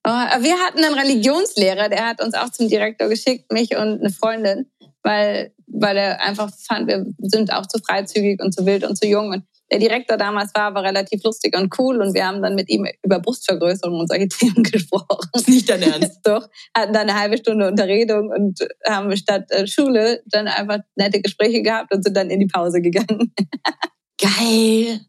Oh, 0.04 0.10
wir 0.10 0.58
hatten 0.58 0.84
einen 0.84 0.98
Religionslehrer, 0.98 1.88
der 1.88 2.08
hat 2.08 2.24
uns 2.24 2.34
auch 2.34 2.50
zum 2.50 2.68
Direktor 2.68 3.08
geschickt, 3.08 3.52
mich 3.52 3.76
und 3.76 4.00
eine 4.00 4.10
Freundin, 4.10 4.66
weil, 5.04 5.54
weil 5.68 5.96
er 5.96 6.22
einfach 6.22 6.52
fand, 6.68 6.88
wir 6.88 7.06
sind 7.20 7.54
auch 7.54 7.68
zu 7.68 7.78
freizügig 7.78 8.42
und 8.42 8.52
zu 8.52 8.66
wild 8.66 8.84
und 8.84 8.98
zu 8.98 9.06
jung. 9.06 9.30
Und 9.30 9.44
der 9.72 9.80
Direktor 9.80 10.18
damals 10.18 10.54
war 10.54 10.64
aber 10.64 10.84
relativ 10.84 11.24
lustig 11.24 11.58
und 11.58 11.74
cool 11.80 12.02
und 12.02 12.14
wir 12.14 12.28
haben 12.28 12.42
dann 12.42 12.56
mit 12.56 12.70
ihm 12.70 12.86
über 13.04 13.20
Brustvergrößerung 13.20 14.02
und 14.02 14.08
solche 14.08 14.28
Themen 14.30 14.64
gesprochen. 14.64 15.30
Das 15.32 15.44
ist 15.44 15.48
nicht 15.48 15.70
dein 15.70 15.82
Ernst? 15.82 16.20
Doch, 16.24 16.50
hatten 16.76 16.94
dann 16.94 17.10
eine 17.10 17.18
halbe 17.18 17.38
Stunde 17.38 17.68
Unterredung 17.68 18.30
und 18.30 18.60
haben 18.86 19.16
statt 19.16 19.50
äh, 19.50 19.66
Schule 19.66 20.22
dann 20.26 20.48
einfach 20.48 20.80
nette 20.96 21.22
Gespräche 21.22 21.62
gehabt 21.62 21.94
und 21.94 22.04
sind 22.04 22.16
dann 22.16 22.30
in 22.30 22.40
die 22.40 22.48
Pause 22.48 22.82
gegangen. 22.82 23.34
Geil. 24.22 25.00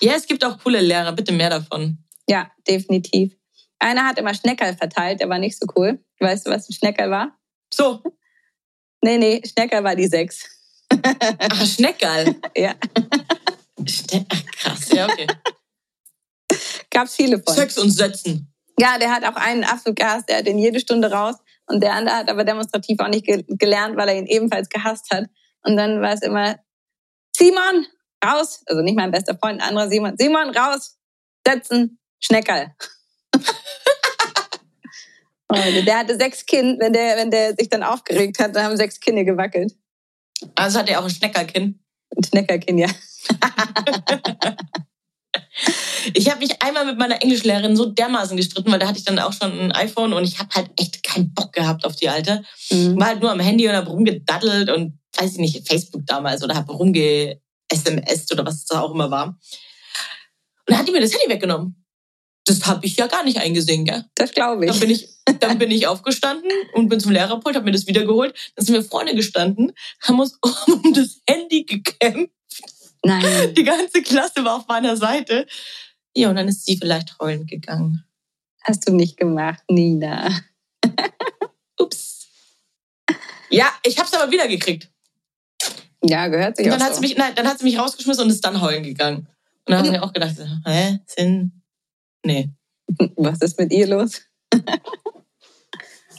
Ja, 0.00 0.14
es 0.14 0.26
gibt 0.26 0.44
auch 0.44 0.58
coole 0.58 0.80
Lehrer, 0.80 1.12
bitte 1.12 1.32
mehr 1.32 1.50
davon. 1.50 1.98
Ja, 2.28 2.50
definitiv. 2.66 3.34
Einer 3.78 4.06
hat 4.06 4.18
immer 4.18 4.34
Schneckerl 4.34 4.74
verteilt, 4.74 5.20
der 5.20 5.28
war 5.28 5.38
nicht 5.38 5.58
so 5.58 5.66
cool. 5.76 6.02
Weißt 6.18 6.46
du, 6.46 6.50
was 6.50 6.68
ein 6.68 6.72
Schneckerl 6.72 7.10
war? 7.10 7.38
So. 7.72 8.02
Nee, 9.02 9.18
nee, 9.18 9.42
Schneckerl 9.44 9.84
war 9.84 9.94
die 9.94 10.08
sechs. 10.08 10.48
Ach, 10.90 11.66
Schneckerl? 11.66 12.34
ja. 12.56 12.74
Ach, 13.78 14.52
krass, 14.52 14.88
ja, 14.92 15.06
okay. 15.06 15.26
Gab's 16.90 17.14
viele 17.14 17.42
von. 17.42 17.54
Sex 17.54 17.78
und 17.78 17.90
Setzen. 17.90 18.52
Ja, 18.78 18.98
der 18.98 19.10
hat 19.10 19.24
auch 19.24 19.36
einen 19.36 19.64
absolut 19.64 19.98
gehasst, 19.98 20.28
der 20.28 20.38
hat 20.38 20.46
ihn 20.46 20.58
jede 20.58 20.80
Stunde 20.80 21.10
raus. 21.10 21.36
Und 21.66 21.82
der 21.82 21.92
andere 21.92 22.16
hat 22.16 22.30
aber 22.30 22.44
demonstrativ 22.44 22.98
auch 23.00 23.08
nicht 23.08 23.26
ge 23.26 23.44
gelernt, 23.46 23.96
weil 23.96 24.08
er 24.08 24.16
ihn 24.16 24.26
ebenfalls 24.26 24.68
gehasst 24.68 25.10
hat. 25.10 25.26
Und 25.62 25.76
dann 25.76 26.00
war 26.00 26.14
es 26.14 26.22
immer, 26.22 26.56
Simon, 27.36 27.86
raus. 28.24 28.62
Also 28.66 28.82
nicht 28.82 28.96
mein 28.96 29.10
bester 29.10 29.36
Freund, 29.36 29.60
ein 29.60 29.68
anderer 29.68 29.88
Simon. 29.88 30.16
Simon, 30.16 30.50
raus. 30.50 30.96
setzen, 31.46 31.98
Schneckerl. 32.20 32.74
der 35.86 35.98
hatte 35.98 36.16
sechs 36.16 36.46
Kinder, 36.46 36.84
wenn 36.84 36.92
der, 36.92 37.16
wenn 37.16 37.30
der 37.30 37.54
sich 37.54 37.68
dann 37.68 37.82
aufgeregt 37.82 38.38
hat, 38.38 38.54
dann 38.54 38.64
haben 38.64 38.76
sechs 38.76 39.00
Kinder 39.00 39.24
gewackelt. 39.24 39.74
Also 40.54 40.78
hat 40.78 40.88
er 40.88 41.00
auch 41.00 41.04
ein 41.04 41.10
Schneckerkinn? 41.10 41.82
Ein 42.16 42.24
Schneckerkinn, 42.24 42.78
ja. 42.78 42.88
Ich 46.14 46.30
habe 46.30 46.40
mich 46.40 46.62
einmal 46.62 46.86
mit 46.86 46.98
meiner 46.98 47.22
Englischlehrerin 47.22 47.76
so 47.76 47.86
dermaßen 47.86 48.36
gestritten, 48.36 48.70
weil 48.70 48.78
da 48.78 48.88
hatte 48.88 48.98
ich 48.98 49.04
dann 49.04 49.18
auch 49.18 49.32
schon 49.32 49.52
ein 49.52 49.72
iPhone 49.72 50.12
und 50.12 50.24
ich 50.24 50.38
habe 50.38 50.50
halt 50.54 50.70
echt 50.78 51.02
keinen 51.02 51.32
Bock 51.34 51.52
gehabt 51.52 51.84
auf 51.84 51.96
die 51.96 52.08
alte. 52.08 52.44
Mhm. 52.70 52.98
War 52.98 53.08
halt 53.08 53.20
nur 53.20 53.30
am 53.30 53.40
Handy 53.40 53.68
und 53.68 53.74
habe 53.74 53.90
rumgedaddelt 53.90 54.70
und 54.70 54.98
weiß 55.16 55.32
ich 55.32 55.38
nicht, 55.38 55.66
Facebook 55.68 56.06
damals 56.06 56.42
oder 56.42 56.54
habe 56.54 56.72
rumge 56.72 57.40
SMS 57.68 58.30
oder 58.32 58.46
was 58.46 58.56
es 58.56 58.64
da 58.66 58.80
auch 58.80 58.94
immer 58.94 59.10
war. 59.10 59.26
Und 59.26 59.36
dann 60.66 60.78
hat 60.78 60.88
die 60.88 60.92
mir 60.92 61.00
das 61.00 61.12
Handy 61.12 61.28
weggenommen. 61.28 61.84
Das 62.44 62.66
habe 62.66 62.86
ich 62.86 62.96
ja 62.96 63.06
gar 63.06 63.24
nicht 63.24 63.38
eingesehen, 63.38 63.84
gell? 63.84 64.04
Das 64.14 64.32
glaube 64.32 64.64
ich. 64.64 64.70
Dann 64.70 64.80
bin 64.80 64.90
ich, 64.90 65.08
dann 65.40 65.58
bin 65.58 65.70
ich 65.70 65.86
aufgestanden 65.86 66.50
und 66.72 66.88
bin 66.88 66.98
zum 66.98 67.12
Lehrerpult, 67.12 67.56
habe 67.56 67.66
mir 67.66 67.72
das 67.72 67.86
wiedergeholt. 67.86 68.34
Dann 68.56 68.64
sind 68.64 68.74
wir 68.74 68.82
Freunde 68.82 69.14
gestanden, 69.14 69.72
haben 70.00 70.18
uns 70.18 70.38
um 70.66 70.94
das 70.94 71.20
Handy 71.28 71.64
gekämpft. 71.64 72.32
Nein. 73.04 73.54
Die 73.56 73.64
ganze 73.64 74.02
Klasse 74.02 74.44
war 74.44 74.56
auf 74.56 74.68
meiner 74.68 74.96
Seite. 74.96 75.46
Ja, 76.14 76.30
und 76.30 76.36
dann 76.36 76.48
ist 76.48 76.66
sie 76.66 76.76
vielleicht 76.76 77.18
heulend 77.20 77.48
gegangen. 77.48 78.04
Hast 78.62 78.88
du 78.88 78.92
nicht 78.92 79.16
gemacht, 79.16 79.62
Nina. 79.68 80.30
Ups. 81.78 82.26
Ja, 83.50 83.72
ich 83.82 83.98
habe 83.98 84.08
es 84.08 84.14
aber 84.14 84.30
wieder 84.30 84.48
gekriegt. 84.48 84.90
Ja, 86.02 86.28
gehört 86.28 86.56
sich 86.56 86.66
und 86.66 86.72
dann 86.72 86.82
auch 86.82 86.86
hat 86.86 86.94
so. 86.94 87.00
sie 87.00 87.08
mich, 87.08 87.16
nein, 87.16 87.34
dann 87.34 87.46
hat 87.46 87.58
sie 87.58 87.64
mich 87.64 87.78
rausgeschmissen 87.78 88.24
und 88.24 88.30
ist 88.30 88.44
dann 88.44 88.60
heulen 88.60 88.82
gegangen. 88.82 89.26
Und 89.64 89.72
dann 89.72 89.78
haben 89.78 89.92
wir 89.92 90.02
auch 90.02 90.12
gedacht, 90.12 90.36
hä, 90.66 90.98
Sinn? 91.06 91.62
Nee. 92.24 92.50
Was 93.16 93.40
ist 93.40 93.58
mit 93.58 93.72
ihr 93.72 93.86
los? 93.86 94.22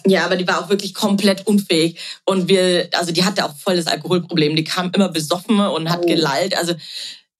Ja, 0.05 0.25
aber 0.25 0.35
die 0.35 0.47
war 0.47 0.63
auch 0.63 0.69
wirklich 0.69 0.93
komplett 0.93 1.45
unfähig. 1.47 1.99
Und 2.25 2.47
wir, 2.47 2.89
also 2.93 3.11
die 3.11 3.23
hatte 3.23 3.45
auch 3.45 3.55
voll 3.55 3.75
das 3.75 3.87
Alkoholproblem. 3.87 4.55
Die 4.55 4.63
kam 4.63 4.91
immer 4.93 5.09
besoffen 5.09 5.59
und 5.59 5.89
hat 5.89 6.01
oh. 6.03 6.07
gelallt. 6.07 6.57
Also 6.57 6.73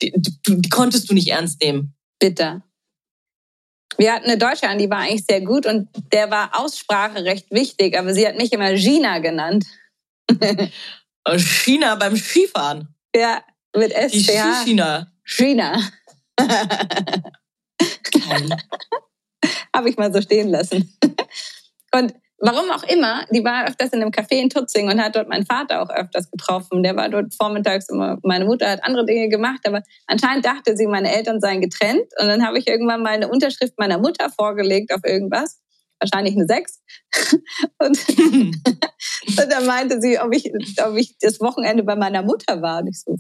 die, 0.02 0.14
die, 0.16 0.62
die, 0.62 0.70
konntest 0.70 1.10
du 1.10 1.14
nicht 1.14 1.28
ernst 1.28 1.62
nehmen. 1.62 1.96
Bitter. 2.20 2.62
Wir 3.98 4.14
hatten 4.14 4.26
eine 4.26 4.38
Deutsche 4.38 4.68
an, 4.70 4.78
die 4.78 4.90
war 4.90 5.00
eigentlich 5.00 5.26
sehr 5.26 5.42
gut 5.42 5.66
und 5.66 5.90
der 6.14 6.32
war 6.32 6.52
Aussprache 6.58 7.26
recht 7.26 7.52
wichtig, 7.52 7.98
aber 7.98 8.14
sie 8.14 8.26
hat 8.26 8.38
mich 8.38 8.54
immer 8.54 8.74
Gina 8.76 9.20
genannt. 9.20 9.66
China 11.38 11.96
beim 11.96 12.16
Skifahren. 12.16 12.96
Ja, 13.16 13.44
mit 13.76 13.92
SCH. 13.92 14.12
Die 14.14 14.70
China. 14.70 15.12
China. 15.24 15.82
Habe 19.76 19.90
ich 19.90 19.98
mal 19.98 20.14
so 20.14 20.22
stehen 20.22 20.50
lassen. 20.50 20.98
Und 21.94 22.14
warum 22.42 22.70
auch 22.72 22.84
immer, 22.84 23.26
die 23.32 23.44
war 23.44 23.68
öfters 23.68 23.92
in 23.92 24.02
einem 24.02 24.12
Café 24.12 24.36
in 24.42 24.50
Tutzing 24.50 24.88
und 24.90 25.02
hat 25.02 25.16
dort 25.16 25.30
meinen 25.30 25.46
Vater 25.46 25.82
auch 25.82 25.90
öfters 25.90 26.30
getroffen. 26.32 26.84
Der 26.84 26.96
war 26.96 27.10
dort 27.10 27.34
vormittags 27.34 27.90
immer, 27.90 28.18
meine 28.24 28.46
Mutter 28.46 28.70
hat 28.70 28.84
andere 28.84 29.06
Dinge 29.06 29.30
gemacht, 29.30 29.60
aber 29.66 29.84
anscheinend 30.08 30.46
dachte 30.46 30.76
sie, 30.76 30.88
meine 30.88 31.14
Eltern 31.14 31.40
seien 31.40 31.62
getrennt. 31.62 32.08
Und 32.20 32.28
dann 32.28 32.46
habe 32.46 32.58
ich 32.60 32.68
irgendwann 32.68 33.04
mal 33.04 33.14
eine 33.14 33.28
Unterschrift 33.28 33.74
meiner 33.78 33.98
Mutter 33.98 34.30
vorgelegt 34.30 34.94
auf 34.94 35.02
irgendwas. 35.06 35.60
Wahrscheinlich 36.00 36.36
eine 36.36 36.46
Sechs. 36.46 36.82
Und, 37.80 38.00
und 38.18 39.52
dann 39.52 39.66
meinte 39.66 40.00
sie, 40.00 40.18
ob 40.20 40.34
ich, 40.34 40.52
ob 40.86 40.96
ich 40.96 41.18
das 41.20 41.42
Wochenende 41.42 41.84
bei 41.84 41.96
meiner 41.96 42.22
Mutter 42.22 42.62
war. 42.62 42.82
Und 42.82 42.88
ich 42.88 43.02
so, 43.02 43.16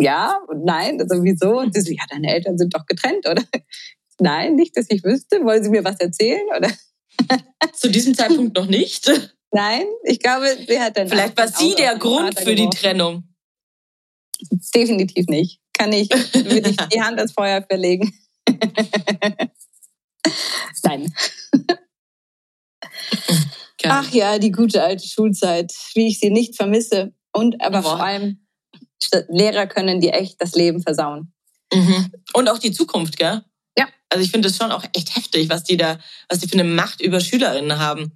ja 0.00 0.38
und 0.48 0.64
nein, 0.64 1.00
also 1.00 1.22
wieso? 1.22 1.58
Und 1.58 1.74
sie 1.74 1.80
so, 1.80 1.92
ja, 1.92 2.04
deine 2.10 2.32
Eltern 2.32 2.58
sind 2.58 2.74
doch 2.74 2.86
getrennt, 2.86 3.28
oder? 3.28 3.42
Nein, 4.20 4.54
nicht, 4.54 4.76
dass 4.76 4.86
ich 4.88 5.04
wüsste. 5.04 5.44
Wollen 5.44 5.62
Sie 5.62 5.70
mir 5.70 5.84
was 5.84 6.00
erzählen, 6.00 6.46
oder? 6.56 6.70
Zu 7.74 7.90
diesem 7.90 8.14
Zeitpunkt 8.14 8.56
noch 8.56 8.66
nicht. 8.66 9.10
Nein, 9.52 9.84
ich 10.04 10.18
glaube, 10.18 10.56
sie 10.66 10.80
hat 10.80 10.96
dann. 10.96 11.08
Vielleicht 11.08 11.36
war 11.36 11.48
sie 11.48 11.74
der 11.74 11.96
Grund 11.96 12.38
für 12.38 12.54
die 12.54 12.68
Trennung. 12.68 13.24
Definitiv 14.74 15.26
nicht. 15.28 15.60
Kann 15.72 15.92
ich, 15.92 16.10
würde 16.10 16.70
ich 16.70 16.76
die 16.92 17.00
Hand 17.00 17.18
ans 17.18 17.32
Feuer 17.32 17.62
verlegen. 17.62 18.12
Nein. 20.82 21.12
Ach 23.84 24.10
ja, 24.12 24.38
die 24.38 24.50
gute 24.50 24.82
alte 24.82 25.06
Schulzeit, 25.06 25.72
wie 25.94 26.08
ich 26.08 26.18
sie 26.18 26.30
nicht 26.30 26.56
vermisse. 26.56 27.14
Und 27.32 27.60
aber 27.62 27.82
Boah. 27.82 27.90
vor 27.96 28.04
allem, 28.04 28.46
Lehrer 29.28 29.66
können 29.66 30.00
dir 30.00 30.14
echt 30.14 30.40
das 30.40 30.54
Leben 30.54 30.82
versauen. 30.82 31.32
Mhm. 31.72 32.12
Und 32.32 32.48
auch 32.48 32.58
die 32.58 32.72
Zukunft, 32.72 33.16
gell? 33.16 33.42
Ja. 33.78 33.88
Also 34.08 34.24
ich 34.24 34.30
finde 34.30 34.48
es 34.48 34.56
schon 34.56 34.72
auch 34.72 34.84
echt 34.94 35.16
heftig, 35.16 35.48
was 35.48 35.64
die 35.64 35.76
da, 35.76 35.98
was 36.28 36.40
die 36.40 36.48
für 36.48 36.54
eine 36.54 36.64
Macht 36.64 37.00
über 37.00 37.20
SchülerInnen 37.20 37.78
haben. 37.78 38.12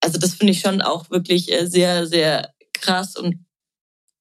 Also 0.00 0.18
das 0.18 0.34
finde 0.34 0.52
ich 0.52 0.60
schon 0.60 0.82
auch 0.82 1.10
wirklich 1.10 1.50
äh, 1.52 1.66
sehr, 1.66 2.06
sehr 2.06 2.52
krass 2.74 3.16
und 3.16 3.44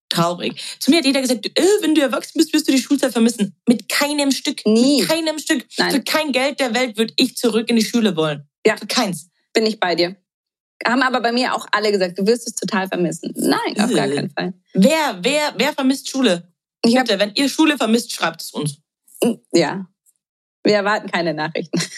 traurig. 0.10 0.62
Zu 0.80 0.92
mir 0.92 0.98
hat 0.98 1.06
jeder 1.06 1.22
gesagt, 1.22 1.46
äh, 1.46 1.64
wenn 1.82 1.96
du 1.96 2.02
erwachsen 2.02 2.38
bist, 2.38 2.54
wirst 2.54 2.68
du 2.68 2.72
die 2.72 2.82
Schulzeit 2.82 3.14
vermissen. 3.14 3.56
Mit 3.68 3.90
keinem 3.90 4.32
Stück. 4.32 4.66
Nie. 4.66 5.02
Mit 5.02 5.10
keinem 5.10 5.40
Stück. 5.40 5.66
Nein. 5.78 5.92
Für 5.92 6.02
kein 6.02 6.32
Geld 6.32 6.60
der 6.60 6.74
Welt 6.74 6.98
würde 6.98 7.14
ich 7.18 7.36
zurück 7.38 7.70
in 7.70 7.78
die 7.78 7.86
Schule 7.86 8.16
wollen. 8.16 8.48
Ja. 8.66 8.78
Für 8.78 8.88
keins. 8.88 9.30
Bin 9.54 9.66
ich 9.66 9.80
bei 9.80 9.96
dir. 9.96 10.16
Haben 10.86 11.04
aber 11.04 11.22
bei 11.22 11.32
mir 11.32 11.54
auch 11.54 11.68
alle 11.72 11.92
gesagt, 11.92 12.18
du 12.18 12.26
wirst 12.26 12.48
es 12.48 12.56
total 12.56 12.88
vermissen. 12.88 13.34
Nein, 13.36 13.80
auf 13.80 13.94
gar 13.94 14.08
keinen 14.08 14.32
Fall. 14.32 14.54
Wer, 14.74 15.20
wer, 15.22 15.54
wer 15.56 15.74
vermisst 15.74 16.10
Schule? 16.10 16.52
Ich 16.84 16.96
Bitte, 16.96 17.20
wenn 17.20 17.34
ihr 17.36 17.50
Schule 17.50 17.78
vermisst, 17.78 18.12
schreibt 18.12 18.42
es 18.42 18.52
uns. 18.52 18.78
Ja. 19.54 19.88
Wir 20.64 20.76
erwarten 20.76 21.10
keine 21.10 21.34
Nachrichten. 21.34 21.80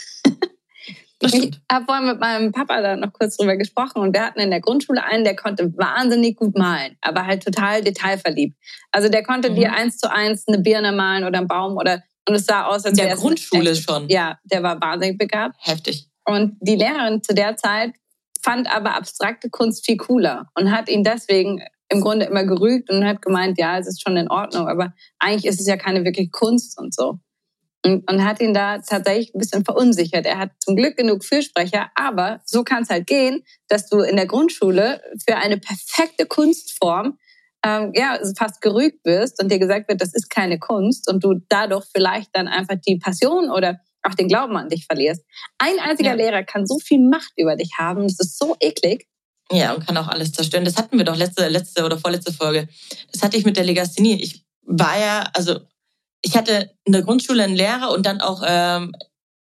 Ich 1.25 1.51
habe 1.71 1.85
vorhin 1.85 2.05
mit 2.05 2.19
meinem 2.19 2.51
Papa 2.51 2.81
da 2.81 2.97
noch 2.97 3.13
kurz 3.13 3.37
drüber 3.37 3.55
gesprochen 3.55 4.01
und 4.01 4.13
wir 4.13 4.25
hatten 4.25 4.41
in 4.41 4.49
der 4.49 4.59
Grundschule 4.59 5.03
einen, 5.03 5.23
der 5.23 5.37
konnte 5.37 5.71
wahnsinnig 5.77 6.35
gut 6.35 6.57
malen, 6.57 6.97
aber 6.99 7.25
halt 7.25 7.43
total 7.43 7.81
detailverliebt. 7.81 8.57
Also 8.91 9.07
der 9.07 9.23
konnte 9.23 9.51
mhm. 9.51 9.55
dir 9.55 9.73
eins 9.73 9.97
zu 9.97 10.11
eins 10.11 10.45
eine 10.47 10.59
Birne 10.59 10.91
malen 10.91 11.23
oder 11.23 11.37
einen 11.37 11.47
Baum 11.47 11.77
oder 11.77 12.03
und 12.27 12.35
es 12.35 12.45
sah 12.45 12.65
aus, 12.65 12.85
als 12.85 12.97
wäre 12.97 13.09
Der 13.09 13.17
Grundschule 13.17 13.71
echt, 13.71 13.83
schon. 13.83 14.07
Ja, 14.07 14.37
der 14.43 14.63
war 14.63 14.79
wahnsinnig 14.81 15.17
begabt. 15.17 15.55
Heftig. 15.59 16.09
Und 16.25 16.57
die 16.61 16.75
Lehrerin 16.75 17.21
zu 17.21 17.33
der 17.33 17.57
Zeit 17.57 17.93
fand 18.41 18.73
aber 18.73 18.95
abstrakte 18.95 19.49
Kunst 19.49 19.85
viel 19.85 19.97
cooler 19.97 20.49
und 20.55 20.71
hat 20.71 20.89
ihn 20.89 21.03
deswegen 21.03 21.61
im 21.89 22.01
Grunde 22.01 22.25
immer 22.25 22.45
gerügt 22.45 22.89
und 22.89 23.05
hat 23.05 23.21
gemeint, 23.21 23.59
ja, 23.59 23.77
es 23.77 23.87
ist 23.87 24.01
schon 24.01 24.17
in 24.17 24.29
Ordnung, 24.29 24.67
aber 24.67 24.93
eigentlich 25.19 25.45
ist 25.45 25.59
es 25.59 25.67
ja 25.67 25.77
keine 25.77 26.05
wirklich 26.05 26.31
Kunst 26.31 26.79
und 26.79 26.93
so. 26.93 27.19
Und, 27.85 28.09
und 28.09 28.23
hat 28.23 28.39
ihn 28.39 28.53
da 28.53 28.77
tatsächlich 28.77 29.35
ein 29.35 29.39
bisschen 29.39 29.65
verunsichert. 29.65 30.25
Er 30.25 30.39
hat 30.39 30.51
zum 30.59 30.77
Glück 30.77 30.95
genug 30.95 31.25
Fürsprecher, 31.25 31.91
aber 31.95 32.39
so 32.45 32.63
kann 32.63 32.83
es 32.83 32.89
halt 32.89 33.07
gehen, 33.07 33.43
dass 33.67 33.89
du 33.89 33.99
in 33.99 34.15
der 34.15 34.25
Grundschule 34.25 35.01
für 35.27 35.35
eine 35.35 35.57
perfekte 35.57 36.25
Kunstform 36.25 37.17
ähm, 37.65 37.91
ja, 37.93 38.19
fast 38.37 38.61
gerügt 38.61 39.05
wirst 39.05 39.41
und 39.41 39.51
dir 39.51 39.59
gesagt 39.59 39.89
wird, 39.89 40.01
das 40.01 40.13
ist 40.13 40.29
keine 40.29 40.59
Kunst 40.59 41.09
und 41.09 41.23
du 41.23 41.41
dadurch 41.49 41.85
vielleicht 41.93 42.29
dann 42.33 42.47
einfach 42.47 42.75
die 42.85 42.97
Passion 42.97 43.49
oder 43.49 43.79
auch 44.03 44.15
den 44.15 44.27
Glauben 44.27 44.55
an 44.57 44.69
dich 44.69 44.85
verlierst. 44.85 45.23
Ein 45.57 45.79
einziger 45.79 46.11
ja. 46.11 46.15
Lehrer 46.15 46.43
kann 46.43 46.67
so 46.67 46.77
viel 46.79 46.99
Macht 46.99 47.31
über 47.37 47.55
dich 47.55 47.71
haben, 47.77 48.03
das 48.03 48.19
ist 48.19 48.37
so 48.37 48.55
eklig. 48.59 49.07
Ja, 49.51 49.73
und 49.73 49.85
kann 49.85 49.97
auch 49.97 50.07
alles 50.07 50.31
zerstören. 50.31 50.65
Das 50.65 50.77
hatten 50.77 50.97
wir 50.97 51.05
doch 51.05 51.15
letzte, 51.15 51.47
letzte 51.47 51.83
oder 51.85 51.97
vorletzte 51.97 52.33
Folge. 52.33 52.67
Das 53.11 53.21
hatte 53.21 53.37
ich 53.37 53.45
mit 53.45 53.57
der 53.57 53.65
Legasthenie. 53.65 54.21
Ich 54.21 54.45
war 54.61 54.97
ja, 54.97 55.29
also 55.33 55.59
ich 56.23 56.35
hatte 56.35 56.71
in 56.85 56.93
der 56.93 57.03
Grundschule 57.03 57.43
einen 57.43 57.55
Lehrer 57.55 57.91
und 57.91 58.05
dann 58.05 58.21
auch 58.21 58.41
ähm, 58.45 58.93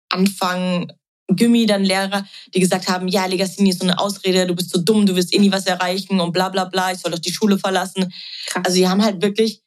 Anfang 0.09 0.93
Gimmi 1.29 1.67
dann 1.67 1.85
Lehrer, 1.85 2.27
die 2.55 2.61
gesagt 2.61 2.89
haben, 2.89 3.07
ja, 3.07 3.27
Legasthenie 3.27 3.71
ist 3.71 3.81
so 3.81 3.87
eine 3.87 3.99
Ausrede, 3.99 4.47
du 4.47 4.55
bist 4.55 4.71
so 4.71 4.81
dumm, 4.81 5.07
du 5.07 5.15
wirst 5.15 5.33
eh 5.33 5.39
nie 5.39 5.53
was 5.53 5.67
erreichen 5.67 6.21
und 6.21 6.33
bla 6.33 6.49
bla 6.49 6.65
bla, 6.65 6.93
ich 6.93 6.99
soll 6.99 7.13
doch 7.13 7.19
die 7.21 7.33
Schule 7.33 7.59
verlassen. 7.59 8.13
Krass. 8.47 8.65
Also 8.65 8.77
die 8.79 8.89
haben 8.89 9.05
halt 9.05 9.23
wirklich 9.23 9.63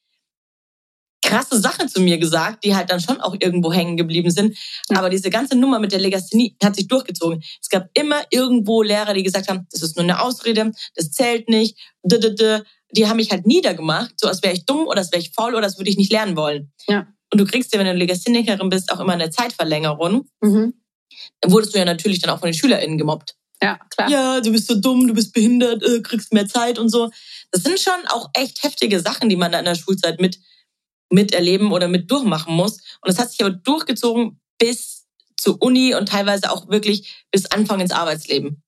krasse 1.22 1.60
Sachen 1.60 1.88
zu 1.88 2.02
mir 2.02 2.18
gesagt, 2.18 2.66
die 2.66 2.76
halt 2.76 2.92
dann 2.92 3.00
schon 3.00 3.22
auch 3.22 3.36
irgendwo 3.40 3.72
hängen 3.72 3.96
geblieben 3.96 4.30
sind. 4.30 4.58
Ja. 4.90 4.98
Aber 4.98 5.10
diese 5.10 5.30
ganze 5.30 5.56
Nummer 5.56 5.80
mit 5.80 5.94
der 5.94 6.00
Legasthenie 6.00 6.58
hat 6.62 6.76
sich 6.76 6.88
durchgezogen. 6.88 7.42
Es 7.62 7.70
gab 7.70 7.88
immer 7.94 8.22
irgendwo 8.30 8.84
Lehrer, 8.84 9.14
die 9.14 9.24
gesagt 9.24 9.48
haben, 9.48 9.66
das 9.72 9.82
ist 9.82 9.96
nur 9.96 10.04
eine 10.04 10.22
Ausrede, 10.22 10.72
das 10.96 11.12
zählt 11.12 11.48
nicht, 11.48 11.78
die 12.96 13.08
haben 13.08 13.18
mich 13.18 13.32
halt 13.32 13.46
niedergemacht, 13.46 14.20
so 14.20 14.28
als 14.28 14.44
wäre 14.44 14.54
ich 14.54 14.66
dumm 14.66 14.88
oder 14.88 15.00
als 15.00 15.12
wäre 15.12 15.22
ich 15.22 15.32
faul 15.32 15.56
oder 15.56 15.66
als 15.66 15.78
würde 15.78 15.90
ich 15.90 15.98
nicht 15.98 16.12
lernen 16.12 16.36
wollen. 16.36 16.72
Ja. 16.88 17.08
Und 17.32 17.40
du 17.40 17.46
kriegst 17.46 17.74
ja, 17.74 17.80
wenn 17.80 17.88
du 17.88 17.94
Legasthenikerin 17.94 18.70
bist, 18.70 18.92
auch 18.92 19.00
immer 19.00 19.14
eine 19.14 19.30
Zeitverlängerung. 19.30 20.28
Mhm. 20.42 20.74
Dann 21.42 21.52
wurdest 21.52 21.74
du 21.74 21.80
ja 21.80 21.86
natürlich 21.86 22.22
dann 22.22 22.32
auch 22.32 22.40
von 22.40 22.48
den 22.48 22.54
SchülerInnen 22.54 22.98
gemobbt. 22.98 23.36
Ja, 23.62 23.80
klar. 23.90 24.10
Ja, 24.10 24.42
du 24.42 24.52
bist 24.52 24.68
so 24.68 24.76
dumm, 24.76 25.08
du 25.08 25.14
bist 25.14 25.34
behindert, 25.34 25.84
äh, 25.84 26.02
kriegst 26.02 26.34
mehr 26.34 26.48
Zeit 26.48 26.78
und 26.78 26.90
so. 26.90 27.10
Das 27.52 27.64
sind 27.64 27.80
schon 27.80 27.94
auch 28.08 28.30
echt 28.34 28.64
heftige 28.64 29.00
Sachen, 29.00 29.30
die 29.30 29.36
man 29.36 29.52
da 29.52 29.60
in 29.60 29.66
der 29.66 29.76
Schulzeit 29.76 30.20
mit 30.20 30.40
miterleben 31.10 31.72
oder 31.72 31.88
mit 31.88 32.10
durchmachen 32.12 32.56
muss. 32.56 32.74
Und 33.02 33.08
das 33.08 33.20
hat 33.20 33.32
sich 33.32 33.42
aber 33.42 33.52
durchgezogen 33.52 34.40
bis 34.58 35.06
zur 35.38 35.62
Uni 35.62 35.94
und 35.96 36.10
teilweise 36.10 36.52
auch 36.52 36.70
wirklich 36.70 37.26
bis 37.32 37.46
Anfang 37.46 37.80
ins 37.80 37.92
Arbeitsleben. 37.92 38.63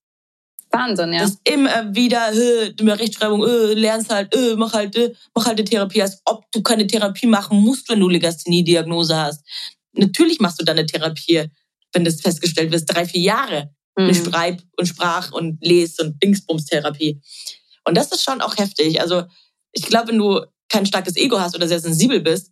Wahnsinn, 0.76 1.14
ja. 1.14 1.22
Das 1.22 1.38
immer 1.44 1.96
wieder, 1.96 2.34
äh, 2.34 2.74
Rechtschreibung, 2.80 3.44
äh, 3.44 3.74
lernst 3.74 4.12
halt, 4.12 4.36
äh, 4.36 4.56
mach 4.56 4.74
halt, 4.74 4.96
äh, 4.96 5.14
mach 5.34 5.46
halt 5.46 5.58
eine 5.58 5.68
Therapie, 5.68 6.02
als 6.02 6.22
ob 6.26 6.44
du 6.52 6.62
keine 6.62 6.86
Therapie 6.86 7.28
machen 7.28 7.60
musst, 7.60 7.90
wenn 7.90 8.00
du 8.00 8.10
Legasthenie-Diagnose 8.10 9.16
hast. 9.16 9.44
natürlich 9.98 10.42
machst 10.42 10.60
du 10.60 10.66
dann 10.66 10.78
eine 10.78 10.86
Therapie, 10.86 11.46
wenn 11.94 12.04
das 12.04 12.20
festgestellt 12.20 12.70
wird, 12.70 12.84
drei, 12.86 13.06
vier 13.06 13.22
Jahre. 13.22 13.72
Mhm. 13.96 14.04
Eine 14.04 14.16
Schreib- 14.16 14.64
und 14.78 14.88
Sprach- 14.88 15.32
und 15.32 15.58
Les- 15.62 16.00
und 16.00 16.22
Dingsbums-Therapie. 16.22 17.22
Und 17.86 17.96
das 17.96 18.12
ist 18.12 18.24
schon 18.24 18.42
auch 18.42 18.58
heftig. 18.58 19.00
Also 19.00 19.24
ich 19.72 19.86
glaube, 19.86 20.10
wenn 20.10 20.18
du 20.18 20.42
kein 20.68 20.86
starkes 20.86 21.16
Ego 21.16 21.40
hast 21.40 21.56
oder 21.56 21.68
sehr 21.68 21.80
sensibel 21.80 22.20
bist, 22.20 22.52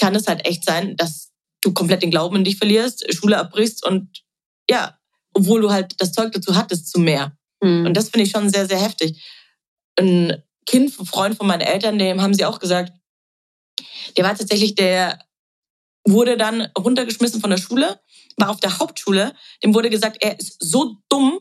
kann 0.00 0.14
es 0.14 0.28
halt 0.28 0.46
echt 0.46 0.64
sein, 0.64 0.96
dass 0.96 1.32
du 1.62 1.72
komplett 1.72 2.02
den 2.02 2.10
Glauben 2.10 2.36
in 2.36 2.44
dich 2.44 2.56
verlierst, 2.56 3.04
Schule 3.12 3.38
abbrichst 3.38 3.84
und 3.84 4.22
ja, 4.70 4.96
obwohl 5.32 5.60
du 5.60 5.70
halt 5.70 5.94
das 5.98 6.12
Zeug 6.12 6.32
dazu 6.32 6.54
hattest, 6.54 6.90
zu 6.90 7.00
mehr. 7.00 7.36
Mhm. 7.66 7.86
Und 7.86 7.94
das 7.94 8.10
finde 8.10 8.24
ich 8.24 8.30
schon 8.30 8.48
sehr, 8.50 8.66
sehr 8.66 8.80
heftig. 8.80 9.22
Ein 9.98 10.42
Kind, 10.66 10.98
ein 10.98 11.06
Freund 11.06 11.36
von 11.36 11.46
meinen 11.46 11.62
Eltern, 11.62 11.98
dem 11.98 12.22
haben 12.22 12.34
sie 12.34 12.44
auch 12.44 12.58
gesagt, 12.58 12.92
der 14.16 14.24
war 14.24 14.36
tatsächlich, 14.36 14.74
der 14.74 15.18
wurde 16.06 16.36
dann 16.36 16.68
runtergeschmissen 16.78 17.40
von 17.40 17.50
der 17.50 17.58
Schule, 17.58 18.00
war 18.36 18.50
auf 18.50 18.60
der 18.60 18.78
Hauptschule, 18.78 19.34
dem 19.62 19.74
wurde 19.74 19.90
gesagt, 19.90 20.18
er 20.20 20.38
ist 20.38 20.56
so 20.60 20.96
dumm 21.08 21.40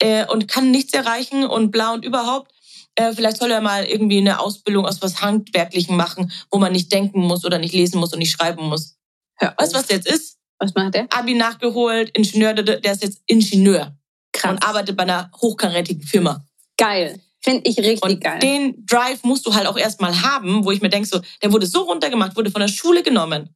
äh, 0.00 0.26
und 0.26 0.48
kann 0.48 0.70
nichts 0.70 0.94
erreichen 0.94 1.44
und 1.44 1.70
bla 1.70 1.92
und 1.92 2.04
überhaupt. 2.04 2.52
Äh, 2.94 3.12
vielleicht 3.12 3.36
soll 3.36 3.50
er 3.50 3.60
mal 3.60 3.84
irgendwie 3.84 4.18
eine 4.18 4.40
Ausbildung 4.40 4.86
aus 4.86 5.02
was 5.02 5.20
Handwerklichem 5.20 5.96
machen, 5.96 6.32
wo 6.50 6.58
man 6.58 6.72
nicht 6.72 6.92
denken 6.92 7.20
muss 7.20 7.44
oder 7.44 7.58
nicht 7.58 7.74
lesen 7.74 8.00
muss 8.00 8.12
und 8.12 8.18
nicht 8.18 8.32
schreiben 8.32 8.68
muss. 8.68 8.96
Hör 9.36 9.54
weißt 9.58 9.72
du, 9.72 9.78
was 9.78 9.86
der 9.86 9.96
jetzt 9.96 10.08
ist? 10.08 10.38
Was 10.58 10.74
macht 10.74 10.94
der? 10.94 11.06
Abi 11.10 11.34
nachgeholt, 11.34 12.10
Ingenieur, 12.10 12.54
der 12.54 12.92
ist 12.92 13.02
jetzt 13.02 13.22
Ingenieur. 13.26 13.96
Krass. 14.32 14.52
Und 14.52 14.64
arbeitet 14.64 14.96
bei 14.96 15.02
einer 15.02 15.30
hochkarätigen 15.40 16.02
Firma. 16.02 16.44
Geil. 16.76 17.20
Finde 17.42 17.68
ich 17.68 17.78
richtig 17.78 18.02
und 18.02 18.20
geil. 18.20 18.38
Den 18.38 18.84
Drive 18.86 19.22
musst 19.24 19.46
du 19.46 19.54
halt 19.54 19.66
auch 19.66 19.78
erstmal 19.78 20.22
haben, 20.22 20.64
wo 20.64 20.70
ich 20.70 20.82
mir 20.82 20.90
denke, 20.90 21.08
so, 21.08 21.20
der 21.42 21.52
wurde 21.52 21.66
so 21.66 21.82
runtergemacht, 21.82 22.36
wurde 22.36 22.50
von 22.50 22.60
der 22.60 22.68
Schule 22.68 23.02
genommen. 23.02 23.54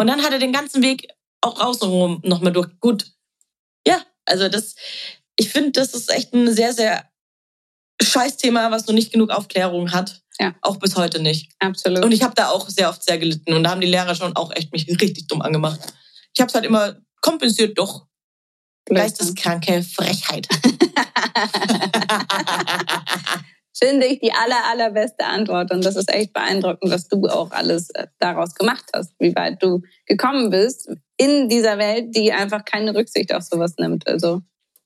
Und 0.00 0.06
dann 0.06 0.22
hat 0.22 0.32
er 0.32 0.38
den 0.38 0.52
ganzen 0.52 0.82
Weg 0.82 1.08
auch 1.42 1.60
außenrum 1.60 2.20
nochmal 2.24 2.52
durch. 2.52 2.68
Gut. 2.80 3.06
Ja, 3.86 4.02
also 4.24 4.48
das, 4.48 4.74
ich 5.36 5.50
finde, 5.50 5.72
das 5.72 5.94
ist 5.94 6.10
echt 6.10 6.32
ein 6.32 6.52
sehr, 6.52 6.72
sehr 6.72 7.08
Scheißthema, 8.02 8.70
was 8.70 8.86
noch 8.86 8.94
nicht 8.94 9.12
genug 9.12 9.30
Aufklärung 9.30 9.92
hat. 9.92 10.22
Ja. 10.40 10.54
Auch 10.62 10.78
bis 10.78 10.96
heute 10.96 11.20
nicht. 11.20 11.52
Absolut. 11.58 12.04
Und 12.04 12.12
ich 12.12 12.22
habe 12.22 12.34
da 12.34 12.48
auch 12.48 12.68
sehr 12.68 12.88
oft 12.88 13.04
sehr 13.04 13.18
gelitten. 13.18 13.52
Und 13.52 13.62
da 13.62 13.70
haben 13.70 13.80
die 13.80 13.86
Lehrer 13.86 14.14
schon 14.14 14.34
auch 14.34 14.50
echt 14.52 14.72
mich 14.72 14.88
richtig 14.88 15.28
dumm 15.28 15.42
angemacht. 15.42 15.80
Ich 16.34 16.40
habe 16.40 16.48
es 16.48 16.54
halt 16.54 16.64
immer 16.64 16.96
kompensiert 17.20 17.78
doch. 17.78 18.06
Geisteskranke 18.86 19.82
Frechheit. 19.82 20.48
Finde 23.76 24.06
ich 24.06 24.20
die 24.20 24.32
aller, 24.32 24.64
allerbeste 24.70 25.24
Antwort. 25.24 25.72
Und 25.72 25.84
das 25.84 25.96
ist 25.96 26.08
echt 26.12 26.32
beeindruckend, 26.32 26.92
was 26.92 27.08
du 27.08 27.26
auch 27.26 27.50
alles 27.50 27.90
äh, 27.90 28.06
daraus 28.18 28.54
gemacht 28.54 28.84
hast, 28.94 29.12
wie 29.18 29.34
weit 29.34 29.60
du 29.62 29.82
gekommen 30.06 30.50
bist 30.50 30.88
in 31.16 31.48
dieser 31.48 31.76
Welt, 31.78 32.14
die 32.14 32.32
einfach 32.32 32.64
keine 32.64 32.94
Rücksicht 32.94 33.34
auf 33.34 33.42
sowas 33.42 33.74
nimmt. 33.78 34.06
Also, 34.06 34.42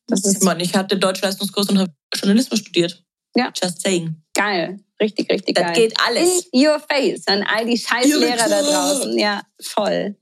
das 0.06 0.24
ist. 0.24 0.42
Mann, 0.42 0.60
ich 0.60 0.74
hatte 0.74 0.96
Deutschleistungskurs 0.96 1.68
und 1.68 1.78
habe 1.78 1.92
Journalismus 2.14 2.60
studiert. 2.60 3.04
Ja. 3.36 3.52
Just 3.54 3.82
saying. 3.82 4.22
Geil. 4.34 4.80
Richtig, 5.00 5.30
richtig 5.30 5.54
das 5.54 5.64
geil. 5.64 5.74
Das 5.74 5.82
geht 5.82 5.94
alles. 6.06 6.46
In 6.50 6.66
your 6.66 6.80
face. 6.80 7.26
An 7.26 7.44
all 7.44 7.66
die 7.66 7.76
Scheißlehrer 7.76 8.48
da 8.48 8.62
draußen. 8.62 9.18
Ja, 9.18 9.42
voll. 9.60 10.16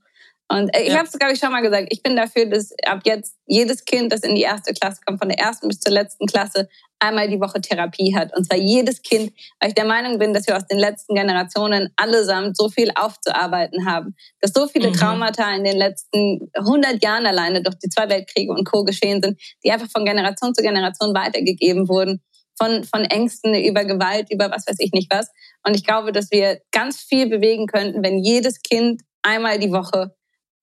Und 0.48 0.68
äh, 0.74 0.82
ich 0.82 0.90
ja. 0.90 0.98
habe 0.98 1.08
es, 1.08 1.18
glaube 1.18 1.32
ich, 1.32 1.40
schon 1.40 1.50
mal 1.50 1.62
gesagt, 1.62 1.88
ich 1.90 2.02
bin 2.02 2.14
dafür, 2.14 2.46
dass 2.46 2.70
ab 2.84 3.00
jetzt 3.04 3.36
jedes 3.46 3.84
Kind, 3.84 4.12
das 4.12 4.20
in 4.20 4.34
die 4.34 4.42
erste 4.42 4.72
Klasse 4.74 5.00
kommt, 5.04 5.18
von 5.18 5.28
der 5.28 5.38
ersten 5.38 5.68
bis 5.68 5.80
zur 5.80 5.92
letzten 5.92 6.26
Klasse, 6.26 6.68
einmal 6.98 7.28
die 7.28 7.40
Woche 7.40 7.60
Therapie 7.60 8.14
hat. 8.16 8.34
Und 8.36 8.44
zwar 8.46 8.56
jedes 8.56 9.02
Kind, 9.02 9.32
weil 9.60 9.70
ich 9.70 9.74
der 9.74 9.84
Meinung 9.84 10.18
bin, 10.18 10.32
dass 10.32 10.46
wir 10.46 10.56
aus 10.56 10.66
den 10.66 10.78
letzten 10.78 11.14
Generationen 11.14 11.92
allesamt 11.96 12.56
so 12.56 12.68
viel 12.68 12.90
aufzuarbeiten 12.94 13.86
haben, 13.86 14.14
dass 14.40 14.52
so 14.52 14.66
viele 14.66 14.90
mhm. 14.90 14.94
Traumata 14.94 15.54
in 15.54 15.64
den 15.64 15.76
letzten 15.76 16.50
100 16.54 17.02
Jahren 17.02 17.26
alleine 17.26 17.62
durch 17.62 17.76
die 17.76 17.88
zwei 17.88 18.08
Weltkriege 18.08 18.52
und 18.52 18.64
Co. 18.64 18.84
geschehen 18.84 19.20
sind, 19.22 19.40
die 19.64 19.72
einfach 19.72 19.90
von 19.90 20.04
Generation 20.04 20.54
zu 20.54 20.62
Generation 20.62 21.14
weitergegeben 21.14 21.88
wurden. 21.88 22.22
Von, 22.58 22.84
von 22.84 23.04
Ängsten 23.04 23.54
über 23.54 23.84
Gewalt, 23.84 24.32
über 24.32 24.50
was 24.50 24.66
weiß 24.66 24.76
ich 24.78 24.90
nicht 24.92 25.12
was. 25.12 25.30
Und 25.62 25.76
ich 25.76 25.84
glaube, 25.84 26.10
dass 26.10 26.30
wir 26.30 26.62
ganz 26.72 27.02
viel 27.02 27.28
bewegen 27.28 27.66
könnten, 27.66 28.02
wenn 28.02 28.18
jedes 28.18 28.62
Kind 28.62 29.02
einmal 29.20 29.58
die 29.58 29.72
Woche 29.72 30.14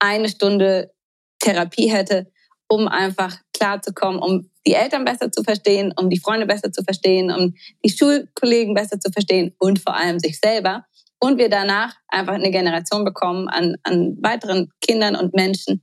eine 0.03 0.27
Stunde 0.27 0.91
Therapie 1.39 1.89
hätte, 1.89 2.31
um 2.67 2.87
einfach 2.87 3.37
klarzukommen, 3.53 4.21
um 4.21 4.49
die 4.65 4.73
Eltern 4.73 5.05
besser 5.05 5.31
zu 5.31 5.43
verstehen, 5.43 5.93
um 5.97 6.09
die 6.09 6.19
Freunde 6.19 6.45
besser 6.45 6.71
zu 6.71 6.83
verstehen, 6.83 7.31
um 7.31 7.53
die 7.83 7.89
Schulkollegen 7.89 8.73
besser 8.73 8.99
zu 8.99 9.11
verstehen 9.11 9.55
und 9.59 9.79
vor 9.79 9.95
allem 9.95 10.19
sich 10.19 10.39
selber. 10.39 10.85
Und 11.19 11.37
wir 11.37 11.49
danach 11.49 11.95
einfach 12.09 12.33
eine 12.33 12.51
Generation 12.51 13.05
bekommen 13.05 13.47
an, 13.47 13.75
an 13.83 14.17
weiteren 14.21 14.69
Kindern 14.81 15.15
und 15.15 15.33
Menschen, 15.33 15.81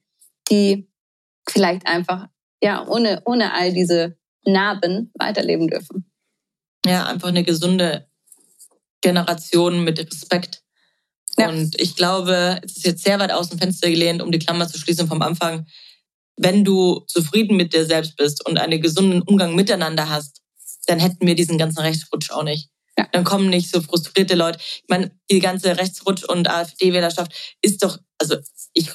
die 0.51 0.91
vielleicht 1.49 1.87
einfach 1.87 2.27
ja 2.63 2.87
ohne, 2.87 3.23
ohne 3.25 3.55
all 3.55 3.73
diese 3.73 4.19
Narben 4.45 5.11
weiterleben 5.19 5.69
dürfen. 5.69 6.11
Ja, 6.85 7.07
einfach 7.07 7.29
eine 7.29 7.43
gesunde 7.43 8.07
Generation 9.01 9.83
mit 9.83 9.99
Respekt 9.99 10.60
ja. 11.39 11.49
Und 11.49 11.81
ich 11.81 11.97
glaube, 11.97 12.61
es 12.65 12.77
ist 12.77 12.87
jetzt 12.87 13.05
sehr 13.05 13.19
weit 13.19 13.33
aus 13.33 13.49
dem 13.51 13.59
Fenster 13.59 13.89
gelehnt, 13.89 14.23
um 14.23 14.33
die 14.33 14.39
Klammer 14.39 14.69
zu 14.69 14.79
schließen 14.79 15.09
vom 15.09 15.23
Anfang. 15.23 15.67
Wenn 16.37 16.65
du 16.65 17.01
zufrieden 17.07 17.57
mit 17.57 17.75
dir 17.75 17.85
selbst 17.85 18.17
bist 18.17 18.47
und 18.47 18.59
einen 18.59 18.81
gesunden 18.81 19.23
Umgang 19.23 19.55
miteinander 19.55 20.09
hast, 20.09 20.41
dann 20.87 20.99
hätten 20.99 21.27
wir 21.27 21.35
diesen 21.35 21.59
ganzen 21.59 21.81
Rechtsrutsch 21.81 22.31
auch 22.31 22.43
nicht. 22.43 22.71
Ja. 22.99 23.07
Dann 23.13 23.25
kommen 23.25 23.49
nicht 23.49 23.71
so 23.71 23.81
frustrierte 23.81 24.35
Leute. 24.35 24.59
Ich 24.61 24.89
meine, 24.89 25.11
die 25.31 25.41
ganze 25.41 25.77
Rechtsrutsch 25.77 26.25
und 26.25 26.49
AfD-Wählerschaft 26.49 27.57
ist 27.63 27.83
doch, 27.83 27.99
also 28.19 28.37
ich, 28.75 28.91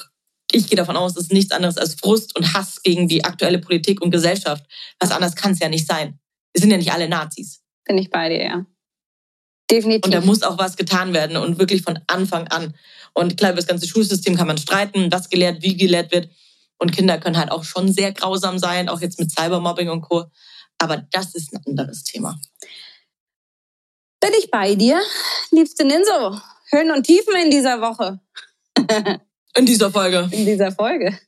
ich 0.52 0.68
gehe 0.68 0.76
davon 0.76 0.96
aus, 0.96 1.16
es 1.16 1.24
ist 1.24 1.32
nichts 1.32 1.52
anderes 1.52 1.78
als 1.78 1.94
Frust 1.94 2.36
und 2.36 2.54
Hass 2.54 2.82
gegen 2.82 3.08
die 3.08 3.24
aktuelle 3.24 3.58
Politik 3.58 4.02
und 4.02 4.10
Gesellschaft. 4.10 4.64
Was 5.00 5.10
anderes 5.10 5.34
kann 5.34 5.52
es 5.52 5.60
ja 5.60 5.68
nicht 5.68 5.86
sein. 5.86 6.18
Wir 6.52 6.60
sind 6.60 6.70
ja 6.70 6.76
nicht 6.76 6.92
alle 6.92 7.08
Nazis. 7.08 7.62
Bin 7.84 7.98
ich 7.98 8.10
bei 8.10 8.28
dir, 8.28 8.44
ja. 8.44 8.66
Definitiv. 9.70 10.04
Und 10.04 10.14
da 10.14 10.20
muss 10.20 10.42
auch 10.42 10.58
was 10.58 10.76
getan 10.76 11.12
werden 11.12 11.36
und 11.36 11.58
wirklich 11.58 11.82
von 11.82 11.98
Anfang 12.06 12.46
an. 12.48 12.74
Und 13.14 13.36
klar, 13.36 13.52
über 13.52 13.60
das 13.60 13.66
ganze 13.66 13.88
Schulsystem 13.88 14.36
kann 14.36 14.46
man 14.46 14.58
streiten, 14.58 15.10
was 15.10 15.28
gelehrt, 15.28 15.62
wie 15.62 15.76
gelehrt 15.76 16.12
wird. 16.12 16.30
Und 16.78 16.92
Kinder 16.92 17.18
können 17.18 17.38
halt 17.38 17.50
auch 17.50 17.64
schon 17.64 17.90
sehr 17.90 18.12
grausam 18.12 18.58
sein, 18.58 18.88
auch 18.88 19.00
jetzt 19.00 19.18
mit 19.18 19.30
Cybermobbing 19.30 19.88
und 19.88 20.02
Co. 20.02 20.26
Aber 20.78 20.98
das 21.10 21.34
ist 21.34 21.52
ein 21.52 21.62
anderes 21.66 22.04
Thema. 22.04 22.38
Bin 24.20 24.30
ich 24.38 24.50
bei 24.50 24.74
dir, 24.74 25.00
liebste 25.50 25.84
Ninso? 25.84 26.38
Höhen 26.70 26.90
und 26.90 27.04
Tiefen 27.04 27.34
in 27.42 27.50
dieser 27.50 27.80
Woche. 27.80 28.20
in 29.56 29.66
dieser 29.66 29.90
Folge. 29.90 30.28
In 30.30 30.44
dieser 30.44 30.72
Folge. 30.72 31.18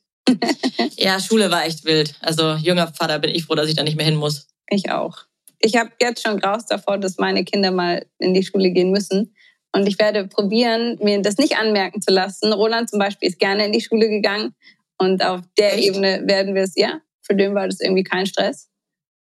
ja, 0.97 1.19
Schule 1.19 1.49
war 1.49 1.65
echt 1.65 1.83
wild. 1.85 2.13
Also 2.21 2.53
junger 2.53 2.93
Vater 2.93 3.19
bin 3.19 3.33
ich 3.33 3.45
froh, 3.45 3.55
dass 3.55 3.69
ich 3.69 3.75
da 3.75 3.83
nicht 3.83 3.97
mehr 3.97 4.05
hin 4.05 4.15
muss. 4.15 4.47
Ich 4.69 4.91
auch 4.91 5.28
ich 5.59 5.75
habe 5.75 5.91
jetzt 6.01 6.23
schon 6.23 6.39
Graus 6.39 6.65
davor, 6.65 6.97
dass 6.97 7.17
meine 7.17 7.43
Kinder 7.43 7.71
mal 7.71 8.05
in 8.17 8.33
die 8.33 8.43
Schule 8.43 8.71
gehen 8.71 8.91
müssen. 8.91 9.35
Und 9.71 9.87
ich 9.87 9.99
werde 9.99 10.27
probieren, 10.27 10.97
mir 11.01 11.21
das 11.21 11.37
nicht 11.37 11.57
anmerken 11.57 12.01
zu 12.01 12.11
lassen. 12.11 12.51
Roland 12.53 12.89
zum 12.89 12.99
Beispiel 12.99 13.29
ist 13.29 13.39
gerne 13.39 13.65
in 13.65 13.71
die 13.71 13.81
Schule 13.81 14.09
gegangen. 14.09 14.55
Und 14.97 15.23
auf 15.23 15.41
der 15.57 15.75
Echt? 15.75 15.87
Ebene 15.87 16.23
werden 16.25 16.55
wir 16.55 16.63
es, 16.63 16.73
ja, 16.75 17.01
für 17.21 17.35
den 17.35 17.55
war 17.55 17.67
das 17.67 17.79
irgendwie 17.79 18.03
kein 18.03 18.25
Stress. 18.25 18.69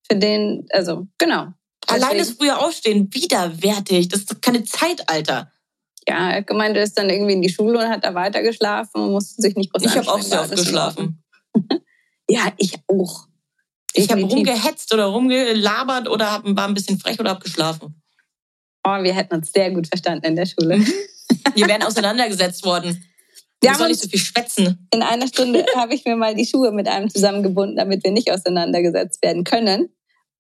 Für 0.09 0.17
den, 0.17 0.67
also, 0.71 1.07
genau. 1.19 1.49
Alleine 1.89 2.25
früher 2.25 2.65
aufstehen, 2.65 3.13
widerwärtig. 3.13 4.09
Das 4.09 4.21
ist 4.21 4.33
doch 4.33 4.41
keine 4.41 4.65
Zeit, 4.65 5.09
Alter. 5.09 5.51
Ja, 6.09 6.31
er 6.31 6.43
gemeint, 6.43 6.77
er 6.77 6.85
ist 6.85 6.97
dann 6.97 7.11
irgendwie 7.11 7.33
in 7.33 7.43
die 7.43 7.49
Schule 7.49 7.79
und 7.79 7.89
hat 7.89 8.05
da 8.05 8.15
weiter 8.15 8.43
geschlafen 8.43 9.01
und 9.01 9.13
musste 9.13 9.43
sich 9.43 9.57
nicht 9.57 9.73
groß 9.73 9.85
Ich 9.85 9.97
habe 9.97 10.11
auch 10.11 10.21
sehr 10.21 10.41
oft 10.41 10.51
geschlafen. 10.51 11.23
ja, 12.29 12.53
ich 12.59 12.75
auch. 12.87 13.27
Ich 13.97 14.11
habe 14.11 14.23
rumgehetzt 14.23 14.93
oder 14.93 15.07
rumgelabert 15.07 16.09
oder 16.09 16.33
hab, 16.33 16.45
war 16.45 16.69
ein 16.69 16.75
bisschen 16.75 16.99
frech 16.99 17.19
oder 17.19 17.31
habe 17.31 17.41
geschlafen. 17.41 18.03
Oh, 18.85 19.03
wir 19.03 19.15
hätten 19.15 19.35
uns 19.35 19.53
sehr 19.53 19.71
gut 19.71 19.89
verstanden 19.89 20.27
in 20.27 20.37
der 20.37 20.47
Schule. 20.47 20.79
wir 21.55 21.67
wären 21.67 21.83
auseinandergesetzt 21.83 22.65
worden. 22.65 23.05
Wir 23.63 23.75
soll 23.75 23.89
nicht 23.89 24.03
so 24.03 24.09
viel 24.09 24.21
schwätzen. 24.21 24.87
In 24.93 25.03
einer 25.03 25.27
Stunde 25.27 25.65
habe 25.77 25.95
ich 25.95 26.05
mir 26.05 26.15
mal 26.15 26.35
die 26.35 26.45
Schuhe 26.47 26.73
mit 26.73 26.87
einem 26.87 27.09
zusammengebunden, 27.09 27.77
damit 27.77 28.05
wir 28.05 28.13
nicht 28.13 28.31
auseinandergesetzt 28.31 29.23
werden 29.23 29.45
können. 29.45 29.89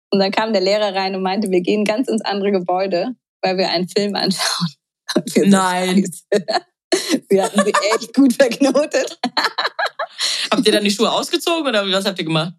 Und 0.09 0.19
dann 0.19 0.31
kam 0.31 0.51
der 0.51 0.63
Lehrer 0.63 0.95
rein 0.95 1.15
und 1.15 1.21
meinte, 1.21 1.51
wir 1.51 1.61
gehen 1.61 1.85
ganz 1.85 2.07
ins 2.07 2.23
andere 2.23 2.51
Gebäude, 2.51 3.15
weil 3.41 3.57
wir 3.57 3.69
einen 3.69 3.87
Film 3.87 4.15
anschauen. 4.15 4.67
Nein. 5.45 6.03
wir 7.29 7.43
hatten 7.43 7.63
sie 7.63 7.73
echt 7.95 8.13
gut 8.15 8.33
verknotet. 8.33 9.19
habt 10.51 10.65
ihr 10.65 10.73
dann 10.73 10.83
die 10.83 10.91
Schuhe 10.91 11.11
ausgezogen 11.11 11.67
oder 11.67 11.89
was 11.89 12.05
habt 12.05 12.17
ihr 12.17 12.25
gemacht? 12.25 12.53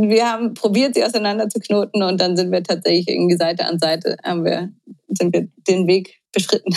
Wir 0.00 0.30
haben 0.30 0.54
probiert, 0.54 0.94
sie 0.94 1.04
auseinander 1.04 1.48
zu 1.50 1.60
knoten 1.60 2.02
und 2.02 2.18
dann 2.18 2.36
sind 2.36 2.50
wir 2.50 2.62
tatsächlich 2.62 3.08
irgendwie 3.08 3.36
Seite 3.36 3.66
an 3.66 3.78
Seite, 3.78 4.16
haben 4.24 4.44
wir, 4.44 4.72
sind 5.08 5.34
wir 5.34 5.48
den 5.68 5.86
Weg 5.86 6.22
beschritten. 6.32 6.74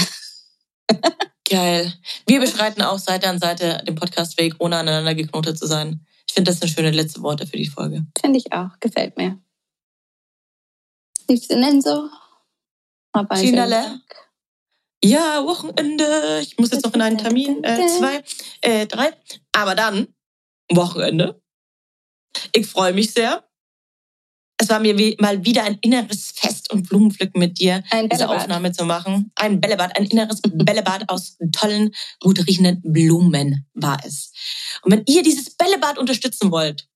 Geil. 1.50 1.94
Wir 2.28 2.42
beschreiten 2.42 2.82
auch 2.82 2.98
Seite 2.98 3.30
an 3.30 3.40
Seite 3.40 3.82
den 3.88 3.96
Podcastweg, 3.96 4.56
ohne 4.60 4.78
aneinander 4.78 5.16
geknotet 5.16 5.58
zu 5.58 5.66
sein. 5.66 6.06
Ich 6.28 6.34
finde, 6.34 6.52
das 6.52 6.60
sind 6.60 6.70
schöne 6.70 6.92
letzte 6.92 7.22
Worte 7.22 7.48
für 7.48 7.56
die 7.56 7.68
Folge. 7.68 8.06
Finde 8.20 8.40
ich 8.40 8.52
auch. 8.52 8.72
Gefällt 8.82 9.16
mir. 9.16 9.40
Liebste 11.30 11.58
Nenso. 11.58 12.10
Chinale. 13.36 14.02
Ja, 15.02 15.46
Wochenende. 15.46 16.40
Ich 16.42 16.58
muss 16.58 16.72
jetzt 16.72 16.84
noch 16.84 16.94
in 16.94 17.02
einen 17.02 17.18
Termin. 17.18 17.64
Äh, 17.64 17.88
zwei, 17.88 18.24
äh, 18.62 18.88
drei. 18.88 19.14
Aber 19.54 19.76
dann, 19.76 20.08
Wochenende. 20.70 21.42
Ich 22.52 22.68
freue 22.68 22.94
mich 22.94 23.12
sehr. 23.14 23.44
Es 24.58 24.70
war 24.70 24.80
mir 24.80 24.98
wie, 24.98 25.18
mal 25.20 25.44
wieder 25.44 25.64
ein 25.64 25.78
inneres 25.82 26.32
Fest 26.32 26.72
und 26.72 26.88
Blumenpflücken 26.88 27.40
mit 27.40 27.60
dir, 27.60 27.84
ein 27.90 28.08
diese 28.08 28.30
Aufnahme 28.30 28.72
zu 28.72 28.86
machen. 28.86 29.32
Ein 29.36 29.60
Bällebad, 29.60 29.98
ein 29.98 30.06
inneres 30.06 30.42
Bällebad 30.42 31.10
aus 31.10 31.38
tollen, 31.52 31.94
gut 32.22 32.40
riechenden 32.48 32.82
Blumen 32.82 33.68
war 33.74 34.00
es. 34.06 34.32
Und 34.82 34.94
wenn 34.94 35.04
ihr 35.08 35.24
dieses 35.24 35.50
Bällebad 35.56 35.98
unterstützen 35.98 36.52
wollt, 36.52 36.88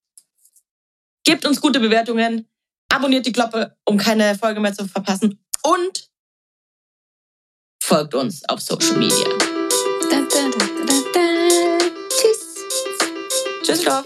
gebt 1.25 1.45
uns 1.45 1.59
gute 1.59 1.81
Bewertungen, 1.81 2.47
abonniert 2.89 3.25
die 3.25 3.33
Glocke, 3.33 3.75
um 3.85 3.97
keine 3.97 4.35
Folge 4.35 4.61
mehr 4.61 4.73
zu 4.73 4.87
verpassen 4.87 5.43
und 5.63 6.09
folgt 7.83 8.15
uns 8.15 8.47
auf 8.47 8.61
Social 8.61 8.97
Media. 8.97 9.27
Da, 10.09 10.21
da, 10.21 10.49
da, 10.49 11.77
Tschüss. 12.09 12.55
Tschüss, 13.63 13.83
Dorf. 13.83 14.05